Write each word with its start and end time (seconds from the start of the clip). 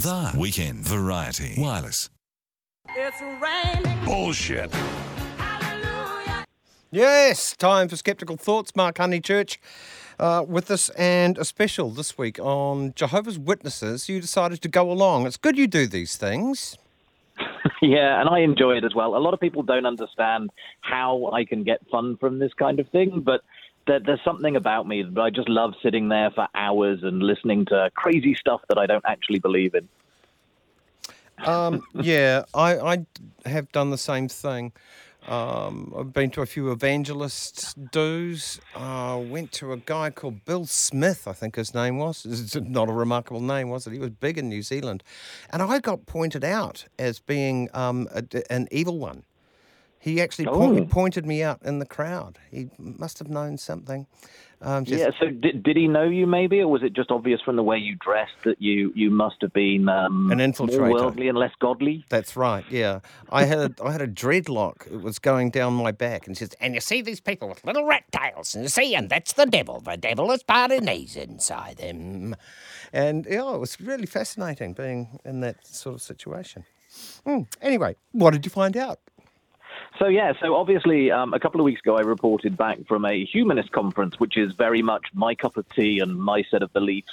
The 0.00 0.34
Weekend 0.38 0.78
Variety 0.78 1.56
Wireless. 1.58 2.08
It's 2.96 3.20
raining. 3.20 4.04
Bullshit. 4.06 4.74
Yes, 6.90 7.54
time 7.54 7.86
for 7.86 7.96
Skeptical 7.96 8.38
Thoughts. 8.38 8.74
Mark 8.74 8.96
Honeychurch 8.96 9.58
uh, 10.18 10.42
with 10.48 10.70
us 10.70 10.88
and 10.96 11.36
a 11.36 11.44
special 11.44 11.90
this 11.90 12.16
week 12.16 12.38
on 12.38 12.94
Jehovah's 12.96 13.38
Witnesses. 13.38 14.08
You 14.08 14.22
decided 14.22 14.62
to 14.62 14.68
go 14.68 14.90
along. 14.90 15.26
It's 15.26 15.36
good 15.36 15.58
you 15.58 15.66
do 15.66 15.86
these 15.86 16.16
things. 16.16 16.78
Yeah, 17.82 18.20
and 18.20 18.28
I 18.28 18.40
enjoy 18.40 18.76
it 18.76 18.84
as 18.84 18.94
well. 18.94 19.16
A 19.16 19.18
lot 19.18 19.32
of 19.32 19.40
people 19.40 19.62
don't 19.62 19.86
understand 19.86 20.50
how 20.82 21.30
I 21.32 21.46
can 21.46 21.64
get 21.64 21.80
fun 21.90 22.18
from 22.18 22.38
this 22.38 22.52
kind 22.52 22.78
of 22.78 22.86
thing, 22.90 23.22
but 23.24 23.40
there, 23.86 24.00
there's 24.00 24.20
something 24.24 24.56
about 24.56 24.86
me 24.86 25.02
that 25.02 25.20
I 25.20 25.30
just 25.30 25.48
love 25.48 25.74
sitting 25.82 26.08
there 26.08 26.30
for 26.30 26.48
hours 26.54 27.00
and 27.02 27.22
listening 27.22 27.66
to 27.66 27.90
crazy 27.94 28.34
stuff 28.34 28.60
that 28.68 28.78
I 28.78 28.86
don't 28.86 29.04
actually 29.06 29.38
believe 29.38 29.74
in. 29.74 29.88
Um, 31.46 31.82
yeah, 31.94 32.44
I, 32.54 32.78
I 32.78 33.06
have 33.46 33.70
done 33.72 33.90
the 33.90 33.98
same 33.98 34.28
thing. 34.28 34.72
Um, 35.26 35.92
I've 35.96 36.12
been 36.12 36.30
to 36.30 36.42
a 36.42 36.46
few 36.46 36.72
evangelist 36.72 37.76
dues. 37.90 38.60
Uh, 38.74 39.20
went 39.22 39.52
to 39.52 39.72
a 39.72 39.76
guy 39.76 40.10
called 40.10 40.44
Bill 40.44 40.64
Smith, 40.64 41.28
I 41.28 41.32
think 41.32 41.56
his 41.56 41.74
name 41.74 41.98
was. 41.98 42.24
It's 42.24 42.56
not 42.56 42.88
a 42.88 42.92
remarkable 42.92 43.40
name, 43.40 43.68
was 43.68 43.86
it? 43.86 43.92
He 43.92 43.98
was 43.98 44.10
big 44.10 44.38
in 44.38 44.48
New 44.48 44.62
Zealand. 44.62 45.02
And 45.50 45.62
I 45.62 45.78
got 45.78 46.06
pointed 46.06 46.42
out 46.42 46.86
as 46.98 47.18
being 47.18 47.68
um, 47.74 48.08
a, 48.14 48.24
an 48.52 48.66
evil 48.70 48.98
one. 48.98 49.24
He 50.00 50.20
actually 50.20 50.46
Oh. 50.48 50.86
pointed 50.86 51.26
me 51.26 51.42
out 51.42 51.60
in 51.62 51.78
the 51.78 51.86
crowd. 51.86 52.38
He 52.50 52.70
must 52.78 53.18
have 53.18 53.28
known 53.28 53.58
something. 53.58 54.06
Um, 54.62 54.84
just, 54.84 55.00
yeah, 55.00 55.10
so 55.18 55.30
did, 55.30 55.62
did 55.62 55.76
he 55.76 55.88
know 55.88 56.04
you 56.04 56.26
maybe, 56.26 56.60
or 56.60 56.68
was 56.68 56.82
it 56.82 56.92
just 56.92 57.10
obvious 57.10 57.40
from 57.40 57.56
the 57.56 57.62
way 57.62 57.78
you 57.78 57.96
dressed 57.96 58.34
that 58.44 58.60
you, 58.60 58.92
you 58.94 59.10
must 59.10 59.36
have 59.40 59.54
been 59.54 59.88
um, 59.88 60.30
An 60.30 60.38
more 60.58 60.90
worldly 60.90 61.28
and 61.28 61.38
less 61.38 61.52
godly? 61.60 62.04
That's 62.10 62.36
right. 62.36 62.62
Yeah, 62.70 63.00
I 63.30 63.44
had 63.44 63.58
a, 63.58 63.70
I 63.84 63.92
had 63.92 64.02
a 64.02 64.06
dreadlock. 64.06 64.86
It 64.92 65.00
was 65.02 65.18
going 65.18 65.50
down 65.50 65.72
my 65.74 65.92
back, 65.92 66.26
and 66.26 66.36
says, 66.36 66.50
And 66.60 66.74
you 66.74 66.80
see 66.80 67.00
these 67.00 67.20
people 67.20 67.48
with 67.48 67.64
little 67.64 67.86
rat 67.86 68.04
tails, 68.12 68.54
and 68.54 68.64
you 68.64 68.68
see, 68.68 68.94
and 68.94 69.08
that's 69.08 69.32
the 69.32 69.46
devil. 69.46 69.80
The 69.80 69.96
devil 69.96 70.30
is 70.30 70.42
Paranese 70.42 71.16
inside 71.16 71.78
them. 71.78 72.36
and 72.92 73.26
yeah, 73.30 73.54
it 73.54 73.60
was 73.60 73.80
really 73.80 74.06
fascinating 74.06 74.74
being 74.74 75.20
in 75.24 75.40
that 75.40 75.66
sort 75.66 75.94
of 75.94 76.02
situation. 76.02 76.64
Hmm, 77.24 77.42
Anyway, 77.62 77.96
what 78.12 78.32
did 78.32 78.44
you 78.44 78.50
find 78.50 78.76
out? 78.76 78.98
So 80.00 80.08
yeah, 80.08 80.32
so 80.40 80.54
obviously, 80.54 81.10
um, 81.10 81.34
a 81.34 81.38
couple 81.38 81.60
of 81.60 81.66
weeks 81.66 81.82
ago, 81.82 81.98
I 81.98 82.00
reported 82.00 82.56
back 82.56 82.86
from 82.88 83.04
a 83.04 83.22
humanist 83.26 83.70
conference, 83.70 84.18
which 84.18 84.38
is 84.38 84.54
very 84.54 84.80
much 84.80 85.04
my 85.12 85.34
cup 85.34 85.58
of 85.58 85.68
tea 85.74 85.98
and 85.98 86.18
my 86.18 86.42
set 86.50 86.62
of 86.62 86.72
beliefs. 86.72 87.12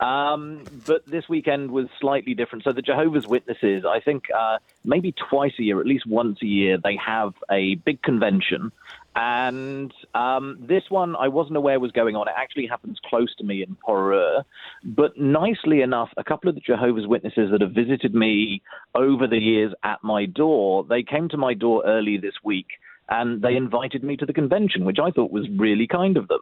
Um, 0.00 0.62
but 0.86 1.06
this 1.06 1.26
weekend 1.30 1.70
was 1.70 1.86
slightly 1.98 2.34
different. 2.34 2.64
So 2.64 2.72
the 2.72 2.82
Jehovah's 2.82 3.26
Witnesses, 3.26 3.86
I 3.86 4.00
think, 4.00 4.24
uh, 4.30 4.58
maybe 4.84 5.12
twice 5.12 5.54
a 5.58 5.62
year, 5.62 5.80
at 5.80 5.86
least 5.86 6.04
once 6.06 6.42
a 6.42 6.46
year, 6.46 6.76
they 6.76 6.96
have 6.96 7.32
a 7.50 7.76
big 7.76 8.02
convention. 8.02 8.70
And 9.18 9.94
um, 10.14 10.58
this 10.68 10.82
one, 10.90 11.16
I 11.16 11.28
wasn't 11.28 11.56
aware 11.56 11.80
was 11.80 11.90
going 11.90 12.16
on. 12.16 12.28
It 12.28 12.34
actually 12.36 12.66
happens 12.66 12.98
close 13.08 13.34
to 13.36 13.44
me 13.44 13.62
in 13.62 13.74
Porirua. 13.76 14.44
But 14.84 15.18
nicely 15.18 15.80
enough, 15.80 16.10
a 16.18 16.22
couple 16.22 16.50
of 16.50 16.54
the 16.54 16.60
Jehovah's 16.60 17.06
Witnesses 17.06 17.50
that 17.50 17.62
have 17.62 17.72
visited 17.72 18.14
me 18.14 18.60
over 18.94 19.26
the 19.26 19.38
years 19.38 19.72
at 19.82 20.04
my 20.04 20.26
door, 20.26 20.84
they 20.84 21.02
came 21.02 21.30
to 21.30 21.38
my 21.38 21.54
door 21.54 21.82
early 21.86 22.18
this 22.18 22.34
week 22.44 22.66
and 23.08 23.40
they 23.40 23.56
invited 23.56 24.04
me 24.04 24.18
to 24.18 24.26
the 24.26 24.34
convention, 24.34 24.84
which 24.84 24.98
I 25.02 25.10
thought 25.10 25.30
was 25.30 25.46
really 25.56 25.86
kind 25.86 26.18
of 26.18 26.28
them. 26.28 26.40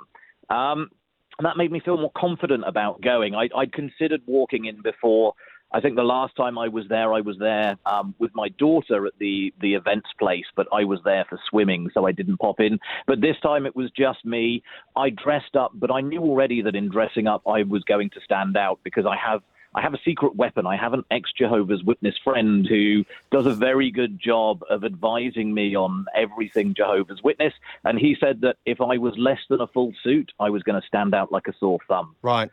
Um, 0.50 0.90
and 1.38 1.46
that 1.46 1.56
made 1.56 1.70
me 1.70 1.80
feel 1.84 1.96
more 1.96 2.12
confident 2.16 2.64
about 2.66 3.02
going. 3.02 3.36
I, 3.36 3.48
I'd 3.56 3.72
considered 3.72 4.22
walking 4.26 4.64
in 4.64 4.82
before. 4.82 5.34
I 5.74 5.80
think 5.80 5.96
the 5.96 6.04
last 6.04 6.36
time 6.36 6.56
I 6.56 6.68
was 6.68 6.84
there, 6.88 7.12
I 7.12 7.20
was 7.20 7.36
there 7.40 7.76
um, 7.84 8.14
with 8.20 8.30
my 8.32 8.48
daughter 8.50 9.06
at 9.06 9.14
the 9.18 9.52
the 9.60 9.74
events 9.74 10.08
place, 10.20 10.44
but 10.54 10.68
I 10.72 10.84
was 10.84 11.00
there 11.04 11.24
for 11.28 11.36
swimming, 11.50 11.90
so 11.92 12.06
I 12.06 12.12
didn't 12.12 12.36
pop 12.36 12.60
in. 12.60 12.78
But 13.08 13.20
this 13.20 13.36
time 13.42 13.66
it 13.66 13.74
was 13.74 13.90
just 13.90 14.24
me. 14.24 14.62
I 14.94 15.10
dressed 15.10 15.56
up, 15.56 15.72
but 15.74 15.90
I 15.90 16.00
knew 16.00 16.20
already 16.20 16.62
that 16.62 16.76
in 16.76 16.90
dressing 16.90 17.26
up, 17.26 17.42
I 17.48 17.64
was 17.64 17.82
going 17.82 18.10
to 18.10 18.20
stand 18.24 18.56
out 18.56 18.78
because 18.84 19.04
I 19.04 19.16
have 19.16 19.42
I 19.74 19.82
have 19.82 19.94
a 19.94 19.98
secret 20.04 20.36
weapon. 20.36 20.64
I 20.66 20.76
have 20.76 20.92
an 20.92 21.02
ex 21.10 21.32
Jehovah's 21.36 21.82
Witness 21.82 22.14
friend 22.22 22.64
who 22.64 23.04
does 23.32 23.46
a 23.46 23.54
very 23.54 23.90
good 23.90 24.20
job 24.20 24.62
of 24.70 24.84
advising 24.84 25.52
me 25.52 25.74
on 25.74 26.06
everything 26.14 26.74
Jehovah's 26.74 27.22
Witness. 27.24 27.52
And 27.82 27.98
he 27.98 28.16
said 28.20 28.42
that 28.42 28.56
if 28.64 28.80
I 28.80 28.98
was 28.98 29.14
less 29.18 29.40
than 29.50 29.60
a 29.60 29.66
full 29.66 29.92
suit, 30.04 30.30
I 30.38 30.50
was 30.50 30.62
going 30.62 30.80
to 30.80 30.86
stand 30.86 31.14
out 31.14 31.32
like 31.32 31.48
a 31.48 31.52
sore 31.58 31.80
thumb. 31.88 32.14
Right. 32.22 32.50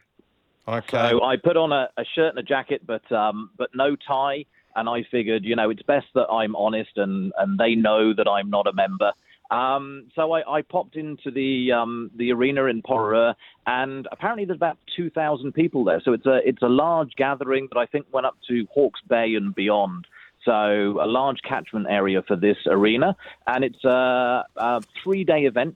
Okay. 0.67 1.09
So 1.09 1.23
I 1.23 1.38
put 1.38 1.57
on 1.57 1.72
a, 1.72 1.89
a 1.97 2.03
shirt 2.16 2.29
and 2.29 2.39
a 2.39 2.44
jacket, 2.44 2.81
but 2.85 3.09
um, 3.11 3.49
but 3.57 3.69
no 3.73 3.95
tie. 3.95 4.45
And 4.75 4.88
I 4.88 5.03
figured, 5.11 5.44
you 5.44 5.55
know, 5.55 5.69
it's 5.69 5.81
best 5.81 6.07
that 6.16 6.27
I'm 6.27 6.55
honest 6.55 6.91
and, 6.95 7.33
and 7.38 7.59
they 7.59 7.75
know 7.75 8.13
that 8.13 8.25
I'm 8.25 8.49
not 8.49 8.67
a 8.67 8.73
member. 8.73 9.11
Um, 9.51 10.07
so 10.16 10.31
I, 10.31 10.59
I 10.59 10.61
popped 10.61 10.95
into 10.95 11.29
the 11.29 11.73
um, 11.73 12.09
the 12.16 12.31
arena 12.31 12.66
in 12.66 12.81
Porirua, 12.81 13.35
and 13.67 14.07
apparently 14.09 14.45
there's 14.45 14.55
about 14.55 14.77
2,000 14.95 15.51
people 15.51 15.83
there. 15.83 16.01
So 16.05 16.13
it's 16.13 16.25
a 16.25 16.39
it's 16.45 16.61
a 16.61 16.69
large 16.69 17.11
gathering 17.17 17.67
that 17.73 17.78
I 17.78 17.85
think 17.85 18.05
went 18.13 18.25
up 18.25 18.38
to 18.47 18.66
Hawke's 18.73 19.01
Bay 19.09 19.35
and 19.35 19.53
beyond. 19.53 20.07
So 20.45 20.53
a 20.53 21.05
large 21.05 21.39
catchment 21.47 21.88
area 21.89 22.23
for 22.25 22.38
this 22.38 22.57
arena, 22.66 23.16
and 23.45 23.66
it's 23.66 23.83
a, 23.83 24.45
a 24.55 24.81
three 25.03 25.25
day 25.25 25.41
event 25.41 25.75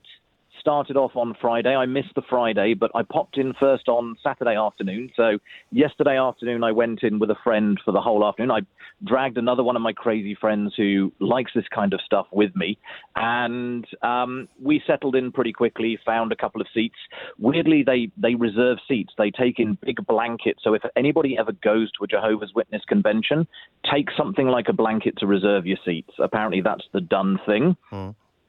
started 0.66 0.98
off 0.98 1.16
on 1.16 1.36
Friday. 1.40 1.76
I 1.76 1.86
missed 1.86 2.16
the 2.16 2.24
Friday, 2.28 2.74
but 2.74 2.90
I 2.96 3.03
popped 3.03 3.38
in 3.38 3.53
first 3.59 3.88
on 3.88 4.16
Saturday 4.24 4.56
afternoon. 4.56 5.12
So 5.16 5.38
yesterday 5.72 6.18
afternoon, 6.18 6.64
I 6.64 6.72
went 6.72 7.03
in 7.03 7.20
with 7.20 7.30
a 7.30 7.36
friend 7.44 7.80
for 7.86 7.92
the 7.92 8.02
whole 8.02 8.26
afternoon. 8.26 8.50
I 8.50 8.62
dragged 9.03 9.38
another 9.38 9.62
one 9.62 9.76
of 9.76 9.84
my 9.84 9.94
crazy 9.94 10.34
friends 10.34 10.74
who 10.76 11.14
likes 11.20 11.52
this 11.53 11.66
kind 11.72 11.94
of 11.94 12.02
stuff 12.03 12.26
with 12.31 12.56
me, 12.56 12.80
and 13.16 13.86
um, 14.02 14.50
we 14.59 14.81
settled 14.88 15.16
in 15.16 15.31
pretty 15.31 15.53
quickly. 15.53 16.00
Found 16.03 16.31
a 16.31 16.36
couple 16.36 16.62
of 16.62 16.68
seats. 16.74 16.96
Weirdly, 17.38 17.84
they 17.86 18.09
they 18.18 18.34
reserve 18.34 18.80
seats. 18.88 19.14
They 19.20 19.30
take 19.30 19.59
in 19.59 19.78
big 19.86 19.97
blankets. 20.08 20.62
So 20.64 20.74
if 20.74 20.82
anybody 20.96 21.38
ever 21.38 21.52
goes 21.52 21.92
to 21.92 22.06
a 22.06 22.08
Jehovah's 22.08 22.53
Witness 22.56 22.82
convention, 22.88 23.47
take 23.94 24.08
something 24.18 24.47
like 24.47 24.66
a 24.68 24.74
blanket 24.74 25.20
to 25.20 25.28
reserve 25.28 25.68
your 25.68 25.78
seats. 25.86 26.14
Apparently, 26.18 26.62
that's 26.62 26.86
the 26.92 27.02
done 27.02 27.40
thing. 27.46 27.78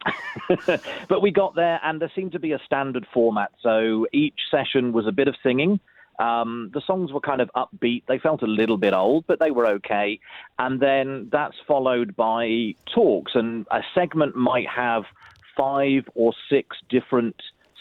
but 1.08 1.22
we 1.22 1.30
got 1.30 1.54
there, 1.54 1.80
and 1.82 2.00
there 2.00 2.10
seemed 2.14 2.32
to 2.32 2.38
be 2.38 2.52
a 2.52 2.60
standard 2.64 3.06
format. 3.12 3.52
So 3.62 4.06
each 4.12 4.38
session 4.50 4.92
was 4.92 5.06
a 5.06 5.12
bit 5.12 5.28
of 5.28 5.34
singing. 5.42 5.80
Um, 6.18 6.70
the 6.72 6.80
songs 6.86 7.12
were 7.12 7.20
kind 7.20 7.40
of 7.40 7.50
upbeat. 7.54 8.04
They 8.08 8.18
felt 8.18 8.42
a 8.42 8.46
little 8.46 8.78
bit 8.78 8.94
old, 8.94 9.26
but 9.26 9.38
they 9.38 9.50
were 9.50 9.66
okay. 9.66 10.18
And 10.58 10.80
then 10.80 11.28
that's 11.30 11.56
followed 11.66 12.16
by 12.16 12.74
talks, 12.94 13.32
and 13.34 13.66
a 13.70 13.82
segment 13.94 14.34
might 14.34 14.68
have 14.68 15.04
five 15.56 16.04
or 16.14 16.32
six 16.50 16.76
different 16.88 17.36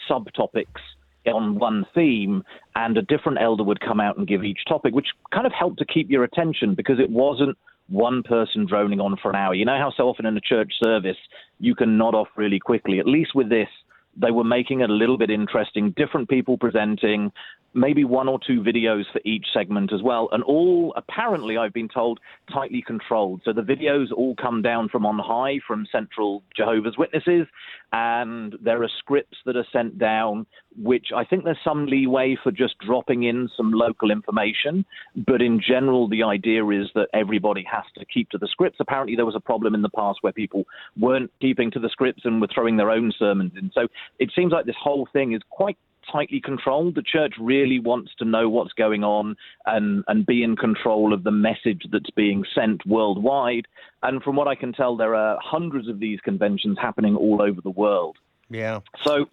subtopics 0.08 0.80
on 1.26 1.58
one 1.58 1.86
theme, 1.94 2.44
and 2.74 2.96
a 2.96 3.02
different 3.02 3.38
elder 3.40 3.64
would 3.64 3.80
come 3.80 4.00
out 4.00 4.16
and 4.16 4.26
give 4.26 4.44
each 4.44 4.64
topic, 4.68 4.94
which 4.94 5.08
kind 5.32 5.46
of 5.46 5.52
helped 5.52 5.78
to 5.78 5.84
keep 5.84 6.10
your 6.10 6.24
attention 6.24 6.74
because 6.74 7.00
it 7.00 7.10
wasn't 7.10 7.56
one 7.88 8.22
person 8.22 8.66
droning 8.66 9.00
on 9.00 9.16
for 9.20 9.30
an 9.30 9.36
hour. 9.36 9.54
You 9.54 9.64
know 9.64 9.78
how 9.78 9.92
so 9.96 10.08
often 10.08 10.26
in 10.26 10.36
a 10.36 10.40
church 10.40 10.72
service 10.82 11.16
you 11.58 11.74
can 11.74 11.96
nod 11.96 12.14
off 12.14 12.28
really 12.36 12.58
quickly. 12.58 12.98
At 12.98 13.06
least 13.06 13.34
with 13.34 13.48
this, 13.48 13.68
they 14.16 14.30
were 14.30 14.44
making 14.44 14.80
it 14.80 14.90
a 14.90 14.94
little 14.94 15.18
bit 15.18 15.30
interesting, 15.30 15.92
different 15.96 16.28
people 16.28 16.56
presenting, 16.56 17.30
maybe 17.74 18.04
one 18.04 18.28
or 18.28 18.38
two 18.44 18.62
videos 18.62 19.04
for 19.12 19.20
each 19.24 19.46
segment 19.52 19.92
as 19.92 20.02
well, 20.02 20.28
and 20.32 20.42
all 20.44 20.94
apparently, 20.96 21.58
I've 21.58 21.74
been 21.74 21.88
told, 21.88 22.18
tightly 22.50 22.82
controlled. 22.84 23.42
So 23.44 23.52
the 23.52 23.60
videos 23.60 24.06
all 24.16 24.34
come 24.36 24.62
down 24.62 24.88
from 24.88 25.04
on 25.04 25.18
high 25.18 25.60
from 25.66 25.86
Central 25.92 26.42
Jehovah's 26.56 26.96
Witnesses, 26.96 27.46
and 27.92 28.56
there 28.62 28.82
are 28.82 28.90
scripts 28.98 29.36
that 29.44 29.56
are 29.56 29.66
sent 29.72 29.98
down, 29.98 30.46
which 30.82 31.08
I 31.14 31.24
think 31.24 31.44
there's 31.44 31.58
some 31.64 31.86
leeway 31.86 32.36
for 32.42 32.50
just 32.50 32.78
dropping 32.78 33.24
in 33.24 33.48
some 33.56 33.72
local 33.72 34.10
information. 34.10 34.84
But 35.26 35.42
in 35.42 35.60
general, 35.60 36.08
the 36.08 36.22
idea 36.22 36.66
is 36.68 36.88
that 36.94 37.08
everybody 37.12 37.64
has 37.70 37.84
to 37.98 38.04
keep 38.04 38.30
to 38.30 38.38
the 38.38 38.48
scripts. 38.48 38.78
Apparently, 38.80 39.16
there 39.16 39.26
was 39.26 39.36
a 39.36 39.40
problem 39.40 39.74
in 39.74 39.82
the 39.82 39.88
past 39.90 40.18
where 40.22 40.32
people 40.32 40.64
weren't 40.98 41.30
keeping 41.40 41.70
to 41.72 41.78
the 41.78 41.88
scripts 41.88 42.24
and 42.24 42.40
were 42.40 42.48
throwing 42.52 42.76
their 42.76 42.90
own 42.90 43.12
sermons 43.18 43.52
in. 43.56 43.70
So 43.74 43.88
it 44.18 44.30
seems 44.34 44.52
like 44.52 44.66
this 44.66 44.76
whole 44.80 45.08
thing 45.12 45.32
is 45.32 45.42
quite 45.50 45.78
tightly 46.10 46.40
controlled. 46.40 46.94
The 46.94 47.02
church 47.02 47.34
really 47.40 47.80
wants 47.80 48.12
to 48.18 48.24
know 48.24 48.48
what's 48.48 48.72
going 48.72 49.04
on 49.04 49.36
and, 49.66 50.04
and 50.08 50.24
be 50.24 50.42
in 50.42 50.56
control 50.56 51.12
of 51.12 51.24
the 51.24 51.30
message 51.30 51.82
that's 51.90 52.10
being 52.10 52.44
sent 52.54 52.86
worldwide. 52.86 53.66
And 54.02 54.22
from 54.22 54.36
what 54.36 54.48
I 54.48 54.54
can 54.54 54.72
tell, 54.72 54.96
there 54.96 55.14
are 55.14 55.38
hundreds 55.42 55.88
of 55.88 55.98
these 55.98 56.20
conventions 56.20 56.78
happening 56.80 57.16
all 57.16 57.42
over 57.42 57.60
the 57.60 57.70
world. 57.70 58.16
Yeah. 58.48 58.80
So 59.04 59.26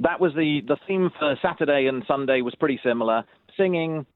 that 0.00 0.20
was 0.20 0.32
the, 0.34 0.60
the 0.66 0.76
theme 0.86 1.10
for 1.18 1.36
Saturday 1.42 1.86
and 1.86 2.04
Sunday 2.06 2.42
was 2.42 2.54
pretty 2.54 2.78
similar. 2.84 3.24
Singing, 3.56 4.06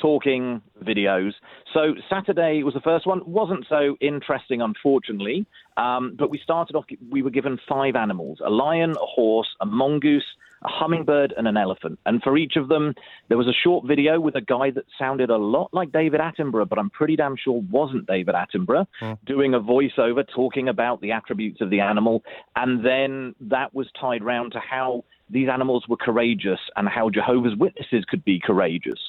talking, 0.00 0.62
videos. 0.82 1.32
So 1.72 1.94
Saturday 2.10 2.62
was 2.62 2.74
the 2.74 2.80
first 2.80 3.06
one. 3.06 3.20
wasn't 3.24 3.66
so 3.68 3.96
interesting, 4.00 4.60
unfortunately. 4.60 5.46
Um, 5.76 6.16
but 6.18 6.30
we 6.30 6.38
started 6.42 6.76
off. 6.76 6.84
We 7.10 7.22
were 7.22 7.30
given 7.30 7.58
five 7.68 7.96
animals: 7.96 8.38
a 8.44 8.50
lion, 8.50 8.92
a 8.92 9.06
horse, 9.06 9.48
a 9.60 9.66
mongoose, 9.66 10.24
a 10.64 10.68
hummingbird, 10.68 11.34
and 11.36 11.46
an 11.46 11.56
elephant. 11.56 11.98
And 12.06 12.22
for 12.22 12.36
each 12.36 12.56
of 12.56 12.68
them, 12.68 12.94
there 13.28 13.38
was 13.38 13.46
a 13.46 13.52
short 13.52 13.86
video 13.86 14.18
with 14.20 14.36
a 14.36 14.40
guy 14.40 14.70
that 14.70 14.84
sounded 14.98 15.30
a 15.30 15.36
lot 15.36 15.70
like 15.72 15.92
David 15.92 16.20
Attenborough, 16.20 16.68
but 16.68 16.78
I'm 16.78 16.90
pretty 16.90 17.16
damn 17.16 17.36
sure 17.36 17.62
wasn't 17.70 18.06
David 18.06 18.34
Attenborough, 18.34 18.86
hmm. 19.00 19.12
doing 19.26 19.54
a 19.54 19.60
voiceover 19.60 20.24
talking 20.34 20.68
about 20.68 21.00
the 21.00 21.12
attributes 21.12 21.60
of 21.60 21.70
the 21.70 21.80
animal. 21.80 22.22
And 22.54 22.84
then 22.84 23.34
that 23.40 23.74
was 23.74 23.86
tied 24.00 24.24
round 24.24 24.52
to 24.52 24.60
how 24.60 25.04
these 25.28 25.48
animals 25.48 25.84
were 25.88 25.96
courageous 25.96 26.60
and 26.76 26.88
how 26.88 27.10
Jehovah's 27.10 27.56
Witnesses 27.56 28.04
could 28.08 28.24
be 28.24 28.40
courageous. 28.40 29.00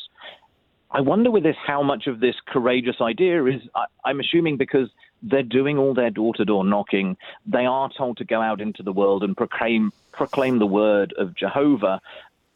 I 0.91 1.01
wonder 1.01 1.29
with 1.29 1.43
this 1.43 1.55
how 1.65 1.83
much 1.83 2.07
of 2.07 2.19
this 2.19 2.35
courageous 2.47 2.95
idea 3.01 3.43
is, 3.45 3.61
I, 3.75 3.85
I'm 4.05 4.19
assuming 4.19 4.57
because 4.57 4.89
they're 5.21 5.43
doing 5.43 5.77
all 5.77 5.93
their 5.93 6.09
door 6.09 6.33
to 6.35 6.45
door 6.45 6.63
knocking, 6.63 7.17
they 7.45 7.65
are 7.65 7.89
told 7.95 8.17
to 8.17 8.25
go 8.25 8.41
out 8.41 8.61
into 8.61 8.83
the 8.83 8.93
world 8.93 9.23
and 9.23 9.35
proclaim, 9.35 9.91
proclaim 10.11 10.59
the 10.59 10.67
word 10.67 11.13
of 11.17 11.35
Jehovah. 11.35 12.01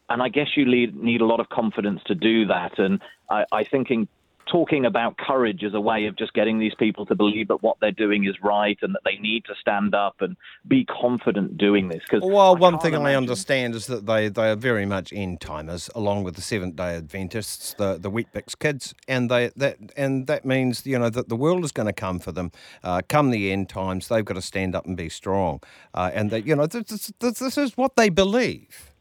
And 0.08 0.22
I 0.22 0.28
guess 0.28 0.56
you 0.56 0.64
need, 0.66 0.96
need 0.96 1.20
a 1.20 1.26
lot 1.26 1.40
of 1.40 1.48
confidence 1.48 2.02
to 2.06 2.14
do 2.14 2.46
that. 2.46 2.78
And 2.78 3.00
I, 3.30 3.44
I 3.50 3.64
think 3.64 3.90
in 3.90 4.08
talking 4.52 4.84
about 4.84 5.16
courage 5.16 5.64
as 5.64 5.72
a 5.72 5.80
way 5.80 6.04
of 6.04 6.16
just 6.16 6.34
getting 6.34 6.58
these 6.58 6.74
people 6.78 7.06
to 7.06 7.14
believe 7.14 7.48
that 7.48 7.62
what 7.62 7.78
they're 7.80 7.90
doing 7.90 8.26
is 8.26 8.34
right 8.42 8.78
and 8.82 8.94
that 8.94 9.00
they 9.02 9.16
need 9.16 9.44
to 9.46 9.54
stand 9.58 9.94
up 9.94 10.16
and 10.20 10.36
be 10.68 10.84
confident 10.84 11.56
doing 11.56 11.88
this. 11.88 12.02
Because 12.08 12.22
Well, 12.22 12.54
one 12.56 12.78
thing 12.78 12.94
I 12.94 13.14
understand 13.14 13.74
is 13.74 13.86
that 13.86 14.04
they, 14.04 14.28
they 14.28 14.50
are 14.50 14.56
very 14.56 14.84
much 14.84 15.10
end 15.12 15.40
timers, 15.40 15.88
along 15.94 16.24
with 16.24 16.36
the 16.36 16.42
Seventh 16.42 16.76
Day 16.76 16.96
Adventists, 16.96 17.74
the 17.78 17.98
the 17.98 18.10
Weet-Bix 18.10 18.58
kids, 18.58 18.94
and 19.08 19.30
they 19.30 19.50
that 19.56 19.78
and 19.96 20.26
that 20.26 20.44
means 20.44 20.84
you 20.84 20.98
know 20.98 21.08
that 21.08 21.30
the 21.30 21.36
world 21.36 21.64
is 21.64 21.72
going 21.72 21.86
to 21.86 21.92
come 21.92 22.18
for 22.18 22.32
them. 22.32 22.52
Uh, 22.84 23.00
come 23.08 23.30
the 23.30 23.50
end 23.50 23.70
times, 23.70 24.08
they've 24.08 24.24
got 24.24 24.34
to 24.34 24.42
stand 24.42 24.74
up 24.74 24.84
and 24.84 24.96
be 24.96 25.08
strong, 25.08 25.60
uh, 25.94 26.10
and 26.12 26.30
that 26.30 26.46
you 26.46 26.54
know 26.54 26.66
this, 26.66 27.10
this, 27.20 27.38
this 27.38 27.56
is 27.56 27.76
what 27.76 27.96
they 27.96 28.10
believe. 28.10 28.91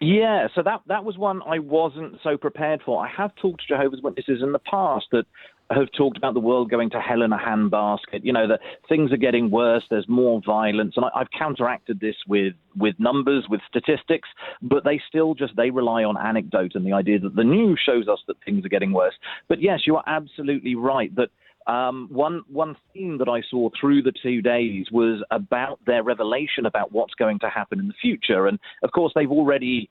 Yeah, 0.00 0.48
so 0.54 0.62
that 0.62 0.80
that 0.86 1.04
was 1.04 1.18
one 1.18 1.42
I 1.42 1.58
wasn't 1.58 2.16
so 2.22 2.36
prepared 2.38 2.80
for. 2.84 3.04
I 3.04 3.08
have 3.08 3.34
talked 3.36 3.62
to 3.62 3.74
Jehovah's 3.74 4.00
Witnesses 4.02 4.42
in 4.42 4.52
the 4.52 4.58
past 4.58 5.06
that 5.12 5.24
have 5.70 5.88
talked 5.96 6.16
about 6.16 6.34
the 6.34 6.40
world 6.40 6.68
going 6.70 6.90
to 6.90 7.00
hell 7.00 7.22
in 7.22 7.32
a 7.32 7.38
handbasket. 7.38 8.22
You 8.22 8.32
know 8.32 8.48
that 8.48 8.60
things 8.88 9.12
are 9.12 9.18
getting 9.18 9.50
worse. 9.50 9.84
There's 9.90 10.08
more 10.08 10.40
violence, 10.44 10.94
and 10.96 11.04
I, 11.04 11.20
I've 11.20 11.30
counteracted 11.36 12.00
this 12.00 12.16
with 12.26 12.54
with 12.74 12.94
numbers, 12.98 13.46
with 13.50 13.60
statistics, 13.68 14.28
but 14.62 14.84
they 14.84 15.00
still 15.06 15.34
just 15.34 15.54
they 15.56 15.70
rely 15.70 16.02
on 16.02 16.16
anecdote 16.16 16.72
and 16.74 16.86
the 16.86 16.92
idea 16.94 17.18
that 17.20 17.36
the 17.36 17.44
news 17.44 17.80
shows 17.84 18.08
us 18.08 18.20
that 18.26 18.36
things 18.44 18.64
are 18.64 18.70
getting 18.70 18.92
worse. 18.92 19.14
But 19.48 19.60
yes, 19.60 19.80
you 19.86 19.96
are 19.96 20.04
absolutely 20.06 20.74
right 20.74 21.14
that. 21.16 21.28
Um, 21.70 22.08
one 22.10 22.42
one 22.48 22.74
theme 22.92 23.18
that 23.18 23.28
I 23.28 23.42
saw 23.48 23.70
through 23.80 24.02
the 24.02 24.12
two 24.20 24.42
days 24.42 24.86
was 24.90 25.22
about 25.30 25.78
their 25.86 26.02
revelation 26.02 26.66
about 26.66 26.90
what's 26.90 27.14
going 27.14 27.38
to 27.40 27.48
happen 27.48 27.78
in 27.78 27.86
the 27.86 27.94
future, 28.02 28.48
and 28.48 28.58
of 28.82 28.90
course 28.90 29.12
they've 29.14 29.30
already 29.30 29.88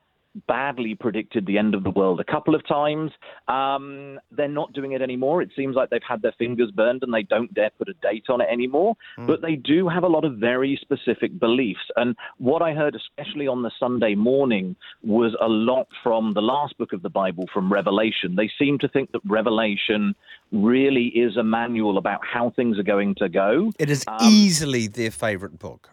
badly 0.47 0.95
predicted 0.95 1.45
the 1.45 1.57
end 1.57 1.75
of 1.75 1.83
the 1.83 1.89
world 1.89 2.19
a 2.19 2.23
couple 2.23 2.55
of 2.55 2.67
times. 2.67 3.11
Um, 3.47 4.19
they're 4.31 4.47
not 4.47 4.73
doing 4.73 4.91
it 4.91 5.01
anymore. 5.01 5.41
It 5.41 5.49
seems 5.55 5.75
like 5.75 5.89
they've 5.89 6.01
had 6.07 6.21
their 6.21 6.33
fingers 6.37 6.71
burned 6.71 7.03
and 7.03 7.13
they 7.13 7.23
don't 7.23 7.53
dare 7.53 7.71
put 7.77 7.89
a 7.89 7.93
date 8.01 8.25
on 8.29 8.41
it 8.41 8.47
anymore. 8.51 8.95
But 9.17 9.41
they 9.41 9.55
do 9.55 9.87
have 9.87 10.03
a 10.03 10.07
lot 10.07 10.25
of 10.25 10.37
very 10.37 10.79
specific 10.81 11.39
beliefs. 11.39 11.79
And 11.95 12.15
what 12.37 12.61
I 12.61 12.73
heard, 12.73 12.95
especially 12.95 13.47
on 13.47 13.63
the 13.63 13.71
Sunday 13.79 14.15
morning, 14.15 14.75
was 15.03 15.35
a 15.41 15.47
lot 15.47 15.87
from 16.03 16.33
the 16.33 16.41
last 16.41 16.77
book 16.77 16.93
of 16.93 17.01
the 17.01 17.09
Bible, 17.09 17.45
from 17.53 17.71
Revelation. 17.71 18.35
They 18.35 18.49
seem 18.57 18.77
to 18.79 18.87
think 18.87 19.11
that 19.11 19.21
Revelation 19.25 20.15
really 20.51 21.07
is 21.07 21.37
a 21.37 21.43
manual 21.43 21.97
about 21.97 22.21
how 22.25 22.51
things 22.55 22.79
are 22.79 22.83
going 22.83 23.15
to 23.15 23.29
go. 23.29 23.71
It 23.79 23.89
is 23.89 24.05
easily 24.21 24.87
their 24.87 25.11
favourite 25.11 25.59
book. 25.59 25.89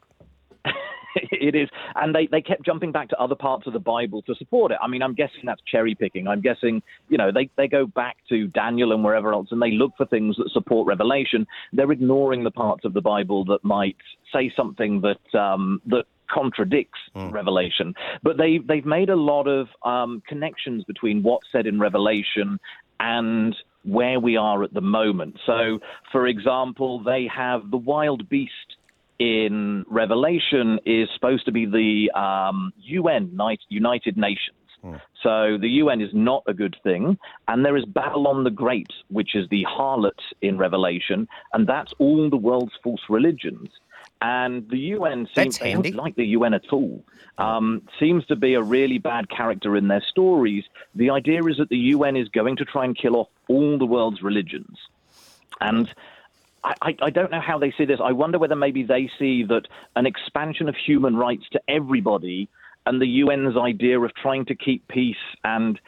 it 1.32 1.54
is. 1.54 1.68
And 1.94 2.14
they, 2.14 2.26
they 2.26 2.40
kept 2.40 2.64
jumping 2.64 2.92
back 2.92 3.08
to 3.10 3.18
other 3.18 3.34
parts 3.34 3.66
of 3.66 3.72
the 3.72 3.78
Bible 3.78 4.22
to 4.22 4.34
support 4.34 4.72
it. 4.72 4.78
I 4.82 4.88
mean, 4.88 5.02
I'm 5.02 5.14
guessing 5.14 5.40
that's 5.44 5.62
cherry 5.70 5.94
picking. 5.94 6.28
I'm 6.28 6.40
guessing, 6.40 6.82
you 7.08 7.16
know, 7.16 7.30
they, 7.32 7.48
they 7.56 7.68
go 7.68 7.86
back 7.86 8.16
to 8.28 8.46
Daniel 8.48 8.92
and 8.92 9.02
wherever 9.02 9.32
else 9.32 9.48
and 9.50 9.60
they 9.60 9.72
look 9.72 9.92
for 9.96 10.06
things 10.06 10.36
that 10.36 10.50
support 10.52 10.86
Revelation. 10.86 11.46
They're 11.72 11.92
ignoring 11.92 12.44
the 12.44 12.50
parts 12.50 12.84
of 12.84 12.94
the 12.94 13.00
Bible 13.00 13.44
that 13.46 13.64
might 13.64 13.96
say 14.32 14.52
something 14.54 15.02
that, 15.02 15.38
um, 15.38 15.80
that 15.86 16.04
contradicts 16.28 16.98
Revelation. 17.32 17.94
But 18.22 18.36
they, 18.36 18.58
they've 18.58 18.84
made 18.84 19.10
a 19.10 19.16
lot 19.16 19.46
of 19.46 19.68
um, 19.84 20.22
connections 20.28 20.84
between 20.84 21.22
what's 21.22 21.46
said 21.52 21.66
in 21.66 21.78
Revelation 21.78 22.58
and 22.98 23.54
where 23.84 24.18
we 24.18 24.36
are 24.36 24.64
at 24.64 24.74
the 24.74 24.80
moment. 24.80 25.38
So, 25.46 25.78
for 26.10 26.26
example, 26.26 27.02
they 27.04 27.28
have 27.34 27.70
the 27.70 27.76
wild 27.76 28.28
beast 28.28 28.76
in 29.18 29.84
Revelation 29.88 30.78
is 30.84 31.08
supposed 31.14 31.44
to 31.46 31.52
be 31.52 31.66
the 31.66 32.10
um, 32.18 32.72
UN, 32.78 33.38
United 33.68 34.16
Nations. 34.16 34.56
So 35.22 35.58
the 35.60 35.68
UN 35.68 36.00
is 36.00 36.10
not 36.12 36.42
a 36.46 36.54
good 36.54 36.76
thing. 36.82 37.18
And 37.48 37.64
there 37.64 37.76
is 37.76 37.84
Babylon 37.84 38.44
the 38.44 38.50
Great, 38.50 38.92
which 39.08 39.34
is 39.34 39.48
the 39.48 39.64
harlot 39.64 40.20
in 40.42 40.58
Revelation, 40.58 41.28
and 41.52 41.66
that's 41.66 41.92
all 41.98 42.30
the 42.30 42.36
world's 42.36 42.74
false 42.82 43.00
religions. 43.08 43.70
And 44.22 44.68
the 44.70 44.78
UN 44.78 45.28
seems 45.34 45.58
they 45.58 45.72
don't 45.74 45.94
like 45.94 46.16
the 46.16 46.24
UN 46.26 46.54
at 46.54 46.72
all. 46.72 47.04
Um, 47.36 47.82
seems 48.00 48.24
to 48.26 48.36
be 48.36 48.54
a 48.54 48.62
really 48.62 48.98
bad 48.98 49.28
character 49.28 49.76
in 49.76 49.88
their 49.88 50.02
stories. 50.08 50.64
The 50.94 51.10
idea 51.10 51.44
is 51.44 51.58
that 51.58 51.68
the 51.68 51.76
UN 51.76 52.16
is 52.16 52.28
going 52.28 52.56
to 52.56 52.64
try 52.64 52.84
and 52.86 52.96
kill 52.96 53.16
off 53.16 53.28
all 53.48 53.76
the 53.76 53.84
world's 53.84 54.22
religions. 54.22 54.78
And 55.60 55.92
I, 56.82 56.96
I, 57.00 57.10
don't 57.10 57.30
know 57.30 57.40
how 57.40 57.58
they 57.58 57.72
see 57.78 57.84
this. 57.84 58.00
I 58.02 58.12
wonder 58.12 58.38
whether 58.38 58.56
maybe 58.56 58.82
they 58.82 59.08
see 59.18 59.44
that 59.44 59.62
an 59.94 60.04
expansion 60.06 60.68
of 60.68 60.74
human 60.74 61.16
rights 61.16 61.44
to 61.52 61.60
everybody 61.68 62.48
and 62.86 63.00
the 63.00 63.22
UN's 63.22 63.56
idea 63.56 64.00
of 64.00 64.14
trying 64.14 64.46
to 64.46 64.54
keep 64.54 64.86
peace 64.88 65.16
and 65.44 65.78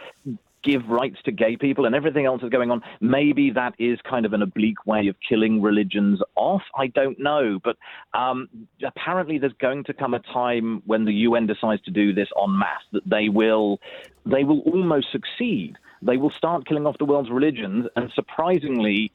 give 0.62 0.88
rights 0.88 1.16
to 1.24 1.32
gay 1.32 1.56
people 1.56 1.86
and 1.86 1.94
everything 1.94 2.26
else 2.26 2.40
that's 2.40 2.52
going 2.52 2.70
on, 2.70 2.82
maybe 3.00 3.50
that 3.50 3.74
is 3.78 3.98
kind 4.08 4.26
of 4.26 4.32
an 4.32 4.42
oblique 4.42 4.86
way 4.86 5.08
of 5.08 5.16
killing 5.26 5.62
religions 5.62 6.20
off. 6.36 6.62
I 6.76 6.88
don't 6.88 7.18
know. 7.18 7.58
But 7.62 7.76
um, 8.12 8.48
apparently 8.84 9.38
there's 9.38 9.52
going 9.54 9.84
to 9.84 9.94
come 9.94 10.14
a 10.14 10.20
time 10.20 10.82
when 10.86 11.04
the 11.04 11.12
UN 11.12 11.46
decides 11.46 11.82
to 11.82 11.90
do 11.90 12.12
this 12.12 12.28
en 12.40 12.58
masse 12.58 12.82
that 12.92 13.08
they 13.08 13.28
will 13.28 13.80
they 14.26 14.44
will 14.44 14.60
almost 14.60 15.10
succeed. 15.10 15.76
They 16.02 16.16
will 16.16 16.30
start 16.30 16.66
killing 16.66 16.86
off 16.86 16.98
the 16.98 17.04
world's 17.04 17.30
religions 17.30 17.86
and 17.96 18.12
surprisingly 18.14 19.12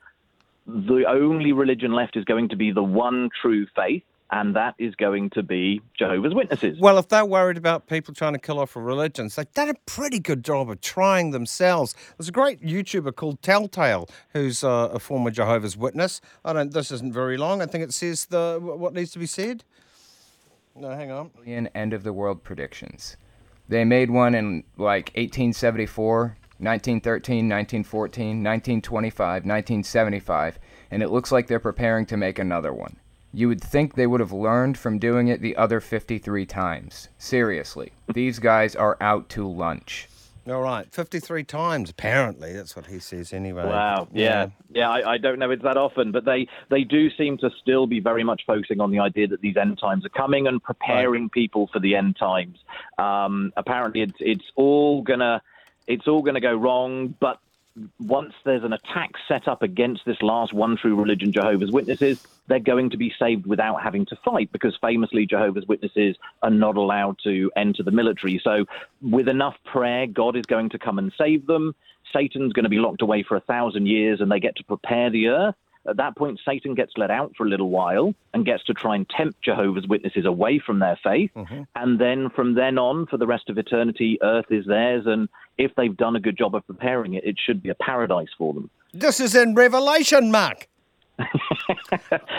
the 0.65 1.05
only 1.07 1.51
religion 1.51 1.93
left 1.93 2.15
is 2.15 2.25
going 2.25 2.49
to 2.49 2.55
be 2.55 2.71
the 2.71 2.83
one 2.83 3.29
true 3.41 3.67
faith, 3.75 4.03
and 4.31 4.55
that 4.55 4.75
is 4.79 4.95
going 4.95 5.29
to 5.31 5.43
be 5.43 5.81
Jehovah's 5.97 6.33
Witnesses. 6.33 6.79
Well, 6.79 6.97
if 6.97 7.07
they're 7.07 7.25
worried 7.25 7.57
about 7.57 7.87
people 7.87 8.13
trying 8.13 8.33
to 8.33 8.39
kill 8.39 8.59
off 8.59 8.75
religions, 8.75 9.35
they've 9.35 9.51
done 9.53 9.69
a 9.69 9.75
pretty 9.85 10.19
good 10.19 10.43
job 10.43 10.69
of 10.69 10.81
trying 10.81 11.31
themselves. 11.31 11.95
There's 12.17 12.29
a 12.29 12.33
great 12.33 12.61
YouTuber 12.61 13.15
called 13.15 13.41
Telltale 13.41 14.09
who's 14.29 14.63
uh, 14.63 14.89
a 14.93 14.99
former 14.99 15.31
Jehovah's 15.31 15.77
Witness. 15.77 16.21
I 16.43 16.53
don't. 16.53 16.71
This 16.71 16.91
isn't 16.91 17.13
very 17.13 17.37
long. 17.37 17.61
I 17.61 17.65
think 17.65 17.83
it 17.83 17.93
says 17.93 18.25
the 18.25 18.59
what 18.61 18.93
needs 18.93 19.11
to 19.11 19.19
be 19.19 19.27
said. 19.27 19.63
No, 20.75 20.89
hang 20.89 21.11
on. 21.11 21.29
million 21.35 21.67
end 21.75 21.93
of 21.93 22.03
the 22.03 22.13
world 22.13 22.43
predictions. 22.43 23.15
They 23.69 23.85
made 23.85 24.09
one 24.09 24.35
in 24.35 24.63
like 24.77 25.11
1874, 25.15 26.37
1913, 26.59 27.49
1914, 27.49 28.43
1925, 28.43 29.45
1975, 29.45 30.59
and 30.91 31.03
it 31.03 31.09
looks 31.09 31.31
like 31.31 31.47
they're 31.47 31.59
preparing 31.59 32.05
to 32.05 32.17
make 32.17 32.39
another 32.39 32.73
one. 32.73 32.97
You 33.33 33.47
would 33.47 33.61
think 33.61 33.95
they 33.95 34.05
would 34.05 34.19
have 34.19 34.31
learned 34.31 34.77
from 34.77 34.99
doing 34.99 35.27
it 35.27 35.41
the 35.41 35.55
other 35.55 35.79
53 35.79 36.45
times. 36.45 37.09
Seriously, 37.17 37.91
these 38.13 38.37
guys 38.37 38.75
are 38.75 38.97
out 39.01 39.27
to 39.29 39.47
lunch. 39.47 40.07
All 40.45 40.61
right, 40.61 40.85
53 40.91 41.45
times, 41.45 41.89
apparently. 41.89 42.51
That's 42.51 42.75
what 42.75 42.87
he 42.87 42.99
says 42.99 43.31
anyway. 43.31 43.63
Wow. 43.63 44.09
Yeah. 44.11 44.47
Yeah. 44.73 44.89
I, 44.89 45.13
I 45.13 45.17
don't 45.17 45.39
know 45.39 45.49
it's 45.51 45.63
that 45.63 45.77
often, 45.77 46.11
but 46.11 46.25
they, 46.25 46.49
they 46.69 46.83
do 46.83 47.09
seem 47.11 47.37
to 47.37 47.49
still 47.61 47.87
be 47.87 48.01
very 48.01 48.25
much 48.25 48.41
focusing 48.45 48.81
on 48.81 48.91
the 48.91 48.99
idea 48.99 49.27
that 49.29 49.39
these 49.39 49.55
end 49.55 49.79
times 49.79 50.05
are 50.05 50.09
coming 50.09 50.45
and 50.47 50.61
preparing 50.61 51.29
people 51.29 51.69
for 51.71 51.79
the 51.79 51.95
end 51.95 52.17
times. 52.17 52.57
Um, 52.97 53.53
apparently, 53.55 54.01
it's 54.01 54.17
it's 54.19 54.51
all 54.55 55.01
gonna 55.01 55.41
it's 55.87 56.07
all 56.07 56.21
gonna 56.21 56.41
go 56.41 56.53
wrong, 56.55 57.15
but 57.19 57.39
once 57.99 58.33
there's 58.45 58.63
an 58.63 58.73
attack 58.73 59.11
set 59.27 59.47
up 59.47 59.61
against 59.61 60.01
this 60.05 60.21
last 60.21 60.53
one 60.53 60.77
true 60.77 60.95
religion, 60.95 61.33
Jehovah's 61.33 61.71
Witnesses, 61.71 62.17
they're 62.47 62.59
going 62.59 62.89
to 62.91 62.97
be 62.97 63.11
saved 63.17 63.47
without 63.47 63.81
having 63.81 64.05
to 64.07 64.17
fight 64.23 64.51
because 64.51 64.77
famously 64.79 65.25
Jehovah's 65.25 65.65
Witnesses 65.67 66.15
are 66.43 66.51
not 66.51 66.77
allowed 66.77 67.17
to 67.23 67.51
enter 67.55 67.81
the 67.81 67.91
military. 67.91 68.39
So, 68.43 68.65
with 69.01 69.27
enough 69.27 69.55
prayer, 69.65 70.05
God 70.07 70.35
is 70.35 70.45
going 70.45 70.69
to 70.71 70.79
come 70.79 70.99
and 70.99 71.11
save 71.17 71.47
them. 71.47 71.73
Satan's 72.11 72.53
going 72.53 72.63
to 72.63 72.69
be 72.69 72.77
locked 72.77 73.01
away 73.01 73.23
for 73.27 73.37
a 73.37 73.41
thousand 73.41 73.87
years 73.87 74.21
and 74.21 74.31
they 74.31 74.39
get 74.39 74.55
to 74.57 74.63
prepare 74.63 75.09
the 75.09 75.27
earth. 75.27 75.55
At 75.87 75.97
that 75.97 76.15
point, 76.15 76.39
Satan 76.45 76.75
gets 76.75 76.93
let 76.95 77.11
out 77.11 77.33
for 77.35 77.45
a 77.45 77.49
little 77.49 77.69
while 77.69 78.15
and 78.33 78.45
gets 78.45 78.63
to 78.65 78.73
try 78.73 78.95
and 78.95 79.09
tempt 79.09 79.41
Jehovah's 79.41 79.87
Witnesses 79.87 80.25
away 80.25 80.59
from 80.59 80.79
their 80.79 80.97
faith. 81.03 81.31
And 81.75 81.99
then 81.99 82.29
from 82.29 82.55
then 82.55 82.77
on, 82.77 83.05
for 83.07 83.17
the 83.17 83.27
rest 83.27 83.49
of 83.49 83.57
eternity, 83.57 84.17
earth 84.21 84.45
is 84.49 84.65
theirs. 84.65 85.03
And 85.05 85.27
if 85.57 85.75
they've 85.75 85.95
done 85.95 86.15
a 86.15 86.19
good 86.19 86.37
job 86.37 86.55
of 86.55 86.65
preparing 86.65 87.15
it, 87.15 87.23
it 87.25 87.35
should 87.43 87.61
be 87.61 87.69
a 87.69 87.75
paradise 87.75 88.29
for 88.37 88.53
them. 88.53 88.69
This 88.93 89.19
is 89.19 89.35
in 89.35 89.55
Revelation, 89.55 90.31
Mark. 90.31 90.67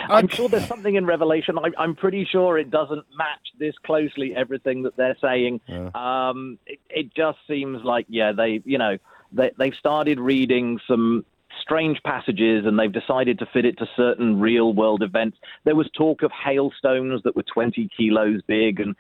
I'm 0.08 0.28
sure 0.28 0.48
there's 0.48 0.66
something 0.66 0.94
in 0.94 1.06
Revelation. 1.06 1.58
I, 1.58 1.70
I'm 1.78 1.94
pretty 1.94 2.24
sure 2.24 2.58
it 2.58 2.70
doesn't 2.70 3.04
match 3.16 3.52
this 3.58 3.74
closely 3.84 4.34
everything 4.34 4.82
that 4.82 4.96
they're 4.96 5.16
saying. 5.20 5.60
Um, 5.94 6.58
it, 6.66 6.80
it 6.90 7.14
just 7.14 7.38
seems 7.46 7.84
like 7.84 8.06
yeah, 8.08 8.32
they 8.32 8.62
you 8.64 8.78
know 8.78 8.98
they 9.32 9.52
they've 9.58 9.74
started 9.74 10.18
reading 10.18 10.80
some 10.88 11.24
strange 11.60 12.00
passages 12.04 12.64
and 12.66 12.78
they've 12.78 12.92
decided 12.92 13.38
to 13.38 13.46
fit 13.46 13.64
it 13.64 13.78
to 13.78 13.86
certain 13.96 14.40
real 14.40 14.72
world 14.72 15.02
events. 15.02 15.38
There 15.64 15.76
was 15.76 15.88
talk 15.96 16.22
of 16.22 16.30
hailstones 16.32 17.22
that 17.24 17.36
were 17.36 17.42
20 17.44 17.88
kilos 17.96 18.40
big 18.46 18.80
and 18.80 18.94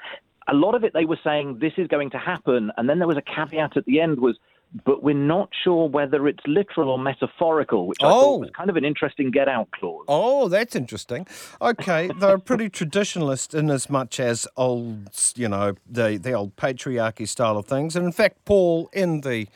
a 0.48 0.54
lot 0.54 0.74
of 0.74 0.84
it 0.84 0.92
they 0.92 1.06
were 1.06 1.18
saying 1.24 1.58
this 1.60 1.72
is 1.78 1.86
going 1.88 2.10
to 2.10 2.18
happen 2.18 2.70
and 2.76 2.88
then 2.88 2.98
there 2.98 3.08
was 3.08 3.16
a 3.16 3.22
caveat 3.22 3.76
at 3.76 3.84
the 3.86 4.00
end 4.00 4.20
was 4.20 4.36
but 4.84 5.04
we're 5.04 5.14
not 5.14 5.50
sure 5.62 5.88
whether 5.88 6.26
it's 6.26 6.42
literal 6.48 6.88
or 6.90 6.98
metaphorical, 6.98 7.86
which 7.86 7.98
I 8.02 8.08
Oh. 8.08 8.20
thought 8.20 8.40
was 8.40 8.48
oh. 8.52 8.58
kind 8.58 8.70
of 8.70 8.76
an 8.76 8.84
interesting 8.84 9.30
get 9.30 9.48
out 9.48 9.70
clause. 9.70 10.04
Oh, 10.08 10.48
that's 10.48 10.74
interesting. 10.74 11.28
Okay, 11.62 12.10
they're 12.18 12.38
pretty 12.38 12.68
traditionalist 12.70 13.56
in 13.56 13.70
as 13.70 13.88
much 13.88 14.18
as 14.18 14.48
old, 14.56 15.10
you 15.36 15.48
know, 15.48 15.74
the, 15.88 16.16
the 16.20 16.32
old 16.32 16.56
patriarchy 16.56 17.28
style 17.28 17.56
of 17.56 17.66
things. 17.66 17.94
And 17.94 18.04
in 18.04 18.10
fact, 18.10 18.44
Paul 18.44 18.90
in 18.92 19.20
the 19.20 19.46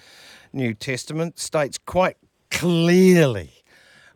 New 0.52 0.72
Testament 0.72 1.40
states 1.40 1.78
quite 1.84 2.16
clearly 2.50 3.50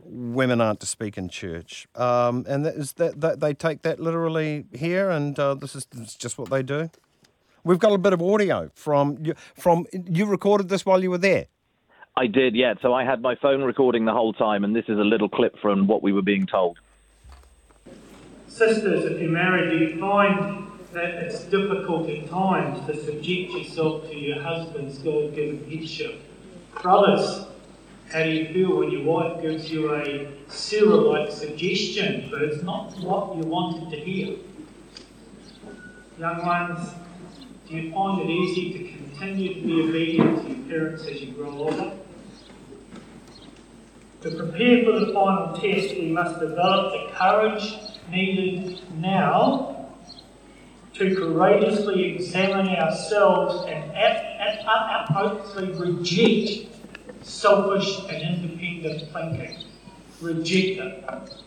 women 0.04 0.60
aren't 0.60 0.80
to 0.80 0.86
speak 0.86 1.16
in 1.16 1.28
church. 1.28 1.86
Um, 1.94 2.44
and 2.48 2.64
that 2.66 2.74
is 2.74 2.92
that, 2.94 3.20
that 3.20 3.40
they 3.40 3.54
take 3.54 3.82
that 3.82 4.00
literally 4.00 4.64
here, 4.72 5.10
and 5.10 5.38
uh, 5.38 5.54
this, 5.54 5.74
is, 5.74 5.86
this 5.86 6.08
is 6.08 6.14
just 6.14 6.38
what 6.38 6.50
they 6.50 6.62
do. 6.62 6.90
We've 7.64 7.78
got 7.78 7.92
a 7.92 7.98
bit 7.98 8.12
of 8.12 8.20
audio 8.20 8.70
from 8.74 9.18
you, 9.22 9.34
from 9.54 9.86
you 9.92 10.26
recorded 10.26 10.68
this 10.68 10.84
while 10.84 11.02
you 11.02 11.10
were 11.10 11.18
there. 11.18 11.46
I 12.16 12.26
did, 12.26 12.54
yeah. 12.54 12.74
So 12.82 12.92
I 12.92 13.04
had 13.04 13.22
my 13.22 13.36
phone 13.36 13.62
recording 13.62 14.04
the 14.04 14.12
whole 14.12 14.32
time, 14.32 14.64
and 14.64 14.74
this 14.76 14.84
is 14.88 14.98
a 14.98 15.04
little 15.04 15.28
clip 15.28 15.58
from 15.60 15.86
what 15.86 16.02
we 16.02 16.12
were 16.12 16.22
being 16.22 16.46
told. 16.46 16.78
Sisters, 18.48 19.10
if 19.10 19.20
you're 19.20 19.30
married, 19.30 19.70
do 19.70 19.78
you 19.78 19.98
find 19.98 20.66
that 20.92 21.14
it's 21.22 21.44
difficult 21.44 22.10
at 22.10 22.28
times 22.28 22.84
to 22.86 22.96
subject 23.02 23.52
yourself 23.52 24.10
to 24.10 24.14
your 24.14 24.42
husband's 24.42 24.98
God 24.98 25.34
given 25.34 25.64
headship? 25.70 26.20
Brothers, 26.82 27.46
how 28.12 28.22
do 28.22 28.30
you 28.30 28.52
feel 28.52 28.76
when 28.76 28.90
your 28.90 29.04
wife 29.04 29.40
gives 29.40 29.70
you 29.70 29.94
a 29.94 30.28
Sarah 30.48 30.96
like 30.96 31.32
suggestion, 31.32 32.28
but 32.30 32.42
it's 32.42 32.62
not 32.62 32.94
what 32.98 33.36
you 33.36 33.42
wanted 33.44 33.90
to 33.90 33.96
hear? 34.04 34.36
Young 36.18 36.44
ones, 36.44 36.90
do 37.66 37.74
you 37.74 37.90
find 37.90 38.20
it 38.20 38.30
easy 38.30 38.72
to 38.72 38.78
continue 38.98 39.54
to 39.54 39.60
be 39.62 39.82
obedient 39.82 40.42
to 40.42 40.48
your 40.54 40.68
parents 40.68 41.06
as 41.06 41.22
you 41.22 41.32
grow 41.32 41.52
older? 41.52 41.92
To 44.20 44.30
prepare 44.30 44.84
for 44.84 45.00
the 45.00 45.12
final 45.14 45.58
test, 45.58 45.94
we 45.94 46.10
must 46.12 46.38
develop 46.38 46.92
the 46.92 47.16
courage 47.16 47.76
needed 48.10 48.80
now 49.00 49.88
to 50.94 51.16
courageously 51.16 52.14
examine 52.14 52.68
ourselves 52.68 53.66
and 53.68 53.82
hopefully 55.12 55.72
reject 55.72 56.71
selfish 57.22 58.00
and 58.08 58.22
independent 58.22 59.12
thinking. 59.12 59.64
Reject 60.20 60.80
it. 60.80 61.42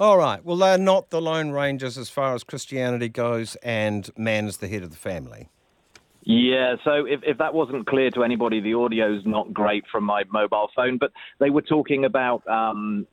All 0.00 0.18
right. 0.18 0.44
Well, 0.44 0.56
they're 0.56 0.76
not 0.76 1.10
the 1.10 1.20
Lone 1.20 1.50
Rangers 1.50 1.96
as 1.96 2.10
far 2.10 2.34
as 2.34 2.42
Christianity 2.42 3.08
goes, 3.08 3.56
and 3.56 4.10
man 4.16 4.46
is 4.46 4.56
the 4.56 4.68
head 4.68 4.82
of 4.82 4.90
the 4.90 4.96
family. 4.96 5.48
Yeah, 6.24 6.76
so 6.84 7.04
if, 7.04 7.20
if 7.22 7.38
that 7.38 7.52
wasn't 7.52 7.86
clear 7.86 8.10
to 8.12 8.24
anybody, 8.24 8.60
the 8.60 8.74
audio's 8.74 9.22
not 9.26 9.52
great 9.52 9.84
from 9.92 10.04
my 10.04 10.24
mobile 10.32 10.70
phone, 10.74 10.96
but 10.96 11.12
they 11.38 11.50
were 11.50 11.62
talking 11.62 12.06
about 12.06 12.46
um, 12.48 13.06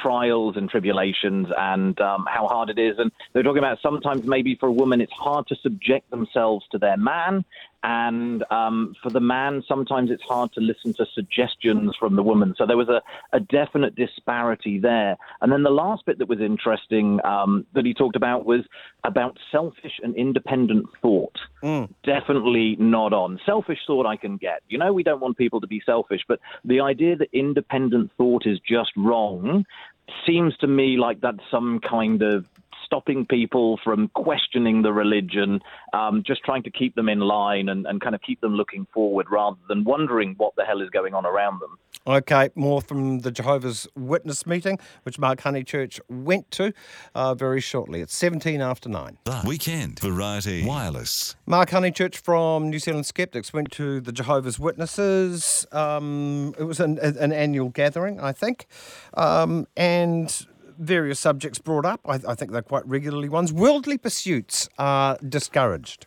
trials 0.00 0.56
and 0.56 0.70
tribulations 0.70 1.48
and 1.56 2.00
um, 2.00 2.24
how 2.28 2.46
hard 2.46 2.70
it 2.70 2.78
is. 2.78 2.96
And 2.98 3.10
they're 3.32 3.42
talking 3.42 3.58
about 3.58 3.78
sometimes 3.82 4.24
maybe 4.24 4.54
for 4.54 4.68
a 4.68 4.72
woman 4.72 5.00
it's 5.00 5.12
hard 5.12 5.46
to 5.48 5.56
subject 5.56 6.10
themselves 6.10 6.64
to 6.72 6.78
their 6.78 6.96
man. 6.96 7.44
And 7.82 8.44
um, 8.50 8.94
for 9.02 9.10
the 9.10 9.20
man, 9.20 9.62
sometimes 9.66 10.10
it's 10.10 10.22
hard 10.22 10.52
to 10.52 10.60
listen 10.60 10.94
to 10.94 11.06
suggestions 11.14 11.96
from 11.98 12.16
the 12.16 12.22
woman. 12.22 12.54
So 12.56 12.66
there 12.66 12.76
was 12.76 12.88
a, 12.88 13.02
a 13.32 13.40
definite 13.40 13.96
disparity 13.96 14.78
there. 14.78 15.16
And 15.40 15.50
then 15.50 15.62
the 15.62 15.70
last 15.70 16.06
bit 16.06 16.18
that 16.18 16.28
was 16.28 16.40
interesting 16.40 17.18
um, 17.24 17.66
that 17.74 17.84
he 17.84 17.94
talked 17.94 18.16
about 18.16 18.44
was 18.46 18.60
about 19.04 19.38
selfish 19.50 20.00
and 20.02 20.14
independent 20.14 20.86
thought. 21.00 21.36
Definitely 22.04 22.76
not 22.78 23.12
on. 23.12 23.40
Selfish 23.44 23.80
thought 23.86 24.06
I 24.06 24.16
can 24.16 24.36
get. 24.36 24.62
You 24.68 24.78
know, 24.78 24.92
we 24.92 25.02
don't 25.02 25.20
want 25.20 25.36
people 25.36 25.60
to 25.60 25.66
be 25.66 25.82
selfish, 25.84 26.22
but 26.28 26.40
the 26.64 26.80
idea 26.80 27.16
that 27.16 27.28
independent 27.32 28.10
thought 28.16 28.46
is 28.46 28.60
just 28.60 28.90
wrong 28.96 29.64
seems 30.26 30.56
to 30.58 30.66
me 30.66 30.96
like 30.96 31.20
that's 31.20 31.42
some 31.50 31.80
kind 31.80 32.22
of 32.22 32.44
stopping 32.92 33.24
people 33.24 33.80
from 33.82 34.08
questioning 34.08 34.82
the 34.82 34.92
religion, 34.92 35.60
um, 35.94 36.22
just 36.26 36.42
trying 36.44 36.62
to 36.62 36.70
keep 36.70 36.94
them 36.94 37.08
in 37.08 37.20
line 37.20 37.70
and, 37.70 37.86
and 37.86 38.02
kind 38.02 38.14
of 38.14 38.20
keep 38.20 38.38
them 38.42 38.54
looking 38.54 38.86
forward 38.92 39.26
rather 39.30 39.56
than 39.66 39.82
wondering 39.82 40.34
what 40.36 40.54
the 40.56 40.64
hell 40.64 40.82
is 40.82 40.90
going 40.90 41.14
on 41.14 41.24
around 41.24 41.58
them. 41.62 41.78
Okay, 42.06 42.50
more 42.54 42.82
from 42.82 43.20
the 43.20 43.30
Jehovah's 43.30 43.86
Witness 43.96 44.46
meeting, 44.46 44.78
which 45.04 45.18
Mark 45.18 45.40
Honeychurch 45.40 46.00
went 46.10 46.50
to 46.50 46.74
uh, 47.14 47.34
very 47.34 47.62
shortly. 47.62 48.02
It's 48.02 48.14
17 48.14 48.60
after 48.60 48.90
9. 48.90 49.16
The 49.24 49.42
Weekend 49.46 49.98
Variety 50.00 50.66
Wireless. 50.66 51.34
Mark 51.46 51.70
Honeychurch 51.70 52.16
from 52.16 52.68
New 52.68 52.78
Zealand 52.78 53.06
Skeptics 53.06 53.54
went 53.54 53.70
to 53.72 54.02
the 54.02 54.12
Jehovah's 54.12 54.58
Witnesses. 54.58 55.64
Um, 55.72 56.54
it 56.58 56.64
was 56.64 56.78
an, 56.78 56.98
an 56.98 57.32
annual 57.32 57.70
gathering, 57.70 58.20
I 58.20 58.32
think, 58.32 58.66
um, 59.14 59.66
and 59.78 60.46
various 60.78 61.20
subjects 61.20 61.58
brought 61.58 61.84
up. 61.84 62.00
I, 62.06 62.20
I 62.26 62.34
think 62.34 62.52
they're 62.52 62.62
quite 62.62 62.86
regularly 62.86 63.28
ones. 63.28 63.52
Worldly 63.52 63.98
pursuits 63.98 64.68
are 64.78 65.18
discouraged. 65.26 66.06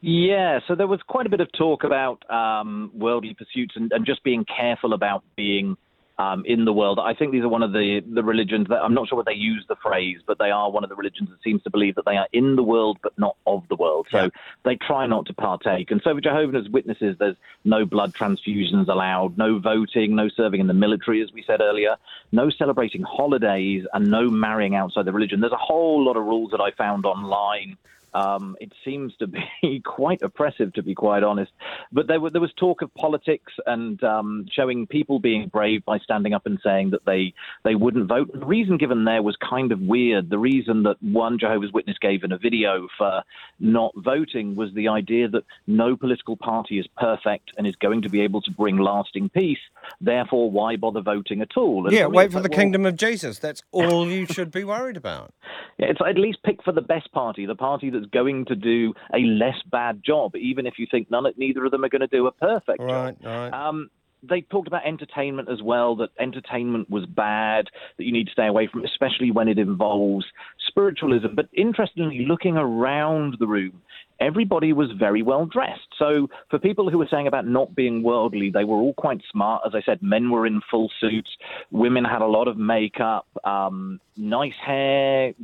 Yeah, 0.00 0.60
so 0.68 0.74
there 0.74 0.86
was 0.86 1.00
quite 1.08 1.26
a 1.26 1.30
bit 1.30 1.40
of 1.40 1.48
talk 1.52 1.82
about 1.82 2.22
um, 2.30 2.90
worldly 2.94 3.34
pursuits 3.34 3.74
and, 3.76 3.90
and 3.92 4.06
just 4.06 4.22
being 4.22 4.44
careful 4.44 4.92
about 4.92 5.24
being 5.36 5.76
um, 6.18 6.44
in 6.46 6.64
the 6.64 6.72
world. 6.72 6.98
I 6.98 7.14
think 7.14 7.32
these 7.32 7.42
are 7.42 7.48
one 7.48 7.62
of 7.62 7.72
the, 7.72 8.02
the 8.10 8.22
religions 8.22 8.68
that 8.68 8.76
I'm 8.76 8.94
not 8.94 9.08
sure 9.08 9.16
what 9.16 9.26
they 9.26 9.34
use 9.34 9.64
the 9.68 9.76
phrase, 9.82 10.18
but 10.26 10.38
they 10.38 10.50
are 10.50 10.70
one 10.70 10.82
of 10.82 10.90
the 10.90 10.96
religions 10.96 11.28
that 11.30 11.42
seems 11.42 11.62
to 11.64 11.70
believe 11.70 11.94
that 11.96 12.06
they 12.06 12.16
are 12.16 12.28
in 12.32 12.56
the 12.56 12.62
world 12.62 12.98
but 13.02 13.12
not 13.18 13.36
of 13.46 13.64
the 13.68 13.76
world. 13.76 14.06
So 14.10 14.30
they 14.64 14.76
try 14.76 15.06
not 15.06 15.26
to 15.26 15.34
partake. 15.34 15.90
And 15.90 16.00
so 16.02 16.14
for 16.14 16.20
Jehovah's 16.20 16.68
Witnesses, 16.68 17.16
there's 17.18 17.36
no 17.64 17.84
blood 17.84 18.14
transfusions 18.14 18.88
allowed, 18.88 19.36
no 19.36 19.58
voting, 19.58 20.16
no 20.16 20.28
serving 20.28 20.60
in 20.60 20.66
the 20.66 20.74
military, 20.74 21.22
as 21.22 21.32
we 21.32 21.44
said 21.46 21.60
earlier, 21.60 21.96
no 22.32 22.50
celebrating 22.50 23.02
holidays, 23.02 23.84
and 23.92 24.10
no 24.10 24.30
marrying 24.30 24.74
outside 24.74 25.04
the 25.04 25.12
religion. 25.12 25.40
There's 25.40 25.52
a 25.52 25.56
whole 25.56 26.04
lot 26.04 26.16
of 26.16 26.24
rules 26.24 26.50
that 26.52 26.60
I 26.60 26.70
found 26.72 27.04
online 27.04 27.76
um, 28.16 28.56
it 28.60 28.72
seems 28.84 29.14
to 29.16 29.26
be 29.26 29.80
quite 29.84 30.22
oppressive, 30.22 30.72
to 30.74 30.82
be 30.82 30.94
quite 30.94 31.22
honest. 31.22 31.52
But 31.92 32.06
there, 32.06 32.18
were, 32.18 32.30
there 32.30 32.40
was 32.40 32.52
talk 32.56 32.80
of 32.80 32.92
politics 32.94 33.52
and 33.66 34.02
um, 34.02 34.46
showing 34.50 34.86
people 34.86 35.18
being 35.18 35.48
brave 35.48 35.84
by 35.84 35.98
standing 35.98 36.32
up 36.32 36.46
and 36.46 36.58
saying 36.64 36.90
that 36.90 37.04
they, 37.04 37.34
they 37.64 37.74
wouldn't 37.74 38.08
vote. 38.08 38.32
The 38.32 38.46
reason 38.46 38.78
given 38.78 39.04
there 39.04 39.22
was 39.22 39.36
kind 39.36 39.70
of 39.70 39.80
weird. 39.80 40.30
The 40.30 40.38
reason 40.38 40.84
that 40.84 40.96
one 41.02 41.38
Jehovah's 41.38 41.72
Witness 41.72 41.98
gave 42.00 42.24
in 42.24 42.32
a 42.32 42.38
video 42.38 42.88
for 42.96 43.22
not 43.60 43.92
voting 43.96 44.56
was 44.56 44.72
the 44.74 44.88
idea 44.88 45.28
that 45.28 45.44
no 45.66 45.96
political 45.96 46.36
party 46.36 46.78
is 46.78 46.86
perfect 46.96 47.52
and 47.58 47.66
is 47.66 47.76
going 47.76 48.02
to 48.02 48.08
be 48.08 48.22
able 48.22 48.40
to 48.42 48.50
bring 48.50 48.78
lasting 48.78 49.28
peace. 49.28 49.58
Therefore, 50.00 50.50
why 50.50 50.76
bother 50.76 51.02
voting 51.02 51.42
at 51.42 51.56
all? 51.56 51.86
And 51.86 51.94
Yeah, 51.94 52.06
wait 52.06 52.32
for 52.32 52.40
the 52.40 52.48
well, 52.48 52.58
kingdom 52.58 52.86
of 52.86 52.96
Jesus. 52.96 53.38
That's 53.38 53.62
all 53.72 54.08
you 54.08 54.26
should 54.26 54.50
be 54.50 54.64
worried 54.64 54.96
about. 54.96 55.34
Yeah, 55.78 55.88
it's 55.88 56.00
at 56.00 56.16
least 56.16 56.38
pick 56.42 56.62
for 56.62 56.72
the 56.72 56.80
best 56.80 57.12
party, 57.12 57.44
the 57.44 57.54
party 57.54 57.90
that's 57.90 58.05
going 58.12 58.44
to 58.46 58.56
do 58.56 58.94
a 59.14 59.18
less 59.18 59.60
bad 59.70 60.02
job, 60.04 60.36
even 60.36 60.66
if 60.66 60.74
you 60.78 60.86
think 60.90 61.10
none, 61.10 61.26
neither 61.36 61.64
of 61.64 61.70
them 61.70 61.84
are 61.84 61.88
going 61.88 62.00
to 62.00 62.06
do 62.06 62.26
a 62.26 62.32
perfect 62.32 62.80
Right, 62.80 63.20
job. 63.20 63.24
right. 63.24 63.68
Um, 63.68 63.90
they 64.22 64.40
talked 64.40 64.66
about 64.66 64.84
entertainment 64.86 65.48
as 65.48 65.62
well, 65.62 65.96
that 65.96 66.10
entertainment 66.18 66.90
was 66.90 67.06
bad, 67.06 67.66
that 67.96 68.04
you 68.04 68.12
need 68.12 68.26
to 68.26 68.32
stay 68.32 68.46
away 68.46 68.66
from, 68.66 68.84
especially 68.84 69.30
when 69.30 69.48
it 69.48 69.58
involves 69.58 70.26
spiritualism. 70.66 71.28
But 71.34 71.48
interestingly, 71.52 72.24
looking 72.26 72.56
around 72.56 73.36
the 73.38 73.46
room, 73.46 73.82
everybody 74.18 74.72
was 74.72 74.90
very 74.92 75.22
well 75.22 75.46
dressed. 75.46 75.88
So 75.98 76.28
for 76.50 76.58
people 76.58 76.90
who 76.90 76.98
were 76.98 77.08
saying 77.10 77.26
about 77.26 77.46
not 77.46 77.74
being 77.74 78.02
worldly, 78.02 78.50
they 78.50 78.64
were 78.64 78.76
all 78.76 78.94
quite 78.94 79.20
smart. 79.30 79.62
As 79.66 79.74
I 79.74 79.82
said, 79.82 80.02
men 80.02 80.30
were 80.30 80.46
in 80.46 80.60
full 80.70 80.90
suits, 81.00 81.30
women 81.70 82.04
had 82.04 82.22
a 82.22 82.26
lot 82.26 82.48
of 82.48 82.56
makeup, 82.56 83.26
um, 83.44 84.00
nice 84.16 84.56
hair, 84.64 85.34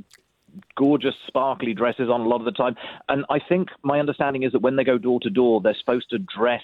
gorgeous, 0.76 1.14
sparkly 1.26 1.75
dresses 1.75 2.09
on 2.11 2.21
a 2.23 2.28
lot 2.28 2.40
of 2.40 2.44
the 2.44 2.52
time. 2.52 2.76
And 3.09 3.25
I 3.30 3.38
think 3.49 3.68
my 3.82 4.00
understanding 4.00 4.42
is 4.42 4.52
that 4.52 4.62
when 4.62 4.76
they 4.76 4.85
go 4.85 4.99
door 4.99 5.21
to 5.21 5.30
door, 5.30 5.61
they're 5.61 5.76
supposed 5.78 6.11
to 6.11 6.18
dress 6.18 6.62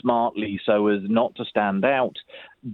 smartly 0.00 0.60
so 0.64 0.88
as 0.88 1.00
not 1.04 1.34
to 1.36 1.44
stand 1.44 1.84
out. 1.84 2.16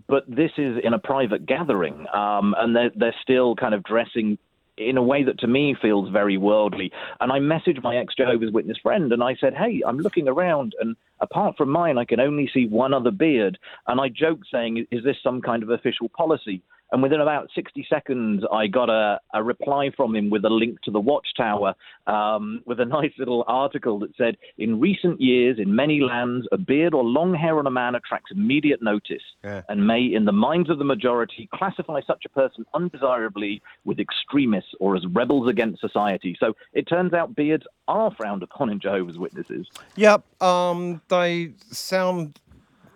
But 0.09 0.25
this 0.29 0.53
is 0.57 0.79
in 0.83 0.95
a 0.95 0.99
private 0.99 1.47
gathering, 1.47 2.07
um, 2.13 2.55
and 2.59 2.75
they're, 2.75 2.91
they're 2.95 3.15
still 3.23 3.57
kind 3.57 3.75
of 3.75 3.83
dressing 3.83 4.39
in 4.81 4.97
a 4.97 5.03
way 5.03 5.23
that 5.25 5.39
to 5.41 5.47
me 5.47 5.77
feels 5.81 6.11
very 6.11 6.37
worldly. 6.39 6.91
And 7.21 7.31
I 7.31 7.39
messaged 7.39 7.83
my 7.83 7.97
ex 7.97 8.15
Jehovah's 8.15 8.51
Witness 8.51 8.79
friend 8.79 9.13
and 9.13 9.23
I 9.23 9.37
said, 9.39 9.55
Hey, 9.55 9.83
I'm 9.87 9.99
looking 9.99 10.27
around 10.27 10.75
and 10.81 10.97
apart 11.21 11.57
from 11.57 11.69
mine, 11.69 11.99
I 11.99 12.05
can 12.05 12.21
only 12.21 12.51
see 12.53 12.67
one 12.67 12.95
other 12.95 13.11
beard. 13.11 13.59
And 13.87 14.01
I 14.01 14.09
joked 14.09 14.47
saying, 14.51 14.87
Is 14.91 15.05
this 15.05 15.17
some 15.23 15.43
kind 15.43 15.63
of 15.63 15.71
official 15.71 16.09
policy? 16.09 16.63
And 16.93 17.03
within 17.03 17.21
about 17.21 17.51
60 17.55 17.87
seconds, 17.89 18.43
I 18.53 18.67
got 18.67 18.91
a, 18.91 19.21
a 19.33 19.43
reply 19.43 19.91
from 19.97 20.17
him 20.17 20.29
with 20.29 20.45
a 20.45 20.51
link 20.51 20.81
to 20.83 20.91
the 20.91 20.99
Watchtower 21.01 21.75
um, 22.07 22.63
with 22.67 22.81
a 22.81 22.85
nice 22.99 23.13
little 23.19 23.45
article 23.47 23.99
that 24.01 24.11
said, 24.17 24.37
In 24.59 24.81
recent 24.81 25.21
years, 25.21 25.59
in 25.59 25.75
many 25.75 26.01
lands, 26.01 26.47
a 26.53 26.59
beard 26.59 26.93
or 26.95 27.05
long 27.05 27.35
hair 27.35 27.59
on 27.59 27.67
a 27.67 27.71
man 27.71 27.95
attracts 27.95 28.33
immediate 28.33 28.83
notice 28.83 29.23
Yeah. 29.45 29.63
and 29.69 29.87
may, 29.87 30.03
in 30.03 30.25
the 30.25 30.33
minds 30.33 30.69
of 30.69 30.79
the 30.79 30.85
majority, 30.85 31.49
classify 31.55 32.01
such 32.07 32.25
a 32.25 32.29
person 32.29 32.65
undesirably 32.75 33.63
with 33.85 34.01
extremists 34.01 34.73
or 34.81 34.97
as 34.97 35.07
rebels 35.07 35.49
against 35.49 35.81
society. 35.81 36.37
So 36.41 36.55
it 36.73 36.89
turns 36.89 37.13
out 37.13 37.35
beards 37.37 37.65
are 37.89 38.11
frowned 38.17 38.43
upon 38.43 38.71
in 38.71 38.81
Jehovah's 38.81 39.19
Witnesses. 39.19 39.67
Yep. 39.97 40.25
Um, 40.43 41.01
they 41.09 41.53
sound. 41.71 42.41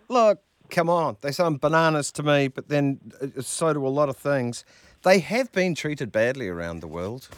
Look, 0.09 0.41
come 0.75 0.91
on. 0.91 1.17
They 1.21 1.33
sound 1.33 1.61
bananas 1.61 2.11
to 2.13 2.23
me, 2.23 2.49
but 2.49 2.69
then 2.69 2.99
uh, 3.23 3.41
so 3.41 3.73
do 3.73 3.87
a 3.87 3.89
lot 3.89 4.09
of 4.09 4.17
things. 4.17 4.65
They 5.03 5.21
have 5.21 5.53
been 5.53 5.75
treated 5.75 6.11
badly 6.11 6.49
around 6.49 6.81
the 6.81 6.89
world. 6.89 7.29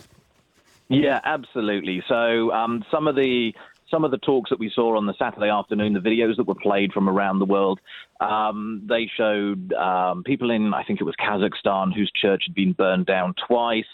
Yeah, 0.88 1.20
absolutely. 1.24 2.02
So 2.08 2.50
um, 2.52 2.84
some 2.90 3.06
of 3.06 3.16
the 3.16 3.52
some 3.90 4.04
of 4.04 4.10
the 4.10 4.18
talks 4.18 4.50
that 4.50 4.58
we 4.58 4.70
saw 4.74 4.96
on 4.96 5.06
the 5.06 5.14
Saturday 5.18 5.48
afternoon, 5.48 5.92
the 5.92 6.00
videos 6.00 6.36
that 6.36 6.46
were 6.46 6.54
played 6.54 6.92
from 6.92 7.08
around 7.08 7.38
the 7.38 7.44
world, 7.44 7.80
um, 8.20 8.82
they 8.88 9.10
showed 9.16 9.72
um, 9.74 10.24
people 10.24 10.50
in, 10.50 10.74
I 10.74 10.82
think 10.84 11.00
it 11.00 11.04
was 11.04 11.14
Kazakhstan, 11.20 11.94
whose 11.94 12.10
church 12.20 12.44
had 12.46 12.54
been 12.54 12.72
burned 12.72 13.06
down 13.06 13.34
twice, 13.46 13.84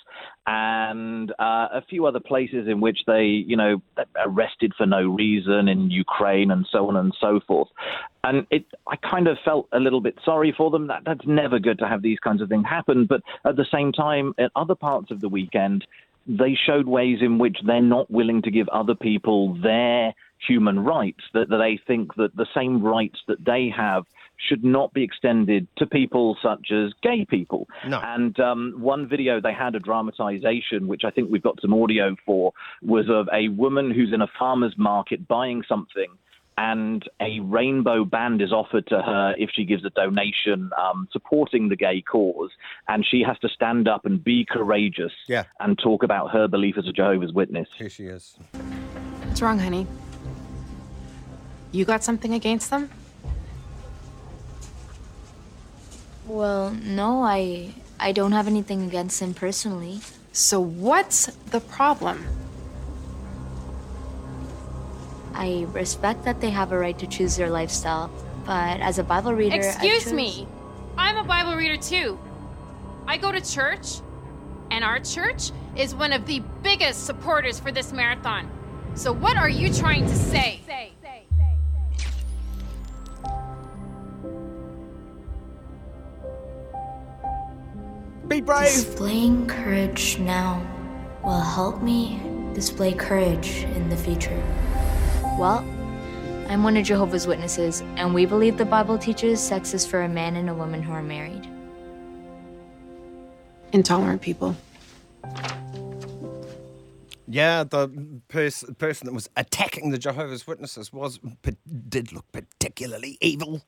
and 0.47 1.31
uh, 1.33 1.69
a 1.73 1.83
few 1.89 2.07
other 2.07 2.21
places 2.21 2.67
in 2.69 2.81
which 2.81 2.99
they, 3.07 3.25
you 3.25 3.57
know, 3.57 3.83
arrested 4.17 4.73
for 4.77 4.87
no 4.87 5.03
reason 5.09 5.69
in 5.69 5.91
Ukraine 5.91 6.51
and 6.51 6.67
so 6.71 6.89
on 6.89 6.97
and 6.97 7.15
so 7.21 7.41
forth. 7.47 7.69
And 8.25 8.47
it, 8.51 8.65
I 8.87 8.97
kind 8.97 9.29
of 9.29 9.37
felt 9.45 9.69
a 9.73 9.79
little 9.79 10.01
bit 10.01 10.17
sorry 10.25 10.55
for 10.57 10.71
them. 10.71 10.89
That 10.89 11.03
that's 11.05 11.27
never 11.27 11.59
good 11.59 11.79
to 11.79 11.89
have 11.89 12.03
these 12.03 12.19
kinds 12.19 12.41
of 12.41 12.49
things 12.49 12.65
happen. 12.69 13.07
But 13.07 13.23
at 13.45 13.57
the 13.57 13.67
same 13.73 13.93
time, 13.93 14.35
at 14.39 14.51
other 14.57 14.75
parts 14.75 15.11
of 15.11 15.21
the 15.21 15.29
weekend, 15.29 15.85
they 16.26 16.55
showed 16.55 16.87
ways 16.87 17.19
in 17.21 17.38
which 17.38 17.59
they're 17.64 17.83
not 17.83 18.11
willing 18.11 18.43
to 18.43 18.50
give 18.50 18.69
other 18.69 18.95
people 18.95 19.55
their 19.55 20.14
human 20.47 20.81
rights, 20.81 21.23
that, 21.35 21.49
that 21.49 21.59
they 21.59 21.79
think 21.87 22.14
that 22.17 22.35
the 22.37 22.47
same 22.55 22.83
rights 22.83 23.21
that 23.29 23.45
they 23.45 23.69
have 23.75 24.05
should 24.37 24.64
not 24.64 24.93
be 24.93 25.05
extended 25.05 25.69
to 25.76 25.87
people 25.87 26.37
such 26.43 26.73
as 26.73 26.93
gay 27.02 27.25
people. 27.25 27.69
No. 27.87 28.00
And 28.02 28.38
um, 28.41 28.75
one 28.79 29.09
video 29.09 29.41
they 29.41 29.52
had 29.52 29.75
a 29.75 29.79
dramatization, 29.79 30.88
which 30.88 31.02
I 31.05 31.11
think 31.11 31.31
we've 31.31 31.43
got 31.43 31.61
some 31.61 31.75
audio 31.75 32.17
for, 32.26 32.52
was 32.83 33.09
of 33.09 33.29
a 33.33 33.49
woman 33.49 33.91
who's 33.91 34.12
in 34.12 34.21
a 34.21 34.26
farmer's 34.38 34.76
market 34.76 35.29
buying 35.29 35.62
something. 35.69 36.09
And 36.59 37.09
a 37.21 37.40
rainbow 37.40 38.04
band 38.04 38.42
is 38.42 38.52
offered 38.52 38.87
to 38.88 39.00
her 39.00 39.35
if 39.38 39.50
she 39.54 39.64
gives 39.64 39.85
a 39.85 39.90
donation 39.90 40.71
um, 40.78 41.09
supporting 41.11 41.68
the 41.71 41.76
gay 41.76 42.02
cause. 42.02 42.50
And 42.88 43.06
she 43.06 43.23
has 43.23 43.38
to 43.40 43.49
stand 43.49 43.88
up 43.88 44.04
and 44.04 44.23
be 44.23 44.44
courageous 44.44 45.12
Yeah. 45.28 45.44
and 45.61 45.78
talk 45.78 46.02
about 46.02 46.30
her 46.32 46.47
belief 46.49 46.76
as 46.76 46.87
a 46.87 46.92
Jehovah's 46.92 47.32
Witness. 47.32 47.68
Here 47.78 47.88
she 47.88 48.04
is. 48.04 48.37
What's 49.26 49.40
wrong, 49.40 49.59
honey? 49.59 49.87
You 51.73 51.87
got 51.87 52.04
something 52.04 52.35
against 52.35 52.68
them? 52.71 52.90
Well, 56.26 56.71
no, 56.82 57.23
I 57.23 57.75
I 57.99 58.12
don't 58.12 58.32
have 58.32 58.47
anything 58.47 58.82
against 58.87 59.21
him 59.21 59.32
personally. 59.35 60.00
So 60.32 60.61
what's 60.61 61.26
the 61.26 61.61
problem? 61.61 62.25
I 65.43 65.67
respect 65.73 66.25
that 66.27 66.41
they 66.41 66.51
have 66.51 66.71
a 66.71 66.79
right 66.79 66.97
to 67.01 67.07
choose 67.09 67.35
their 67.37 67.51
lifestyle, 67.51 68.13
but 68.47 68.79
as 68.81 69.01
a 69.01 69.03
Bible 69.03 69.35
reader, 69.35 69.57
I 69.57 69.71
Excuse 69.71 70.05
chose- 70.05 70.13
me. 70.13 70.47
I'm 70.97 71.17
a 71.17 71.25
Bible 71.25 71.57
reader 71.57 71.77
too. 71.77 72.17
I 73.09 73.17
go 73.17 73.33
to 73.33 73.41
church, 73.41 74.03
and 74.71 74.85
our 74.85 75.01
church 75.01 75.51
is 75.75 75.97
one 75.97 76.13
of 76.13 76.27
the 76.27 76.45
biggest 76.63 77.07
supporters 77.07 77.59
for 77.59 77.73
this 77.73 77.93
marathon. 77.93 78.49
So 78.95 79.13
what 79.13 79.37
are 79.37 79.49
you 79.49 79.75
trying 79.75 80.07
to 80.07 80.15
say? 80.15 80.61
Be 88.29 88.41
brave. 88.41 88.67
Displaying 88.67 89.49
courage 89.49 90.21
now 90.21 90.65
will 91.25 91.41
help 91.41 91.83
me 91.83 92.21
display 92.55 92.93
courage 92.93 93.65
in 93.75 93.89
the 93.91 93.97
future. 93.97 94.41
Well, 95.38 95.64
I'm 96.49 96.62
one 96.62 96.76
of 96.76 96.84
Jehovah's 96.84 97.26
Witnesses, 97.26 97.80
and 97.97 98.14
we 98.14 98.26
believe 98.26 98.58
the 98.58 98.64
Bible 98.64 98.99
teaches 98.99 99.40
sex 99.40 99.73
is 99.73 99.86
for 99.86 100.02
a 100.02 100.08
man 100.08 100.36
and 100.36 100.50
a 100.50 100.54
woman 100.54 100.82
who 100.82 100.92
are 100.92 101.02
married. 101.02 101.49
Intolerant 103.73 104.21
people. 104.21 104.54
Yeah, 107.26 107.64
the 107.64 107.88
pers- 108.28 108.64
person 108.78 109.06
that 109.06 109.14
was 109.14 109.30
attacking 109.36 109.90
the 109.90 109.99
Jehovah's 109.99 110.47
Witnesses 110.47 110.92
was 110.92 111.18
pa- 111.42 111.52
did 111.88 112.12
look 112.12 112.30
particularly 112.30 113.16
evil. 113.23 113.62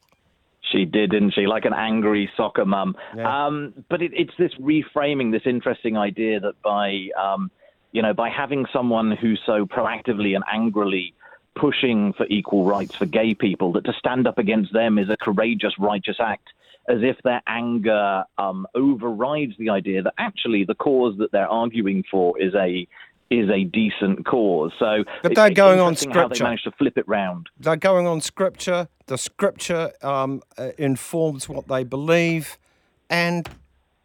She 0.71 0.85
did, 0.85 1.11
didn't 1.13 1.33
she? 1.33 1.47
Like 1.47 1.65
an 1.65 1.73
angry 1.73 2.31
soccer 2.37 2.67
mum. 2.67 2.95
Yeah. 3.17 3.47
Um, 3.47 3.73
but 3.89 4.03
it, 4.03 4.13
it's 4.15 4.35
this 4.39 4.53
reframing, 4.61 5.33
this 5.33 5.43
interesting 5.47 5.97
idea 5.97 6.41
that 6.41 6.61
by, 6.63 7.09
um, 7.19 7.51
you 7.93 8.03
know, 8.03 8.13
by 8.13 8.29
having 8.29 8.67
someone 8.71 9.13
who's 9.13 9.41
so 9.47 9.65
proactively 9.65 10.35
and 10.35 10.45
angrily 10.53 11.15
pushing 11.55 12.13
for 12.15 12.27
equal 12.27 12.65
rights 12.65 12.95
for 12.97 13.07
gay 13.07 13.35
people, 13.35 13.73
that 13.73 13.85
to 13.85 13.93
stand 13.99 14.27
up 14.27 14.39
against 14.39 14.73
them 14.73 14.99
is 14.99 15.09
a 15.09 15.17
courageous, 15.17 15.75
righteous 15.79 16.17
act, 16.21 16.49
as 16.89 16.99
if 17.03 17.17
their 17.25 17.43
anger 17.47 18.25
um, 18.39 18.67
overrides 18.75 19.55
the 19.59 19.71
idea 19.71 20.03
that 20.03 20.15
actually 20.19 20.65
the 20.65 20.75
cause 20.75 21.17
that 21.19 21.33
they're 21.33 21.49
arguing 21.49 22.05
for 22.11 22.41
is 22.41 22.55
a 22.55 22.87
is 23.31 23.49
a 23.51 23.65
decent 23.65 24.27
cause. 24.27 24.71
So, 24.79 25.05
But 25.23 25.35
they're 25.35 25.51
going 25.51 25.81
on 25.81 25.93
interesting 25.93 26.13
how 26.13 26.29
they 26.29 26.39
managed 26.41 26.65
to 26.65 26.73
flip 26.73 26.99
it 26.99 27.09
round. 27.09 27.49
They're 27.59 27.77
going 27.77 28.07
on 28.07 28.21
scripture. 28.21 28.89
The 29.07 29.19
scripture 29.19 29.93
um, 30.03 30.43
uh, 30.59 30.71
informs 30.79 31.49
what 31.49 31.67
they 31.67 31.85
believe, 31.85 32.59
and 33.09 33.49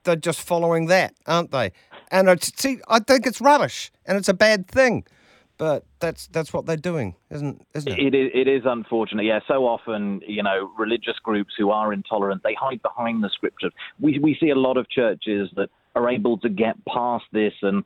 they're 0.04 0.16
just 0.16 0.42
following 0.42 0.88
that, 0.88 1.14
aren't 1.28 1.52
they? 1.52 1.72
And 2.12 2.30
it's, 2.30 2.52
see, 2.60 2.80
I 2.88 3.00
think 3.00 3.28
it's 3.28 3.42
rubbish, 3.42 3.92
and 4.06 4.18
it's 4.18 4.30
a 4.30 4.34
bad 4.34 4.68
thing. 4.68 5.06
But 5.60 5.84
that's 6.00 6.28
that's 6.28 6.54
what 6.54 6.66
they're 6.66 6.78
doing, 6.78 7.16
isn't 7.30 7.68
isn't 7.76 7.92
it? 7.92 8.00
It 8.00 8.16
is, 8.16 8.32
it 8.34 8.48
is 8.48 8.62
unfortunate. 8.66 9.26
Yeah, 9.26 9.42
so 9.46 9.68
often, 9.68 10.22
you 10.26 10.42
know, 10.42 10.72
religious 10.80 11.20
groups 11.22 11.54
who 11.58 11.70
are 11.70 11.92
intolerant, 11.92 12.44
they 12.44 12.54
hide 12.54 12.82
behind 12.82 13.22
the 13.22 13.30
scripture. 13.30 13.70
We, 14.00 14.20
we 14.20 14.38
see 14.40 14.52
a 14.52 14.56
lot 14.56 14.78
of 14.78 14.90
churches 14.90 15.50
that 15.58 15.68
are 15.98 16.10
able 16.10 16.38
to 16.40 16.50
get 16.50 16.76
past 16.86 17.26
this 17.34 17.52
and 17.62 17.84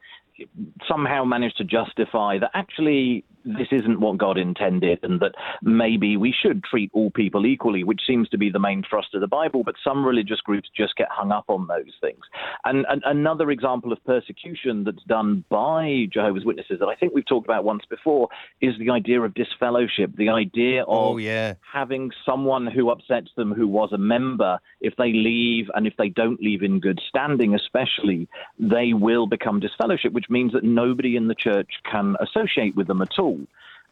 somehow 0.88 1.24
manage 1.24 1.56
to 1.56 1.64
justify 1.64 2.38
that 2.38 2.52
actually 2.54 3.24
this 3.46 3.68
isn't 3.72 4.00
what 4.00 4.18
God 4.18 4.38
intended 4.38 5.00
and 5.04 5.20
that 5.20 5.36
maybe 5.62 6.18
we 6.18 6.34
should 6.34 6.64
treat 6.64 6.90
all 6.94 7.12
people 7.12 7.46
equally, 7.46 7.84
which 7.84 8.02
seems 8.06 8.30
to 8.30 8.38
be 8.38 8.50
the 8.50 8.60
main 8.60 8.84
thrust 8.88 9.14
of 9.14 9.22
the 9.22 9.28
Bible. 9.28 9.64
But 9.64 9.76
some 9.84 10.06
religious 10.06 10.42
groups 10.42 10.70
just 10.76 10.96
get 10.96 11.08
hung 11.10 11.32
up 11.32 11.46
on 11.48 11.68
those 11.68 11.94
things. 12.02 12.22
And, 12.66 12.86
and 12.90 13.02
another 13.06 13.52
example 13.52 13.92
of 13.92 14.04
persecution 14.06 14.84
that's 14.84 15.04
done 15.04 15.44
by 15.50 16.08
Jehovah's 16.12 16.46
Witnesses 16.46 16.80
that 16.80 16.88
I 16.88 16.96
think 16.96 17.14
we've 17.14 17.26
talked 17.26 17.48
about 17.48 17.64
once 17.64 17.84
before 17.90 18.30
is 18.62 18.74
the 18.80 18.90
idea 18.90 19.22
of 19.22 19.34
disfellowship, 19.34 20.16
the 20.16 20.30
idea 20.30 20.84
oh, 20.88 20.92
of 20.92 21.14
Oh 21.14 21.18
yeah, 21.18 21.54
having 21.72 22.12
someone 22.26 22.66
who 22.66 22.90
upsets 22.90 23.30
them 23.36 23.52
who 23.54 23.68
was 23.68 23.92
a 23.92 23.98
member, 23.98 24.60
if 24.82 24.96
they 24.96 25.14
leave 25.14 25.70
and 25.76 25.86
if 25.86 25.94
they 25.98 26.10
don't 26.10 26.42
leave 26.42 26.64
in 26.64 26.80
good 26.80 27.00
standing, 27.08 27.54
especially, 27.54 28.28
they 28.58 28.94
will 28.94 29.28
become 29.28 29.60
disfellowship, 29.60 30.14
which 30.14 30.30
means 30.30 30.54
that 30.54 30.64
nobody 30.64 31.16
in 31.16 31.28
the 31.28 31.36
church 31.36 31.70
can 31.90 32.16
associate 32.20 32.76
with 32.76 32.88
them 32.88 33.02
at 33.02 33.20
all. 33.20 33.33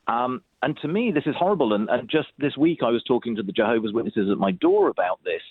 Um, 0.07 0.41
and 0.63 0.77
to 0.81 0.87
me, 0.87 1.11
this 1.11 1.25
is 1.25 1.35
horrible. 1.37 1.73
And, 1.73 1.89
and 1.89 2.09
just 2.09 2.29
this 2.37 2.57
week, 2.57 2.79
I 2.83 2.89
was 2.89 3.03
talking 3.03 3.35
to 3.35 3.43
the 3.43 3.51
Jehovah's 3.51 3.93
Witnesses 3.93 4.29
at 4.31 4.37
my 4.37 4.51
door 4.51 4.89
about 4.89 5.19
this 5.23 5.41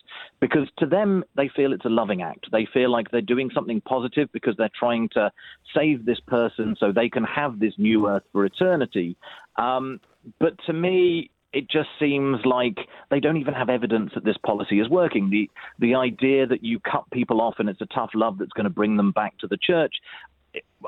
because 0.40 0.68
to 0.78 0.86
them, 0.86 1.24
they 1.36 1.48
feel 1.48 1.72
it's 1.72 1.84
a 1.84 1.90
loving 1.90 2.22
act. 2.22 2.46
They 2.52 2.66
feel 2.72 2.90
like 2.90 3.10
they're 3.10 3.20
doing 3.20 3.50
something 3.54 3.80
positive 3.80 4.28
because 4.32 4.56
they're 4.56 4.70
trying 4.78 5.08
to 5.10 5.32
save 5.74 6.04
this 6.04 6.20
person 6.26 6.76
so 6.78 6.92
they 6.92 7.08
can 7.08 7.24
have 7.24 7.58
this 7.58 7.74
new 7.78 8.08
earth 8.08 8.24
for 8.32 8.44
eternity. 8.44 9.16
Um, 9.56 10.00
but 10.38 10.54
to 10.66 10.72
me, 10.72 11.30
it 11.52 11.68
just 11.68 11.88
seems 11.98 12.38
like 12.44 12.78
they 13.10 13.18
don't 13.18 13.36
even 13.36 13.54
have 13.54 13.68
evidence 13.68 14.12
that 14.14 14.24
this 14.24 14.36
policy 14.46 14.78
is 14.78 14.88
working. 14.88 15.30
The 15.30 15.50
the 15.80 15.96
idea 15.96 16.46
that 16.46 16.62
you 16.62 16.78
cut 16.78 17.04
people 17.12 17.40
off 17.40 17.56
and 17.58 17.68
it's 17.68 17.80
a 17.80 17.86
tough 17.86 18.10
love 18.14 18.38
that's 18.38 18.52
going 18.52 18.64
to 18.64 18.70
bring 18.70 18.96
them 18.96 19.10
back 19.10 19.36
to 19.38 19.48
the 19.48 19.58
church. 19.60 19.94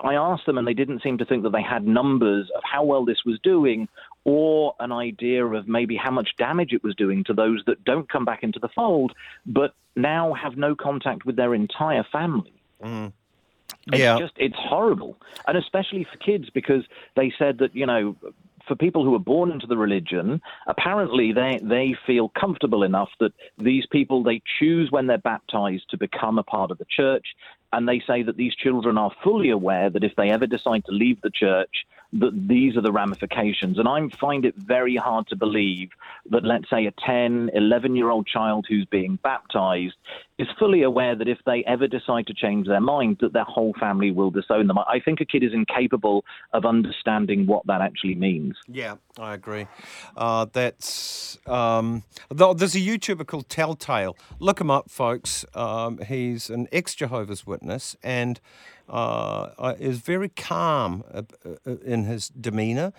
I 0.02 0.14
asked 0.14 0.46
them, 0.46 0.58
and 0.58 0.66
they 0.66 0.74
didn't 0.74 1.02
seem 1.02 1.18
to 1.18 1.24
think 1.24 1.42
that 1.42 1.52
they 1.52 1.62
had 1.62 1.86
numbers 1.86 2.50
of 2.56 2.62
how 2.64 2.82
well 2.84 3.04
this 3.04 3.24
was 3.24 3.38
doing, 3.42 3.88
or 4.24 4.74
an 4.80 4.92
idea 4.92 5.44
of 5.44 5.68
maybe 5.68 5.96
how 5.96 6.10
much 6.10 6.30
damage 6.38 6.72
it 6.72 6.82
was 6.82 6.94
doing 6.94 7.24
to 7.24 7.34
those 7.34 7.62
that 7.66 7.84
don't 7.84 8.08
come 8.08 8.24
back 8.24 8.42
into 8.42 8.58
the 8.58 8.68
fold, 8.68 9.12
but 9.46 9.74
now 9.94 10.32
have 10.32 10.56
no 10.56 10.74
contact 10.74 11.26
with 11.26 11.36
their 11.36 11.54
entire 11.54 12.04
family. 12.10 12.54
Mm-hmm. 12.82 13.08
It's 13.88 13.98
Yeah. 13.98 14.18
just 14.18 14.34
it's 14.36 14.56
horrible, 14.56 15.16
and 15.46 15.56
especially 15.58 16.04
for 16.04 16.16
kids 16.18 16.50
because 16.50 16.84
they 17.16 17.32
said 17.38 17.58
that 17.58 17.74
you 17.74 17.86
know 17.86 18.16
for 18.68 18.76
people 18.76 19.04
who 19.04 19.14
are 19.14 19.18
born 19.18 19.50
into 19.50 19.66
the 19.66 19.76
religion, 19.76 20.40
apparently 20.66 21.32
they 21.32 21.58
they 21.62 21.96
feel 22.06 22.28
comfortable 22.28 22.82
enough 22.84 23.10
that 23.18 23.32
these 23.58 23.84
people 23.86 24.22
they 24.22 24.40
choose 24.58 24.90
when 24.90 25.06
they're 25.08 25.18
baptized 25.18 25.90
to 25.90 25.96
become 25.96 26.38
a 26.38 26.42
part 26.44 26.70
of 26.70 26.78
the 26.78 26.84
church, 26.84 27.34
and 27.72 27.88
they 27.88 28.02
say 28.06 28.22
that 28.22 28.36
these 28.36 28.54
children 28.54 28.98
are 28.98 29.10
fully 29.22 29.50
aware 29.50 29.90
that 29.90 30.04
if 30.04 30.14
they 30.16 30.30
ever 30.30 30.46
decide 30.46 30.84
to 30.84 30.92
leave 30.92 31.20
the 31.22 31.30
church, 31.30 31.86
that 32.14 32.48
these 32.48 32.76
are 32.76 32.82
the 32.82 32.92
ramifications. 32.92 33.78
And 33.78 33.88
I 33.88 34.00
find 34.20 34.44
it 34.44 34.54
very 34.56 34.96
hard 34.96 35.26
to 35.28 35.36
believe 35.36 35.90
that, 36.30 36.44
let's 36.44 36.68
say, 36.68 36.86
a 36.86 36.92
10, 37.06 37.50
11 37.54 37.96
year 37.96 38.10
old 38.10 38.26
child 38.26 38.66
who's 38.68 38.86
being 38.86 39.18
baptized 39.22 39.94
is 40.38 40.48
fully 40.58 40.82
aware 40.82 41.16
that 41.16 41.28
if 41.28 41.38
they 41.46 41.64
ever 41.66 41.86
decide 41.86 42.26
to 42.26 42.34
change 42.34 42.66
their 42.66 42.80
mind, 42.80 43.18
that 43.20 43.32
their 43.32 43.44
whole 43.44 43.74
family 43.78 44.10
will 44.10 44.30
disown 44.30 44.66
them. 44.66 44.78
I 44.78 45.00
think 45.02 45.20
a 45.20 45.24
kid 45.24 45.42
is 45.42 45.52
incapable 45.54 46.24
of 46.52 46.64
understanding 46.66 47.46
what 47.46 47.66
that 47.66 47.80
actually 47.80 48.16
means. 48.16 48.56
Yeah, 48.68 48.96
I 49.18 49.34
agree. 49.34 49.66
Uh, 50.16 50.46
that's 50.52 51.38
um, 51.46 52.02
there's 52.30 52.74
a 52.74 52.80
YouTuber 52.80 53.26
called 53.26 53.48
Telltale. 53.48 54.16
Look 54.38 54.60
him 54.60 54.70
up, 54.70 54.90
folks. 54.90 55.44
Um, 55.54 55.98
he's 55.98 56.50
an 56.50 56.68
ex 56.72 56.94
Jehovah's 56.94 57.46
Witness 57.46 57.96
and 58.02 58.40
uh, 58.92 59.50
uh, 59.58 59.74
is 59.78 59.98
very 59.98 60.28
calm 60.28 61.02
uh, 61.12 61.22
uh, 61.66 61.76
in 61.84 62.04
his 62.04 62.28
demeanour. 62.28 62.92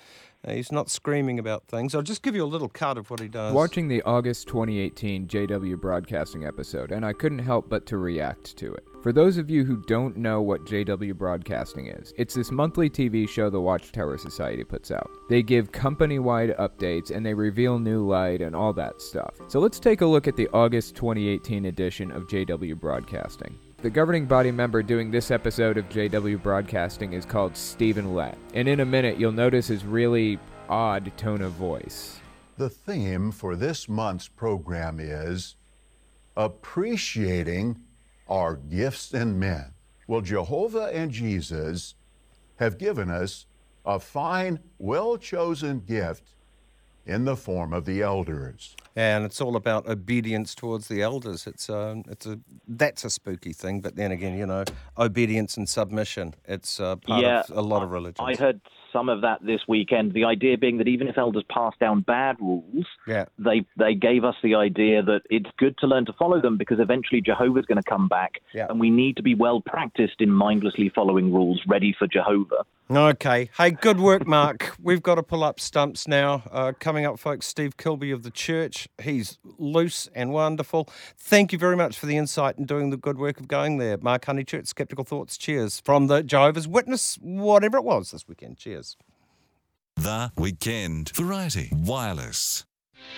Uh, 0.45 0.53
he's 0.53 0.71
not 0.71 0.89
screaming 0.89 1.39
about 1.39 1.67
things. 1.67 1.95
I'll 1.95 2.01
just 2.01 2.21
give 2.21 2.35
you 2.35 2.43
a 2.43 2.45
little 2.45 2.67
cut 2.67 2.97
of 2.97 3.09
what 3.09 3.21
he 3.21 3.29
does. 3.29 3.53
Watching 3.53 3.87
the 3.87 4.01
August 4.01 4.47
2018 4.47 5.27
JW 5.27 5.79
Broadcasting 5.79 6.45
episode, 6.45 6.91
and 6.91 7.05
I 7.05 7.13
couldn't 7.13 7.39
help 7.39 7.69
but 7.69 7.85
to 7.85 7.97
react 7.97 8.57
to 8.57 8.73
it. 8.73 8.83
For 9.03 9.13
those 9.13 9.37
of 9.37 9.49
you 9.49 9.63
who 9.63 9.83
don't 9.87 10.17
know 10.17 10.41
what 10.41 10.65
JW 10.65 11.15
Broadcasting 11.15 11.87
is, 11.87 12.13
it's 12.17 12.33
this 12.33 12.51
monthly 12.51 12.89
TV 12.89 13.29
show 13.29 13.49
the 13.49 13.61
Watchtower 13.61 14.17
Society 14.17 14.63
puts 14.63 14.91
out. 14.91 15.09
They 15.29 15.43
give 15.43 15.71
company 15.71 16.19
wide 16.19 16.55
updates 16.57 17.11
and 17.11 17.25
they 17.25 17.33
reveal 17.33 17.79
new 17.79 18.05
light 18.05 18.41
and 18.41 18.55
all 18.55 18.73
that 18.73 19.01
stuff. 19.01 19.35
So 19.47 19.59
let's 19.59 19.79
take 19.79 20.01
a 20.01 20.05
look 20.05 20.27
at 20.27 20.35
the 20.35 20.49
August 20.53 20.95
2018 20.95 21.65
edition 21.65 22.11
of 22.11 22.27
JW 22.27 22.79
Broadcasting. 22.79 23.57
The 23.83 23.89
governing 23.89 24.27
body 24.27 24.49
member 24.49 24.81
doing 24.81 25.11
this 25.11 25.29
episode 25.29 25.77
of 25.77 25.89
JW 25.89 26.41
Broadcasting 26.41 27.11
is 27.11 27.25
called 27.25 27.57
Stephen 27.57 28.15
Lett, 28.15 28.37
and 28.53 28.69
in 28.69 28.79
a 28.79 28.85
minute 28.85 29.19
you'll 29.19 29.33
notice 29.33 29.67
his 29.67 29.83
really 29.83 30.39
odd 30.69 31.11
tone 31.17 31.41
of 31.41 31.51
voice. 31.51 32.21
The 32.55 32.69
theme 32.69 33.29
for 33.29 33.57
this 33.57 33.89
month's 33.89 34.29
program 34.29 35.01
is 35.01 35.57
appreciating 36.37 37.81
our 38.29 38.55
gifts 38.55 39.13
and 39.13 39.37
men. 39.37 39.73
Well, 40.07 40.21
Jehovah 40.21 40.89
and 40.93 41.11
Jesus 41.11 41.95
have 42.55 42.77
given 42.77 43.09
us 43.09 43.47
a 43.85 43.99
fine, 43.99 44.59
well 44.77 45.17
chosen 45.17 45.81
gift 45.81 46.23
in 47.05 47.25
the 47.25 47.35
form 47.35 47.73
of 47.73 47.85
the 47.85 48.01
elders. 48.01 48.75
and 48.95 49.25
it's 49.25 49.41
all 49.41 49.55
about 49.55 49.87
obedience 49.87 50.53
towards 50.55 50.87
the 50.87 51.01
elders. 51.01 51.47
It's 51.47 51.67
a, 51.69 52.03
it's 52.07 52.25
a, 52.25 52.39
that's 52.67 53.03
a 53.03 53.09
spooky 53.09 53.53
thing. 53.53 53.81
But 53.81 53.95
then 53.95 54.11
again, 54.11 54.37
you 54.37 54.45
know, 54.45 54.63
obedience 54.97 55.57
and 55.57 55.67
submission. 55.67 56.35
It's 56.47 56.79
uh, 56.79 56.95
part 56.97 57.23
yeah, 57.23 57.41
of 57.49 57.57
a 57.57 57.61
lot 57.61 57.83
of 57.83 57.91
religions. 57.91 58.27
I 58.27 58.35
heard 58.35 58.61
some 58.93 59.09
of 59.09 59.21
that 59.21 59.43
this 59.45 59.61
weekend. 59.67 60.13
The 60.13 60.23
idea 60.23 60.57
being 60.57 60.77
that 60.77 60.87
even 60.87 61.07
if 61.07 61.17
elders 61.17 61.43
pass 61.49 61.73
down 61.79 62.01
bad 62.01 62.37
rules, 62.39 62.85
yeah. 63.07 63.25
they 63.37 63.65
they 63.77 63.95
gave 63.95 64.23
us 64.23 64.35
the 64.43 64.55
idea 64.55 65.03
that 65.03 65.21
it's 65.29 65.49
good 65.57 65.77
to 65.79 65.87
learn 65.87 66.05
to 66.05 66.13
follow 66.13 66.39
them 66.41 66.57
because 66.57 66.79
eventually 66.79 67.19
Jehovah's 67.19 67.65
going 67.65 67.81
to 67.81 67.89
come 67.89 68.07
back, 68.07 68.41
Yeah. 68.53 68.67
and 68.69 68.79
we 68.79 68.89
need 68.89 69.17
to 69.17 69.23
be 69.23 69.35
well 69.35 69.59
practiced 69.59 70.21
in 70.21 70.29
mindlessly 70.31 70.89
following 70.93 71.33
rules, 71.33 71.61
ready 71.67 71.93
for 71.97 72.07
Jehovah. 72.07 72.63
Okay. 72.91 73.49
Hey, 73.57 73.71
good 73.71 73.99
work, 73.99 74.27
Mark. 74.27 74.75
We've 74.79 75.01
got 75.01 75.15
to 75.15 75.23
pull 75.23 75.43
up 75.43 75.59
stumps 75.59 76.07
now. 76.07 76.43
Uh, 76.51 76.73
coming 76.77 77.05
up, 77.05 77.17
folks, 77.17 77.47
Steve 77.47 77.77
Kilbey 77.77 78.13
of 78.13 78.23
the 78.23 78.29
church. 78.29 78.89
He's 79.01 79.39
loose 79.57 80.09
and 80.13 80.31
wonderful. 80.31 80.89
Thank 81.17 81.53
you 81.53 81.57
very 81.57 81.77
much 81.77 81.97
for 81.97 82.07
the 82.07 82.17
insight 82.17 82.57
and 82.57 82.67
doing 82.67 82.89
the 82.89 82.97
good 82.97 83.17
work 83.17 83.39
of 83.39 83.47
going 83.47 83.77
there. 83.77 83.97
Mark 83.97 84.25
Honeychurch, 84.25 84.67
Skeptical 84.67 85.05
Thoughts. 85.05 85.37
Cheers. 85.37 85.79
From 85.79 86.07
the 86.07 86.21
Jehovah's 86.23 86.67
Witness, 86.67 87.17
whatever 87.21 87.77
it 87.77 87.83
was 87.85 88.11
this 88.11 88.27
weekend. 88.27 88.57
Cheers. 88.57 88.82
The 89.95 90.31
Weekend 90.37 91.11
Variety 91.15 91.69
Wireless. 91.73 92.65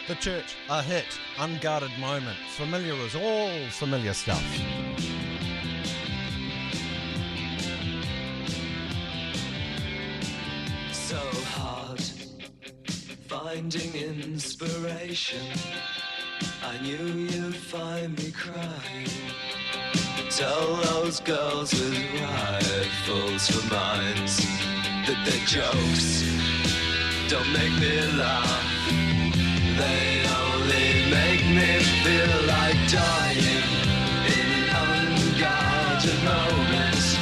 The 0.07 0.15
church, 0.15 0.55
a 0.69 0.81
hit, 0.81 1.05
unguarded 1.39 1.91
moment, 1.99 2.37
familiar 2.55 2.93
as 2.93 3.15
all 3.15 3.69
familiar 3.71 4.13
stuff. 4.13 4.43
so 10.91 11.19
hard 11.59 12.01
finding 13.27 13.93
inspiration. 13.93 15.45
I 16.63 16.81
knew 16.81 17.05
you'd 17.05 17.55
find 17.55 18.17
me 18.17 18.31
crying. 18.31 19.07
Tell 20.29 20.75
those 20.75 21.19
girls 21.19 21.71
with 21.73 22.21
rifles 22.21 23.47
for 23.49 23.73
minds 23.73 24.74
that 25.07 25.23
their 25.23 25.45
jokes 25.45 26.23
don't 27.29 27.51
make 27.53 27.73
me 27.79 28.01
laugh. 28.17 28.63
They 29.77 30.25
only 30.41 30.87
make 31.11 31.45
me 31.45 31.71
feel 32.01 32.35
like 32.47 32.79
dying 32.89 33.65
in 34.33 34.49
unguarded 34.81 36.19
moments. 36.25 37.17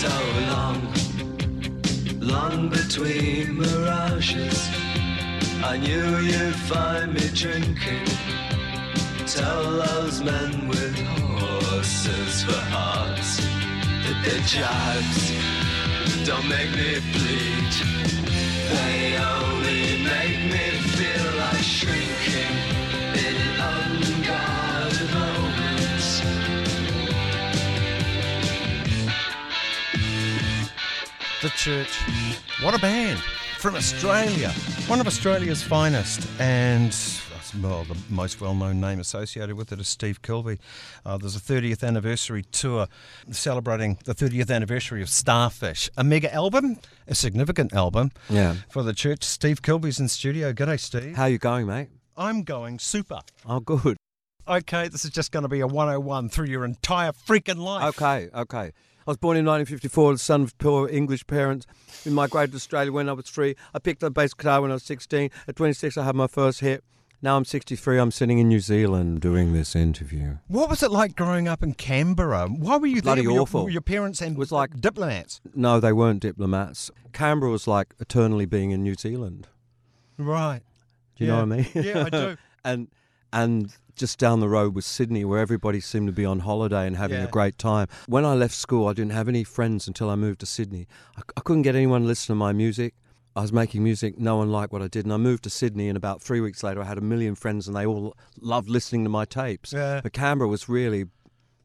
so 0.00 0.14
long, 0.52 0.80
long 2.20 2.68
between 2.70 3.58
mirages. 3.58 4.68
I 5.62 5.76
knew 5.76 6.18
you'd 6.18 6.54
find 6.54 7.12
me 7.12 7.28
drinking. 7.34 8.27
Tell 9.34 9.72
those 9.72 10.22
men 10.22 10.68
with 10.68 10.98
horses 11.00 12.44
for 12.44 12.52
hearts 12.52 13.36
that 13.36 14.24
their 14.24 14.40
jibes 14.46 15.32
don't 16.26 16.48
make 16.48 16.70
me 16.70 16.98
bleed. 17.12 17.72
They 18.72 19.18
only 19.18 20.02
make 20.02 20.40
me 20.50 20.80
feel 20.96 21.30
like 21.36 21.62
shrinking 21.62 22.56
in 23.12 23.36
unguarded 23.60 25.10
moments. 25.12 26.22
The 31.42 31.50
Church. 31.50 32.00
What 32.62 32.74
a 32.74 32.78
band 32.78 33.18
from 33.58 33.74
Australia. 33.74 34.48
One 34.86 35.00
of 35.00 35.06
Australia's 35.06 35.62
finest. 35.62 36.26
And 36.40 36.94
well, 37.54 37.84
the 37.84 37.96
most 38.08 38.40
well 38.40 38.54
known 38.54 38.80
name 38.80 39.00
associated 39.00 39.56
with 39.56 39.72
it 39.72 39.80
is 39.80 39.88
Steve 39.88 40.22
Kilbey. 40.22 40.58
Uh, 41.04 41.16
there's 41.18 41.36
a 41.36 41.40
30th 41.40 41.82
anniversary 41.86 42.42
tour 42.52 42.86
celebrating 43.30 43.98
the 44.04 44.14
30th 44.14 44.50
anniversary 44.50 45.02
of 45.02 45.08
Starfish, 45.08 45.90
a 45.96 46.04
mega 46.04 46.32
album, 46.32 46.78
a 47.06 47.14
significant 47.14 47.72
album 47.72 48.10
Yeah. 48.28 48.56
for 48.68 48.82
the 48.82 48.92
church. 48.92 49.24
Steve 49.24 49.62
Kilbey's 49.62 49.98
in 50.00 50.08
studio. 50.08 50.52
G'day, 50.52 50.78
Steve. 50.80 51.16
How 51.16 51.26
you 51.26 51.38
going, 51.38 51.66
mate? 51.66 51.88
I'm 52.16 52.42
going 52.42 52.78
super. 52.78 53.20
Oh, 53.46 53.60
good. 53.60 53.96
Okay, 54.46 54.88
this 54.88 55.04
is 55.04 55.10
just 55.10 55.30
going 55.30 55.42
to 55.42 55.48
be 55.48 55.60
a 55.60 55.66
101 55.66 56.30
through 56.30 56.46
your 56.46 56.64
entire 56.64 57.12
freaking 57.12 57.58
life. 57.58 57.84
Okay, 58.00 58.28
okay. 58.34 58.72
I 59.06 59.10
was 59.10 59.16
born 59.16 59.36
in 59.36 59.44
1954, 59.46 60.12
the 60.14 60.18
son 60.18 60.42
of 60.42 60.58
poor 60.58 60.88
English 60.88 61.26
parents. 61.26 61.66
We 62.04 62.12
migrated 62.12 62.52
to 62.52 62.56
Australia 62.56 62.92
when 62.92 63.08
I 63.08 63.12
was 63.12 63.26
three. 63.26 63.56
I 63.74 63.78
picked 63.78 64.02
up 64.04 64.14
bass 64.14 64.34
guitar 64.34 64.60
when 64.60 64.70
I 64.70 64.74
was 64.74 64.82
16. 64.84 65.30
At 65.46 65.56
26, 65.56 65.96
I 65.96 66.04
had 66.04 66.14
my 66.14 66.26
first 66.26 66.60
hit. 66.60 66.84
Now 67.20 67.36
I'm 67.36 67.44
63. 67.44 67.98
I'm 67.98 68.12
sitting 68.12 68.38
in 68.38 68.46
New 68.48 68.60
Zealand 68.60 69.20
doing 69.20 69.52
this 69.52 69.74
interview. 69.74 70.38
What 70.46 70.70
was 70.70 70.84
it 70.84 70.92
like 70.92 71.16
growing 71.16 71.48
up 71.48 71.64
in 71.64 71.74
Canberra? 71.74 72.46
Why 72.46 72.76
were 72.76 72.86
you 72.86 73.02
Bloody 73.02 73.22
there? 73.22 73.30
Were 73.30 73.34
your- 73.34 73.42
awful. 73.42 73.64
Were 73.64 73.70
your 73.70 73.80
parents 73.80 74.20
and 74.22 74.36
was 74.38 74.52
like 74.52 74.80
diplomats. 74.80 75.40
No, 75.54 75.80
they 75.80 75.92
weren't 75.92 76.20
diplomats. 76.20 76.90
Canberra 77.12 77.50
was 77.50 77.66
like 77.66 77.92
eternally 77.98 78.46
being 78.46 78.70
in 78.70 78.84
New 78.84 78.94
Zealand. 78.94 79.48
Right. 80.16 80.60
Do 81.16 81.24
you 81.24 81.30
Yeah. 81.32 81.44
know 81.44 81.46
what 81.46 81.52
I 81.52 81.56
mean? 81.74 81.84
Yeah, 81.84 82.04
I 82.04 82.10
do. 82.10 82.36
and 82.64 82.88
and 83.32 83.72
just 83.96 84.18
down 84.20 84.38
the 84.38 84.48
road 84.48 84.76
was 84.76 84.86
Sydney, 84.86 85.24
where 85.24 85.40
everybody 85.40 85.80
seemed 85.80 86.06
to 86.06 86.12
be 86.12 86.24
on 86.24 86.38
holiday 86.40 86.86
and 86.86 86.96
having 86.96 87.18
Yeah. 87.18 87.24
a 87.26 87.30
great 87.30 87.58
time. 87.58 87.88
When 88.06 88.24
I 88.24 88.34
left 88.34 88.54
school, 88.54 88.86
I 88.86 88.92
didn't 88.92 89.10
have 89.12 89.28
any 89.28 89.42
friends 89.42 89.88
until 89.88 90.08
I 90.08 90.14
moved 90.14 90.38
to 90.40 90.46
Sydney. 90.46 90.86
I, 91.16 91.22
I 91.36 91.40
couldn't 91.40 91.62
get 91.62 91.74
anyone 91.74 92.02
to 92.02 92.06
listen 92.06 92.28
to 92.28 92.34
my 92.36 92.52
music. 92.52 92.94
I 93.36 93.40
was 93.42 93.52
making 93.52 93.84
music, 93.84 94.18
no 94.18 94.36
one 94.36 94.50
liked 94.50 94.72
what 94.72 94.82
I 94.82 94.88
did, 94.88 95.04
and 95.04 95.12
I 95.12 95.16
moved 95.16 95.44
to 95.44 95.50
Sydney. 95.50 95.88
And 95.88 95.96
about 95.96 96.20
three 96.22 96.40
weeks 96.40 96.62
later, 96.62 96.82
I 96.82 96.84
had 96.84 96.98
a 96.98 97.02
million 97.02 97.34
friends, 97.34 97.68
and 97.68 97.76
they 97.76 97.86
all 97.86 98.16
loved 98.40 98.68
listening 98.68 99.04
to 99.04 99.10
my 99.10 99.24
tapes. 99.24 99.72
Yeah. 99.72 100.00
But 100.02 100.12
Canberra 100.12 100.48
was 100.48 100.68
really 100.68 101.04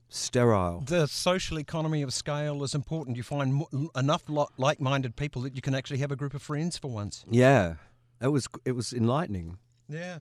sterile. 0.10 0.82
The 0.86 1.08
social 1.08 1.58
economy 1.58 2.02
of 2.02 2.14
scale 2.14 2.64
is 2.64 2.76
important. 2.76 3.18
You 3.18 3.24
find 3.24 3.56
mo- 3.56 3.90
enough 3.96 4.24
lo- 4.28 4.50
like-minded 4.58 5.16
people 5.16 5.42
that 5.44 5.56
you 5.56 5.62
can 5.62 5.74
actually 5.74 5.98
have 6.00 6.12
a 6.12 6.16
group 6.16 6.34
of 6.34 6.42
friends 6.42 6.78
for 6.78 6.90
once. 6.90 7.26
Yeah, 7.30 7.76
it 8.22 8.28
was 8.28 8.48
it 8.66 8.74
was 8.74 8.94
enlightening. 8.94 9.58
Yeah. 9.90 10.20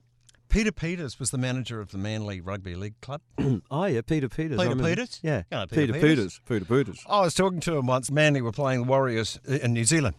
Peter 0.49 0.71
Peters 0.71 1.19
was 1.19 1.31
the 1.31 1.37
manager 1.39 1.79
of 1.81 1.91
the 1.91 1.97
Manly 1.97 2.39
Rugby 2.39 2.75
League 2.75 2.99
Club. 3.01 3.21
oh 3.71 3.85
yeah, 3.85 4.01
Peter 4.01 4.29
Peters. 4.29 4.59
Peter 4.59 4.75
Peters? 4.75 5.19
Yeah, 5.23 5.43
Yeah, 5.51 5.65
Peter, 5.65 5.93
Peter 5.93 6.07
Peters. 6.07 6.41
Peter 6.47 6.65
Peters. 6.65 7.03
I 7.09 7.21
was 7.21 7.33
talking 7.33 7.59
to 7.61 7.77
him 7.77 7.87
once. 7.87 8.11
Manly 8.11 8.41
were 8.41 8.51
playing 8.51 8.81
the 8.83 8.87
Warriors 8.87 9.39
uh, 9.49 9.53
in 9.53 9.73
New 9.73 9.83
Zealand. 9.85 10.15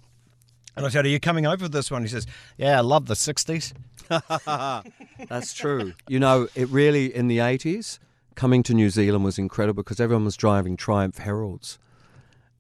And 0.77 0.85
I 0.85 0.89
said, 0.89 1.05
Are 1.05 1.09
you 1.09 1.21
coming 1.21 1.47
over 1.47 1.65
for 1.65 1.69
this 1.69 1.91
one? 1.91 2.03
He 2.03 2.09
says, 2.09 2.27
Yeah, 2.59 2.79
I 2.79 2.81
love 2.81 3.07
the 3.07 3.15
60s. 3.15 3.73
That's 5.29 5.55
true. 5.55 5.93
You 6.09 6.19
know, 6.21 6.49
it 6.55 6.69
really 6.69 7.15
in 7.15 7.29
the 7.29 7.41
eighties, 7.41 8.01
coming 8.35 8.63
to 8.65 8.75
New 8.75 8.91
Zealand 8.91 9.25
was 9.25 9.39
incredible 9.39 9.83
because 9.83 10.01
everyone 10.01 10.25
was 10.25 10.37
driving 10.37 10.77
Triumph 10.77 11.19
Heralds, 11.19 11.79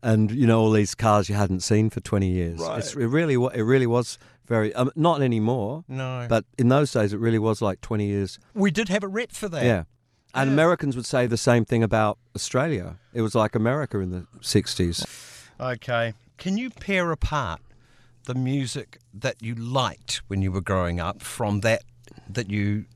and 0.03 0.31
you 0.31 0.47
know 0.47 0.61
all 0.61 0.71
these 0.71 0.95
cars 0.95 1.29
you 1.29 1.35
hadn't 1.35 1.61
seen 1.61 1.91
for 1.91 2.01
twenty 2.01 2.29
years. 2.29 2.61
Right. 2.61 2.79
It's, 2.79 2.95
it 2.95 3.07
really, 3.07 3.37
wa- 3.37 3.49
it 3.49 3.63
really 3.63 3.87
was 3.87 4.19
very. 4.47 4.75
Um, 4.75 4.91
not 4.97 5.21
anymore. 5.23 5.85
No. 5.89 6.27
But 6.29 6.45
in 6.59 6.69
those 6.69 6.93
days, 6.93 7.13
it 7.13 7.19
really 7.21 7.39
was 7.39 7.61
like 7.61 7.81
twenty 7.83 8.07
years. 8.07 8.39
We 8.55 8.71
did 8.71 8.89
have 8.89 9.03
a 9.03 9.09
rep 9.09 9.33
for 9.33 9.49
that. 9.49 9.65
Yeah. 9.65 9.85
And 10.37 10.51
Americans 10.51 10.97
would 10.97 11.07
say 11.07 11.29
the 11.29 11.37
same 11.37 11.65
thing 11.65 11.85
about 11.85 12.19
Australia. 12.35 12.97
It 13.13 13.23
was 13.23 13.37
like 13.37 13.55
America 13.55 14.01
in 14.01 14.11
the 14.11 14.27
60s. 14.41 15.07
Okay. 15.61 16.13
Can 16.39 16.57
you 16.59 16.71
pair 16.71 17.13
apart 17.13 17.61
the 18.25 18.35
music 18.35 18.99
that 19.13 19.43
you 19.43 19.55
liked 19.55 20.23
when 20.29 20.43
you 20.43 20.53
were 20.53 20.61
growing 20.61 21.01
up 21.01 21.23
from 21.23 21.61
that 21.61 21.83
that 22.29 22.51
you 22.51 22.87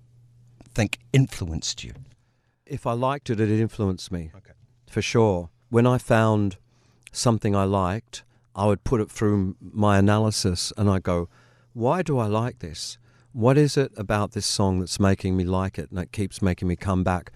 think 0.74 0.98
influenced 1.12 1.84
you? 1.84 1.92
If 2.66 2.86
I 2.86 2.92
liked 2.92 3.30
it, 3.30 3.40
it 3.40 3.48
influenced 3.48 4.12
me. 4.12 4.30
Okay. 4.36 4.52
For 4.88 5.02
sure. 5.02 5.50
When 5.70 5.86
I 5.86 5.98
found 5.98 6.56
something 7.12 7.54
I 7.54 7.64
liked, 7.64 8.24
I 8.54 8.66
would 8.66 8.84
put 8.84 9.00
it 9.00 9.10
through 9.10 9.56
my 9.60 9.98
analysis 9.98 10.72
and 10.76 10.90
I 10.90 10.98
go, 10.98 11.28
why 11.72 12.02
do 12.02 12.18
I 12.18 12.26
like 12.26 12.58
this? 12.58 12.98
What 13.32 13.56
is 13.56 13.76
it 13.76 13.92
about 13.96 14.32
this 14.32 14.46
song 14.46 14.80
that's 14.80 14.98
making 14.98 15.36
me 15.36 15.44
like 15.44 15.78
it 15.78 15.90
and 15.90 15.98
it 16.00 16.12
keeps 16.12 16.42
making 16.42 16.68
me 16.68 16.76
come 16.76 17.04
back? 17.04 17.32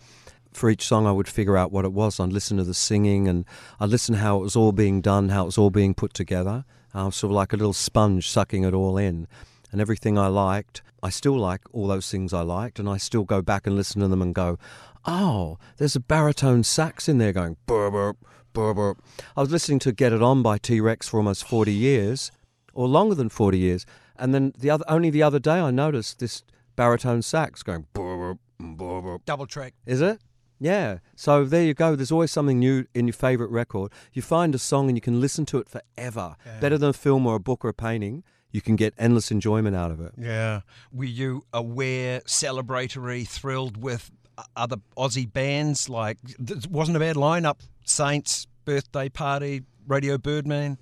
For 0.52 0.68
each 0.68 0.84
song, 0.84 1.06
I 1.06 1.12
would 1.12 1.28
figure 1.28 1.56
out 1.56 1.72
what 1.72 1.84
it 1.84 1.92
was. 1.92 2.18
I'd 2.18 2.32
listen 2.32 2.56
to 2.56 2.64
the 2.64 2.74
singing 2.74 3.28
and 3.28 3.44
I'd 3.78 3.88
listen 3.88 4.16
how 4.16 4.38
it 4.38 4.42
was 4.42 4.56
all 4.56 4.72
being 4.72 5.00
done, 5.00 5.28
how 5.28 5.44
it 5.44 5.46
was 5.46 5.58
all 5.58 5.70
being 5.70 5.94
put 5.94 6.12
together. 6.12 6.64
I 6.94 7.04
was 7.04 7.16
sort 7.16 7.30
of 7.30 7.36
like 7.36 7.52
a 7.52 7.56
little 7.56 7.72
sponge 7.72 8.28
sucking 8.28 8.64
it 8.64 8.74
all 8.74 8.96
in. 8.96 9.26
And 9.70 9.80
everything 9.80 10.18
I 10.18 10.26
liked, 10.26 10.82
I 11.02 11.08
still 11.08 11.38
like 11.38 11.62
all 11.72 11.86
those 11.86 12.10
things 12.10 12.34
I 12.34 12.42
liked, 12.42 12.78
and 12.78 12.88
I 12.88 12.98
still 12.98 13.24
go 13.24 13.40
back 13.40 13.66
and 13.66 13.74
listen 13.74 14.02
to 14.02 14.08
them 14.08 14.20
and 14.20 14.34
go, 14.34 14.58
oh, 15.06 15.58
there's 15.78 15.96
a 15.96 16.00
baritone 16.00 16.62
sax 16.62 17.08
in 17.08 17.18
there 17.18 17.32
going 17.32 17.56
burr, 17.66 17.90
burr, 17.90 18.14
burr, 18.52 18.74
burr. 18.74 18.94
I 19.36 19.40
was 19.40 19.50
listening 19.50 19.78
to 19.80 19.92
Get 19.92 20.12
It 20.12 20.22
On 20.22 20.42
by 20.42 20.58
T 20.58 20.80
Rex 20.80 21.08
for 21.08 21.16
almost 21.16 21.44
40 21.44 21.72
years, 21.72 22.30
or 22.74 22.86
longer 22.86 23.14
than 23.14 23.30
40 23.30 23.58
years. 23.58 23.86
And 24.16 24.34
then 24.34 24.52
the 24.58 24.70
other, 24.70 24.84
only 24.88 25.08
the 25.08 25.22
other 25.22 25.38
day 25.38 25.58
I 25.58 25.70
noticed 25.70 26.18
this 26.18 26.44
baritone 26.76 27.22
sax 27.22 27.62
going 27.62 27.86
burr, 27.94 28.34
burr, 28.34 28.38
burr, 28.60 29.00
burr. 29.00 29.18
Double 29.24 29.46
track. 29.46 29.72
Is 29.86 30.02
it? 30.02 30.20
Yeah. 30.62 30.98
So 31.16 31.44
there 31.44 31.64
you 31.64 31.74
go. 31.74 31.96
There's 31.96 32.12
always 32.12 32.30
something 32.30 32.58
new 32.58 32.86
in 32.94 33.06
your 33.08 33.14
favourite 33.14 33.50
record. 33.50 33.90
You 34.12 34.22
find 34.22 34.54
a 34.54 34.58
song 34.58 34.88
and 34.88 34.96
you 34.96 35.00
can 35.00 35.20
listen 35.20 35.44
to 35.46 35.58
it 35.58 35.68
forever. 35.68 36.36
Better 36.60 36.78
than 36.78 36.90
a 36.90 36.94
film 36.94 37.26
or 37.26 37.34
a 37.34 37.40
book 37.40 37.64
or 37.64 37.68
a 37.68 37.74
painting. 37.74 38.22
You 38.52 38.60
can 38.60 38.76
get 38.76 38.94
endless 38.96 39.30
enjoyment 39.30 39.74
out 39.74 39.90
of 39.90 40.00
it. 40.00 40.12
Yeah. 40.16 40.60
Were 40.92 41.04
you 41.04 41.44
aware, 41.52 42.20
celebratory, 42.20 43.26
thrilled 43.26 43.82
with 43.82 44.10
other 44.54 44.76
Aussie 44.96 45.30
bands? 45.30 45.88
Like, 45.88 46.18
it 46.38 46.68
wasn't 46.68 46.96
a 46.96 47.00
bad 47.00 47.16
lineup. 47.16 47.60
Saints, 47.84 48.46
Birthday 48.64 49.08
Party, 49.08 49.62
Radio 49.86 50.16
Birdman. 50.18 50.78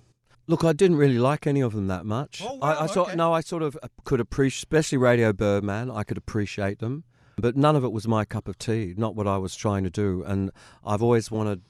Look, 0.46 0.64
I 0.64 0.72
didn't 0.72 0.96
really 0.96 1.18
like 1.18 1.46
any 1.46 1.60
of 1.60 1.72
them 1.72 1.86
that 1.86 2.04
much. 2.04 2.42
Oh, 2.44 2.56
wow, 2.56 2.76
I 2.80 2.86
sort 2.86 3.08
okay. 3.08 3.16
no, 3.16 3.32
I 3.32 3.40
sort 3.40 3.62
of 3.62 3.78
uh, 3.82 3.88
could 4.04 4.18
appreciate, 4.18 4.58
especially 4.58 4.98
Radio 4.98 5.32
Birdman. 5.32 5.92
I 5.92 6.02
could 6.02 6.18
appreciate 6.18 6.80
them, 6.80 7.04
but 7.40 7.56
none 7.56 7.76
of 7.76 7.84
it 7.84 7.92
was 7.92 8.06
my 8.06 8.24
cup 8.24 8.48
of 8.48 8.58
tea. 8.58 8.94
Not 8.96 9.14
what 9.14 9.26
I 9.26 9.38
was 9.38 9.54
trying 9.54 9.84
to 9.84 9.90
do. 9.90 10.22
And 10.24 10.50
I've 10.84 11.02
always 11.02 11.30
wanted 11.30 11.62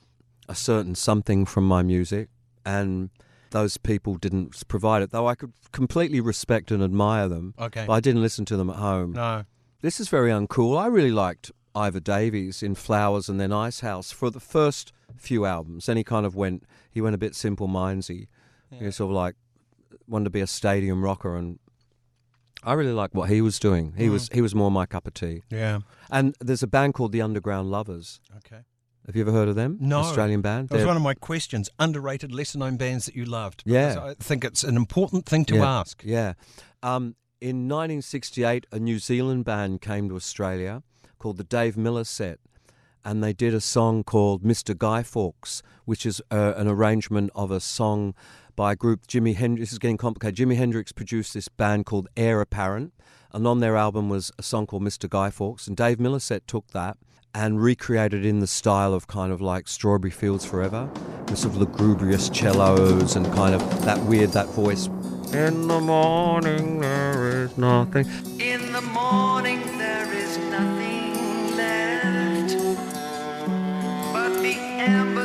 a 0.49 0.55
certain 0.55 0.95
something 0.95 1.47
from 1.47 1.67
my 1.67 1.83
music, 1.83 2.29
and 2.65 3.11
those 3.51 3.77
people 3.77 4.15
didn't 4.17 4.67
provide 4.69 5.03
it. 5.03 5.11
Though 5.11 5.27
I 5.27 5.35
could 5.35 5.53
completely 5.73 6.21
respect 6.21 6.71
and 6.71 6.83
admire 6.83 7.29
them. 7.29 7.55
Okay. 7.59 7.85
but 7.87 7.93
I 7.93 8.01
didn't 8.01 8.23
listen 8.23 8.45
to 8.47 8.57
them 8.57 8.71
at 8.71 8.77
home. 8.77 9.13
No. 9.13 9.45
This 9.83 9.99
is 10.01 10.09
very 10.09 10.31
uncool. 10.31 10.79
I 10.79 10.87
really 10.87 11.13
liked 11.13 11.51
Iva 11.77 12.01
Davies 12.01 12.63
in 12.63 12.75
Flowers 12.75 13.29
and 13.29 13.41
then 13.41 13.53
Icehouse 13.53 14.11
for 14.11 14.31
the 14.31 14.41
first 14.41 14.93
few 15.17 15.47
albums. 15.47 15.87
Then 15.87 15.97
he 15.97 16.05
kind 16.05 16.27
of 16.27 16.35
went, 16.35 16.65
he 16.91 17.01
went 17.01 17.15
a 17.15 17.19
bit 17.19 17.35
simple 17.35 17.69
mindsy. 17.69 18.27
He 18.71 18.85
was 18.85 18.97
sort 18.97 19.11
of 19.11 19.17
like 19.17 19.35
wanted 20.07 20.25
to 20.25 20.31
be 20.31 20.41
a 20.41 20.47
stadium 20.47 21.03
rocker, 21.03 21.37
and 21.37 21.59
I 22.63 22.75
really 22.75 22.93
liked 22.93 23.15
what 23.15 23.31
he 23.31 23.41
was 23.41 23.59
doing. 23.59 23.95
He 23.97 24.07
Mm. 24.07 24.13
was 24.13 24.29
he 24.33 24.41
was 24.41 24.55
more 24.55 24.71
my 24.71 24.87
cup 24.87 25.07
of 25.07 25.15
tea. 25.15 25.43
Yeah. 25.51 25.81
And 26.11 26.35
there's 26.41 26.63
a 26.63 26.67
band 26.67 26.95
called 26.95 27.13
the 27.13 27.23
Underground 27.23 27.71
Lovers. 27.71 28.21
Okay. 28.39 28.63
Have 29.07 29.17
you 29.17 29.23
ever 29.23 29.33
heard 29.33 29.49
of 29.49 29.55
them? 29.57 29.79
No. 29.81 30.01
Australian 30.01 30.43
band. 30.43 30.69
That 30.69 30.75
was 30.75 30.81
They're- 30.81 30.87
one 30.89 30.97
of 30.97 31.03
my 31.03 31.15
questions. 31.15 31.71
Underrated, 31.79 32.33
lesser 32.33 32.59
known 32.59 32.77
bands 32.77 33.07
that 33.07 33.17
you 33.17 33.25
loved. 33.25 33.63
Yeah. 33.65 33.99
I 34.03 34.15
think 34.21 34.45
it's 34.45 34.63
an 34.63 34.77
important 34.77 35.25
thing 35.27 35.45
to 35.47 35.57
yeah, 35.57 35.79
ask. 35.81 36.03
Yeah. 36.05 36.35
Um, 36.83 37.17
in 37.41 37.67
1968, 37.67 38.67
a 38.71 38.79
New 38.79 38.99
Zealand 38.99 39.45
band 39.47 39.81
came 39.81 40.09
to 40.11 40.17
Australia 40.17 40.83
called 41.19 41.39
the 41.39 41.45
Dave 41.45 41.77
Miller 41.79 42.05
Set, 42.05 42.39
and 43.05 43.25
they 43.25 43.33
did 43.33 43.55
a 43.55 43.61
song 43.61 44.05
called 44.05 44.43
Mr. 44.45 44.77
Guy 44.77 45.03
Fawkes, 45.03 45.63
which 45.87 46.05
is 46.05 46.21
uh, 46.31 46.53
an 46.57 46.69
arrangement 46.69 47.31
of 47.35 47.51
a 47.51 47.59
song 47.61 48.15
by 48.61 48.73
a 48.73 48.77
group. 48.77 49.07
Jimi 49.07 49.35
Hendrix. 49.35 49.71
This 49.71 49.73
is 49.73 49.79
getting 49.79 49.97
complicated. 49.97 50.37
Jimi 50.37 50.55
Hendrix 50.55 50.93
produced 50.93 51.33
this 51.33 51.49
band 51.49 51.87
called 51.87 52.09
Eire 52.15 52.43
Apparent, 52.43 52.93
and 53.33 53.47
on 53.47 53.61
their 53.61 53.75
album 53.75 54.11
was 54.11 54.31
a 54.39 54.43
song 54.43 54.67
called 54.67 54.83
Mr. 54.83 55.09
Guy 55.09 55.31
Fawkes, 55.31 55.67
and 55.67 55.75
Dave 55.75 55.99
Miller 55.99 56.19
Set 56.19 56.47
took 56.47 56.67
that. 56.73 56.99
And 57.35 57.63
recreated 57.63 58.27
in 58.27 58.41
the 58.41 58.47
style 58.47 58.93
of 58.93 59.07
kind 59.07 59.33
of 59.33 59.41
like 59.41 59.67
Strawberry 59.67 60.11
Fields 60.11 60.45
Forever, 60.45 60.91
with 61.29 61.39
sort 61.39 61.55
of 61.55 61.61
lugubrious 61.61 62.27
cellos 62.27 63.17
and 63.17 63.25
kind 63.33 63.55
of 63.55 63.85
that 63.87 63.99
weird, 64.01 64.33
that 64.33 64.49
voice 64.49 64.89
in 65.33 65.69
the 65.69 65.81
morning 65.81 66.81
there 66.81 67.45
is 67.45 67.57
nothing. 67.57 68.05
In 68.39 68.73
the 68.73 68.83
morning 68.83 69.63
there 69.79 70.13
is 70.13 70.37
nothing 70.37 71.57
left 71.57 72.59
but 74.13 74.43
the 74.43 74.55
embers 74.55 75.20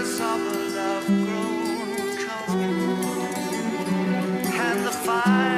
and 5.24 5.55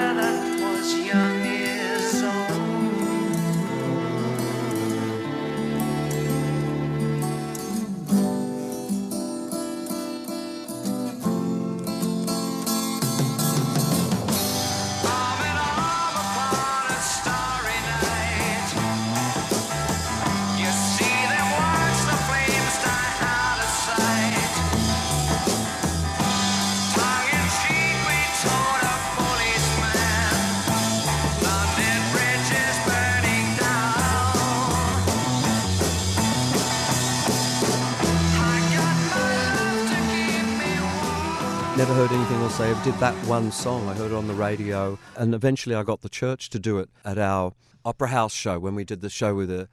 Never 41.78 41.94
heard 41.94 42.12
anything 42.12 42.38
else. 42.38 42.58
They 42.58 42.74
did 42.84 42.96
that 42.96 43.14
one 43.28 43.52
song. 43.52 43.88
I 43.88 43.94
heard 43.94 44.12
it 44.12 44.16
on 44.16 44.28
the 44.28 44.34
radio, 44.34 44.98
and 45.16 45.36
eventually 45.36 45.76
I 45.76 45.84
got 45.84 46.02
the 46.02 46.10
church 46.10 46.50
to 46.50 46.58
do 46.58 46.80
it 46.80 46.90
at 47.06 47.20
our 47.20 47.54
opera 47.86 48.08
house 48.08 48.34
show 48.34 48.58
when 48.58 48.74
we 48.74 48.84
did 48.84 49.02
the 49.02 49.12
show 49.12 49.36
with 49.36 49.50
the 49.50 49.70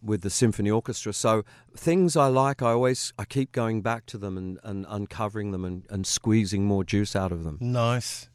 with 0.00 0.20
the 0.20 0.30
symphony 0.30 0.70
orchestra. 0.70 1.12
So 1.12 1.44
things 1.76 2.16
I 2.16 2.28
like, 2.28 2.62
I 2.62 2.70
always 2.70 3.12
I 3.18 3.24
keep 3.24 3.50
going 3.50 3.82
back 3.82 4.06
to 4.06 4.16
them 4.16 4.38
and, 4.38 4.60
and 4.62 4.86
uncovering 4.88 5.50
them 5.50 5.64
and, 5.64 5.82
and 5.90 6.06
squeezing 6.06 6.66
more 6.66 6.84
juice 6.84 7.16
out 7.16 7.32
of 7.32 7.42
them. 7.42 7.58
Nice. 7.60 8.28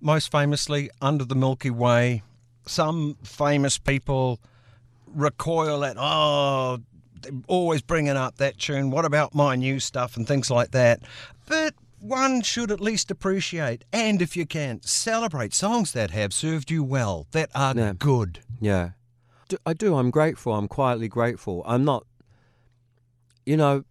Most 0.00 0.30
famously, 0.30 0.90
Under 1.02 1.24
the 1.24 1.34
Milky 1.34 1.70
Way, 1.70 2.22
some 2.66 3.16
famous 3.24 3.78
people 3.78 4.38
recoil 5.08 5.84
at, 5.84 5.96
oh, 5.98 6.78
always 7.48 7.82
bringing 7.82 8.16
up 8.16 8.36
that 8.36 8.58
tune. 8.58 8.92
What 8.92 9.04
about 9.04 9.34
my 9.34 9.56
new 9.56 9.80
stuff 9.80 10.16
and 10.16 10.24
things 10.24 10.52
like 10.52 10.70
that? 10.70 11.00
But 11.46 11.74
one 12.00 12.42
should 12.42 12.70
at 12.70 12.80
least 12.80 13.10
appreciate, 13.10 13.84
and 13.92 14.20
if 14.22 14.36
you 14.36 14.46
can, 14.46 14.80
celebrate 14.82 15.52
songs 15.54 15.92
that 15.92 16.10
have 16.12 16.32
served 16.32 16.70
you 16.70 16.82
well, 16.84 17.26
that 17.32 17.50
are 17.54 17.74
Yeah. 17.76 17.92
good. 17.98 18.40
Yeah. 18.60 18.90
I 19.64 19.72
do. 19.72 19.96
I'm 19.96 20.10
grateful. 20.10 20.52
I'm 20.54 20.68
quietly 20.68 21.08
grateful. 21.08 21.62
I'm 21.66 21.84
not. 21.84 22.04
You 23.46 23.56
know, 23.56 23.84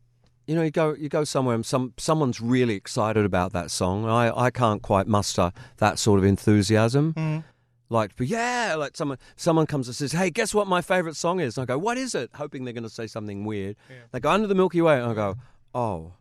you 0.45 0.55
know, 0.55 0.61
you 0.61 0.71
go 0.71 0.93
you 0.93 1.09
go 1.09 1.23
somewhere 1.23 1.55
and 1.55 1.65
some 1.65 1.93
someone's 1.97 2.39
really 2.39 2.75
excited 2.75 3.25
about 3.25 3.53
that 3.53 3.71
song. 3.71 4.05
I 4.05 4.31
I 4.37 4.49
can't 4.51 4.81
quite 4.83 5.07
muster 5.07 5.51
that 5.77 5.97
sort 5.99 6.19
of 6.19 6.25
enthusiasm. 6.25 7.13
Mm. 7.15 7.43
Like, 7.89 8.15
but 8.15 8.27
yeah, 8.27 8.75
like 8.77 8.95
someone 8.95 9.17
someone 9.35 9.65
comes 9.65 9.87
and 9.87 9.95
says, 9.95 10.11
"Hey, 10.11 10.29
guess 10.29 10.53
what 10.53 10.67
my 10.67 10.81
favorite 10.81 11.15
song 11.15 11.39
is?" 11.39 11.57
And 11.57 11.63
I 11.63 11.65
go, 11.73 11.77
"What 11.79 11.97
is 11.97 12.13
it?" 12.13 12.29
Hoping 12.35 12.63
they're 12.65 12.73
going 12.73 12.83
to 12.83 12.89
say 12.89 13.07
something 13.07 13.43
weird. 13.45 13.77
Yeah. 13.89 13.95
They 14.11 14.19
go, 14.19 14.29
"Under 14.29 14.47
the 14.47 14.55
Milky 14.55 14.81
Way." 14.81 14.99
And 15.01 15.09
I 15.11 15.13
go, 15.15 15.37
"Oh." 15.73 16.13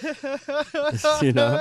you 1.22 1.32
know. 1.32 1.60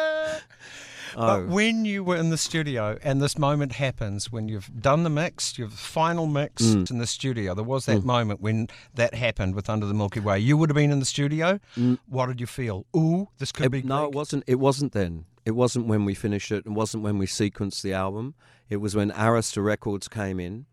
But 1.13 1.39
Oh. 1.41 1.45
when 1.47 1.83
you 1.83 2.05
were 2.05 2.15
in 2.15 2.29
the 2.29 2.37
studio 2.37 2.97
and 3.03 3.21
this 3.21 3.37
moment 3.37 3.73
happens, 3.73 4.31
when 4.31 4.47
you've 4.47 4.71
done 4.81 5.03
the 5.03 5.09
mix, 5.09 5.57
you've 5.59 5.73
final 5.73 6.25
mix 6.25 6.63
Mm. 6.63 6.89
in 6.89 6.97
the 6.99 7.07
studio, 7.07 7.53
there 7.53 7.65
was 7.65 7.85
that 7.87 7.99
Mm. 8.01 8.05
moment 8.05 8.39
when 8.41 8.67
that 8.95 9.13
happened 9.15 9.53
with 9.55 9.69
Under 9.69 9.85
the 9.85 9.93
Milky 9.93 10.21
Way. 10.21 10.39
You 10.39 10.55
would 10.55 10.69
have 10.69 10.75
been 10.75 10.89
in 10.89 10.99
the 10.99 11.05
studio. 11.05 11.59
What 12.07 12.27
did 12.27 12.39
you 12.39 12.47
feel? 12.47 12.85
Ooh, 12.95 13.27
this 13.39 13.51
could 13.51 13.65
It- 13.65 13.69
be. 13.71 13.81
no, 13.81 14.05
it 14.05 14.13
wasn't. 14.13 14.45
It 14.47 14.55
wasn't 14.59 14.93
then. 14.93 15.25
It 15.45 15.51
wasn't 15.51 15.87
when 15.87 16.05
we 16.05 16.13
finished 16.13 16.49
it. 16.49 16.65
It 16.65 16.71
wasn't 16.71 17.03
when 17.03 17.17
we 17.17 17.25
sequenced 17.25 17.81
the 17.81 17.91
album. 17.93 18.33
It 18.69 18.77
was 18.77 18.95
when 18.95 19.11
Arista 19.11 19.61
Records 19.61 20.07
came 20.07 20.39
in, 20.39 20.65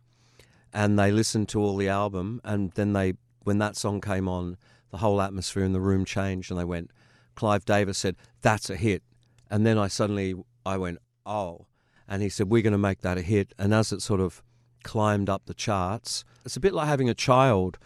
and 0.73 0.97
they 0.97 1.11
listened 1.11 1.49
to 1.49 1.61
all 1.61 1.77
the 1.77 1.89
album, 1.89 2.41
and 2.45 2.71
then 2.77 2.93
they, 2.93 3.15
when 3.43 3.59
that 3.59 3.77
song 3.77 4.01
came 4.01 4.29
on, 4.29 4.57
the 4.93 4.99
whole 4.99 5.21
atmosphere 5.21 5.65
in 5.65 5.73
the 5.73 5.81
room 5.81 6.05
changed, 6.05 6.53
and 6.53 6.61
they 6.61 6.65
went. 6.65 6.93
Clive 7.39 7.65
Davis 7.65 7.99
said, 7.99 8.17
"That's 8.43 8.69
a 8.69 8.75
hit," 8.75 9.05
and 9.49 9.65
then 9.65 9.79
I 9.79 9.87
suddenly 9.87 10.35
I 10.67 10.77
went, 10.77 10.99
"Oh," 11.25 11.67
and 12.09 12.21
he 12.21 12.29
said, 12.29 12.51
"We're 12.51 12.63
going 12.63 12.73
to 12.73 12.79
make 12.79 13.03
that 13.03 13.17
a 13.17 13.23
hit." 13.23 13.55
And 13.57 13.73
as 13.73 13.93
it 13.93 14.03
sort 14.03 14.21
of 14.21 14.43
climbed 14.83 15.31
up 15.31 15.47
the 15.47 15.55
charts, 15.55 16.25
it's 16.45 16.57
a 16.57 16.61
bit 16.61 16.75
like 16.75 16.89
having 16.89 17.09
a 17.09 17.15
child 17.15 17.79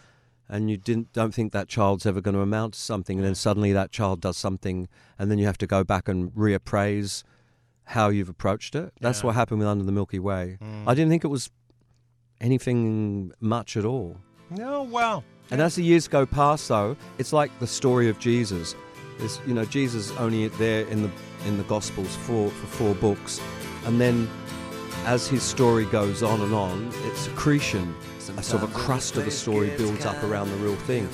and 0.49 0.71
you 0.71 0.77
didn't 0.77 1.13
don't 1.13 1.33
think 1.33 1.51
that 1.53 1.67
child's 1.67 2.05
ever 2.05 2.19
going 2.19 2.33
to 2.33 2.41
amount 2.41 2.73
to 2.73 2.79
something. 2.79 3.19
And 3.19 3.25
then 3.25 3.35
suddenly 3.35 3.73
that 3.73 3.91
child 3.91 4.21
does 4.21 4.37
something 4.37 4.87
and 5.19 5.29
then 5.29 5.37
you 5.37 5.45
have 5.45 5.57
to 5.59 5.67
go 5.67 5.83
back 5.83 6.07
and 6.07 6.31
reappraise 6.31 7.23
how 7.85 8.09
you've 8.09 8.29
approached 8.29 8.73
it. 8.75 8.91
That's 9.01 9.23
what 9.23 9.35
happened 9.35 9.59
with 9.59 9.67
under 9.67 9.83
the 9.83 9.91
milky 9.91 10.19
way. 10.19 10.57
Mm. 10.61 10.83
i 10.87 10.95
didn't 10.95 11.11
think 11.11 11.23
it 11.23 11.27
was 11.27 11.51
anything 12.41 13.31
much 13.39 13.77
at 13.77 13.85
all. 13.85 14.17
No, 14.49 14.83
well. 14.83 15.23
and 15.51 15.61
as 15.61 15.75
the 15.75 15.83
years 15.83 16.07
go 16.07 16.25
past 16.25 16.67
though 16.67 16.95
it's 17.17 17.33
like 17.33 17.51
the 17.59 17.67
story 17.67 18.07
of 18.09 18.17
jesus 18.19 18.75
There's, 19.23 19.39
you 19.47 19.53
know 19.53 19.63
jesus 19.63 20.11
is 20.11 20.17
only 20.17 20.49
there 20.49 20.85
in 20.87 21.01
the 21.01 21.09
in 21.45 21.57
the 21.57 21.63
gospels 21.63 22.13
for 22.13 22.49
for 22.49 22.67
four 22.67 22.95
books. 22.95 23.39
And 23.85 24.01
then 24.01 24.29
as 25.05 25.29
his 25.29 25.43
story 25.43 25.85
goes 25.85 26.21
on 26.21 26.41
and 26.41 26.53
on 26.53 26.91
it's 27.05 27.27
accretion 27.27 27.95
a 28.35 28.43
sort 28.43 28.63
of 28.63 28.69
a 28.69 28.73
crust 28.73 29.15
of 29.15 29.23
the 29.23 29.31
story 29.31 29.69
builds 29.77 30.05
up 30.05 30.21
around 30.23 30.49
the 30.49 30.57
real 30.57 30.75
thing. 30.75 31.07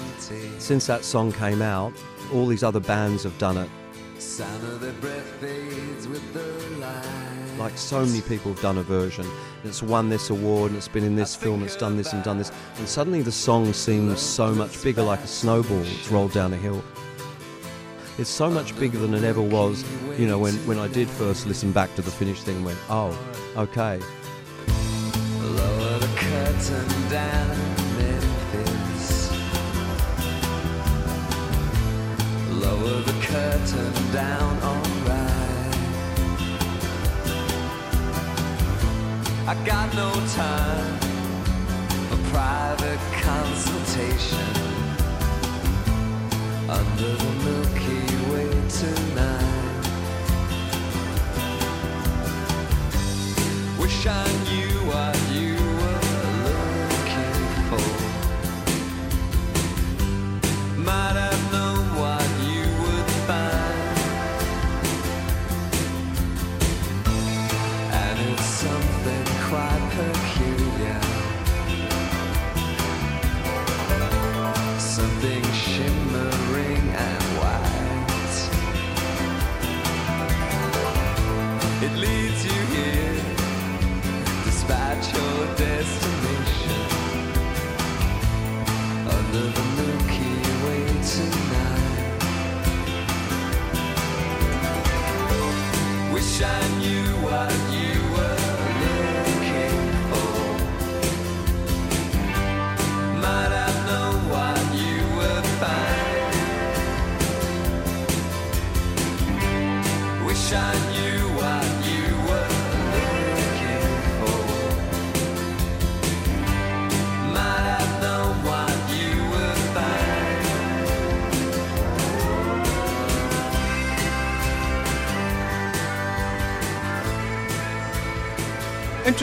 since 0.57 0.87
that 0.87 1.05
song 1.05 1.31
came 1.31 1.61
out 1.61 1.93
all 2.33 2.47
these 2.47 2.63
other 2.63 2.79
bands 2.79 3.21
have 3.25 3.37
done 3.37 3.57
it. 3.57 3.69
Sound 4.17 4.63
of 4.63 4.81
their 4.81 4.93
breath 4.93 5.29
fades 5.39 6.07
with 6.07 6.33
the 6.33 6.77
light. 6.79 7.59
like 7.59 7.77
so 7.77 8.03
many 8.03 8.21
people 8.21 8.51
have 8.53 8.61
done 8.63 8.79
a 8.79 8.83
version. 8.83 9.27
It's 9.63 9.83
won 9.83 10.09
this 10.09 10.31
award 10.31 10.71
and 10.71 10.77
it's 10.79 10.87
been 10.87 11.03
in 11.03 11.15
this 11.15 11.35
film 11.35 11.61
it's 11.63 11.75
done 11.75 11.95
this 11.95 12.11
and 12.11 12.23
done 12.23 12.39
this. 12.39 12.51
and 12.77 12.89
suddenly 12.89 13.21
the 13.21 13.31
song 13.31 13.71
seems 13.71 14.19
so 14.19 14.51
much 14.55 14.81
bigger 14.83 15.03
like 15.03 15.19
a 15.19 15.27
snowball 15.27 15.83
it's 15.83 16.09
rolled 16.09 16.33
down 16.33 16.53
a 16.53 16.57
hill 16.57 16.83
it's 18.19 18.29
so 18.29 18.49
much 18.49 18.77
bigger 18.77 18.97
than 18.97 19.13
it 19.13 19.23
ever 19.23 19.41
was 19.41 19.83
you 20.17 20.27
know 20.27 20.37
when, 20.37 20.53
when 20.67 20.77
i 20.77 20.87
did 20.89 21.07
first 21.07 21.47
listen 21.47 21.71
back 21.71 21.93
to 21.95 22.01
the 22.01 22.11
finished 22.11 22.43
thing 22.43 22.57
and 22.57 22.65
went 22.65 22.79
oh 22.89 23.17
okay 23.55 23.99
Lower 25.41 25.99
the 25.99 26.07
curtain 26.15 27.09
down, 27.09 27.57
Memphis. 27.97 29.31
Lower 32.51 33.01
the 33.01 33.13
curtain 33.21 33.93
down, 34.13 34.59
alright. 34.61 35.75
I 39.47 39.63
got 39.65 39.93
no 39.95 40.11
time 40.35 40.99
for 42.09 42.17
private 42.31 42.99
consultation 43.23 44.68
under 46.71 47.15
the 47.15 47.31
Milky 47.45 48.03
Way 48.31 48.49
tonight. 48.69 49.83
Wish 53.79 54.05
I 54.05 54.27
knew 54.45 54.73
what 54.91 55.17
you 55.33 55.55
were 55.79 56.01
looking 56.45 57.41
for. 57.69 57.89
Might 60.77 61.15
have 61.15 61.28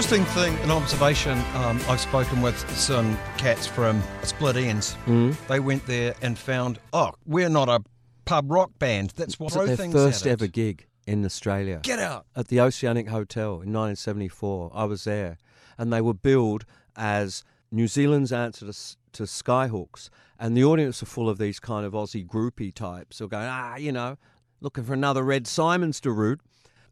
Interesting 0.06 0.34
thing, 0.40 0.56
an 0.62 0.70
observation. 0.70 1.36
Um, 1.54 1.80
I've 1.88 1.98
spoken 1.98 2.40
with 2.40 2.56
some 2.70 3.18
cats 3.38 3.66
from 3.66 4.00
Split 4.22 4.54
Enz. 4.54 4.94
Mm. 5.06 5.36
They 5.48 5.58
went 5.58 5.84
there 5.88 6.14
and 6.22 6.38
found, 6.38 6.78
oh, 6.92 7.10
we're 7.24 7.48
not 7.48 7.68
a 7.68 7.82
pub 8.24 8.52
rock 8.52 8.70
band. 8.78 9.14
That's 9.16 9.40
what 9.40 9.46
was 9.46 9.68
at 9.68 9.76
throw 9.76 9.88
their 9.88 9.90
first 9.90 10.24
ever 10.24 10.46
gig 10.46 10.86
in 11.08 11.24
Australia. 11.24 11.80
Get 11.82 11.98
out. 11.98 12.24
At 12.36 12.46
the 12.46 12.60
Oceanic 12.60 13.08
Hotel 13.08 13.54
in 13.54 13.72
1974. 13.72 14.70
I 14.72 14.84
was 14.84 15.02
there. 15.02 15.38
And 15.76 15.92
they 15.92 16.00
were 16.00 16.14
billed 16.14 16.66
as 16.94 17.42
New 17.72 17.88
Zealand's 17.88 18.32
answer 18.32 18.64
to, 18.72 18.96
to 19.10 19.24
Skyhooks. 19.24 20.08
And 20.38 20.56
the 20.56 20.62
audience 20.62 21.02
were 21.02 21.08
full 21.08 21.28
of 21.28 21.38
these 21.38 21.58
kind 21.58 21.84
of 21.84 21.94
Aussie 21.94 22.24
groupie 22.24 22.72
types 22.72 23.18
who 23.18 23.24
were 23.24 23.30
going, 23.30 23.48
ah, 23.48 23.74
you 23.74 23.90
know, 23.90 24.18
looking 24.60 24.84
for 24.84 24.94
another 24.94 25.24
Red 25.24 25.48
Symons 25.48 26.00
to 26.02 26.12
root. 26.12 26.40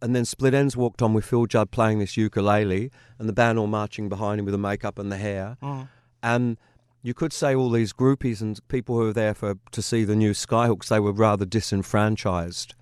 And 0.04 0.14
then 0.14 0.26
Split 0.26 0.52
Enz 0.52 0.76
walked 0.76 1.00
on 1.00 1.14
with 1.14 1.24
Phil 1.24 1.46
Judd 1.46 1.70
playing 1.70 1.98
this 1.98 2.14
ukulele 2.14 2.90
and 3.18 3.26
the 3.26 3.32
band 3.32 3.58
all 3.58 3.66
marching 3.66 4.10
behind 4.10 4.38
him 4.38 4.44
with 4.44 4.52
the 4.52 4.58
makeup 4.58 4.98
and 4.98 5.10
the 5.10 5.16
hair. 5.16 5.56
Mm. 5.62 5.88
And 6.22 6.58
you 7.02 7.14
could 7.14 7.32
say 7.32 7.54
all 7.54 7.70
these 7.70 7.94
groupies 7.94 8.42
and 8.42 8.60
people 8.68 8.96
who 8.96 9.04
were 9.04 9.12
there 9.14 9.32
for 9.32 9.54
to 9.70 9.80
see 9.80 10.04
the 10.04 10.14
new 10.14 10.32
Skyhooks, 10.32 10.88
they 10.88 11.00
were 11.00 11.10
rather 11.10 11.46
disenfranchised. 11.46 12.74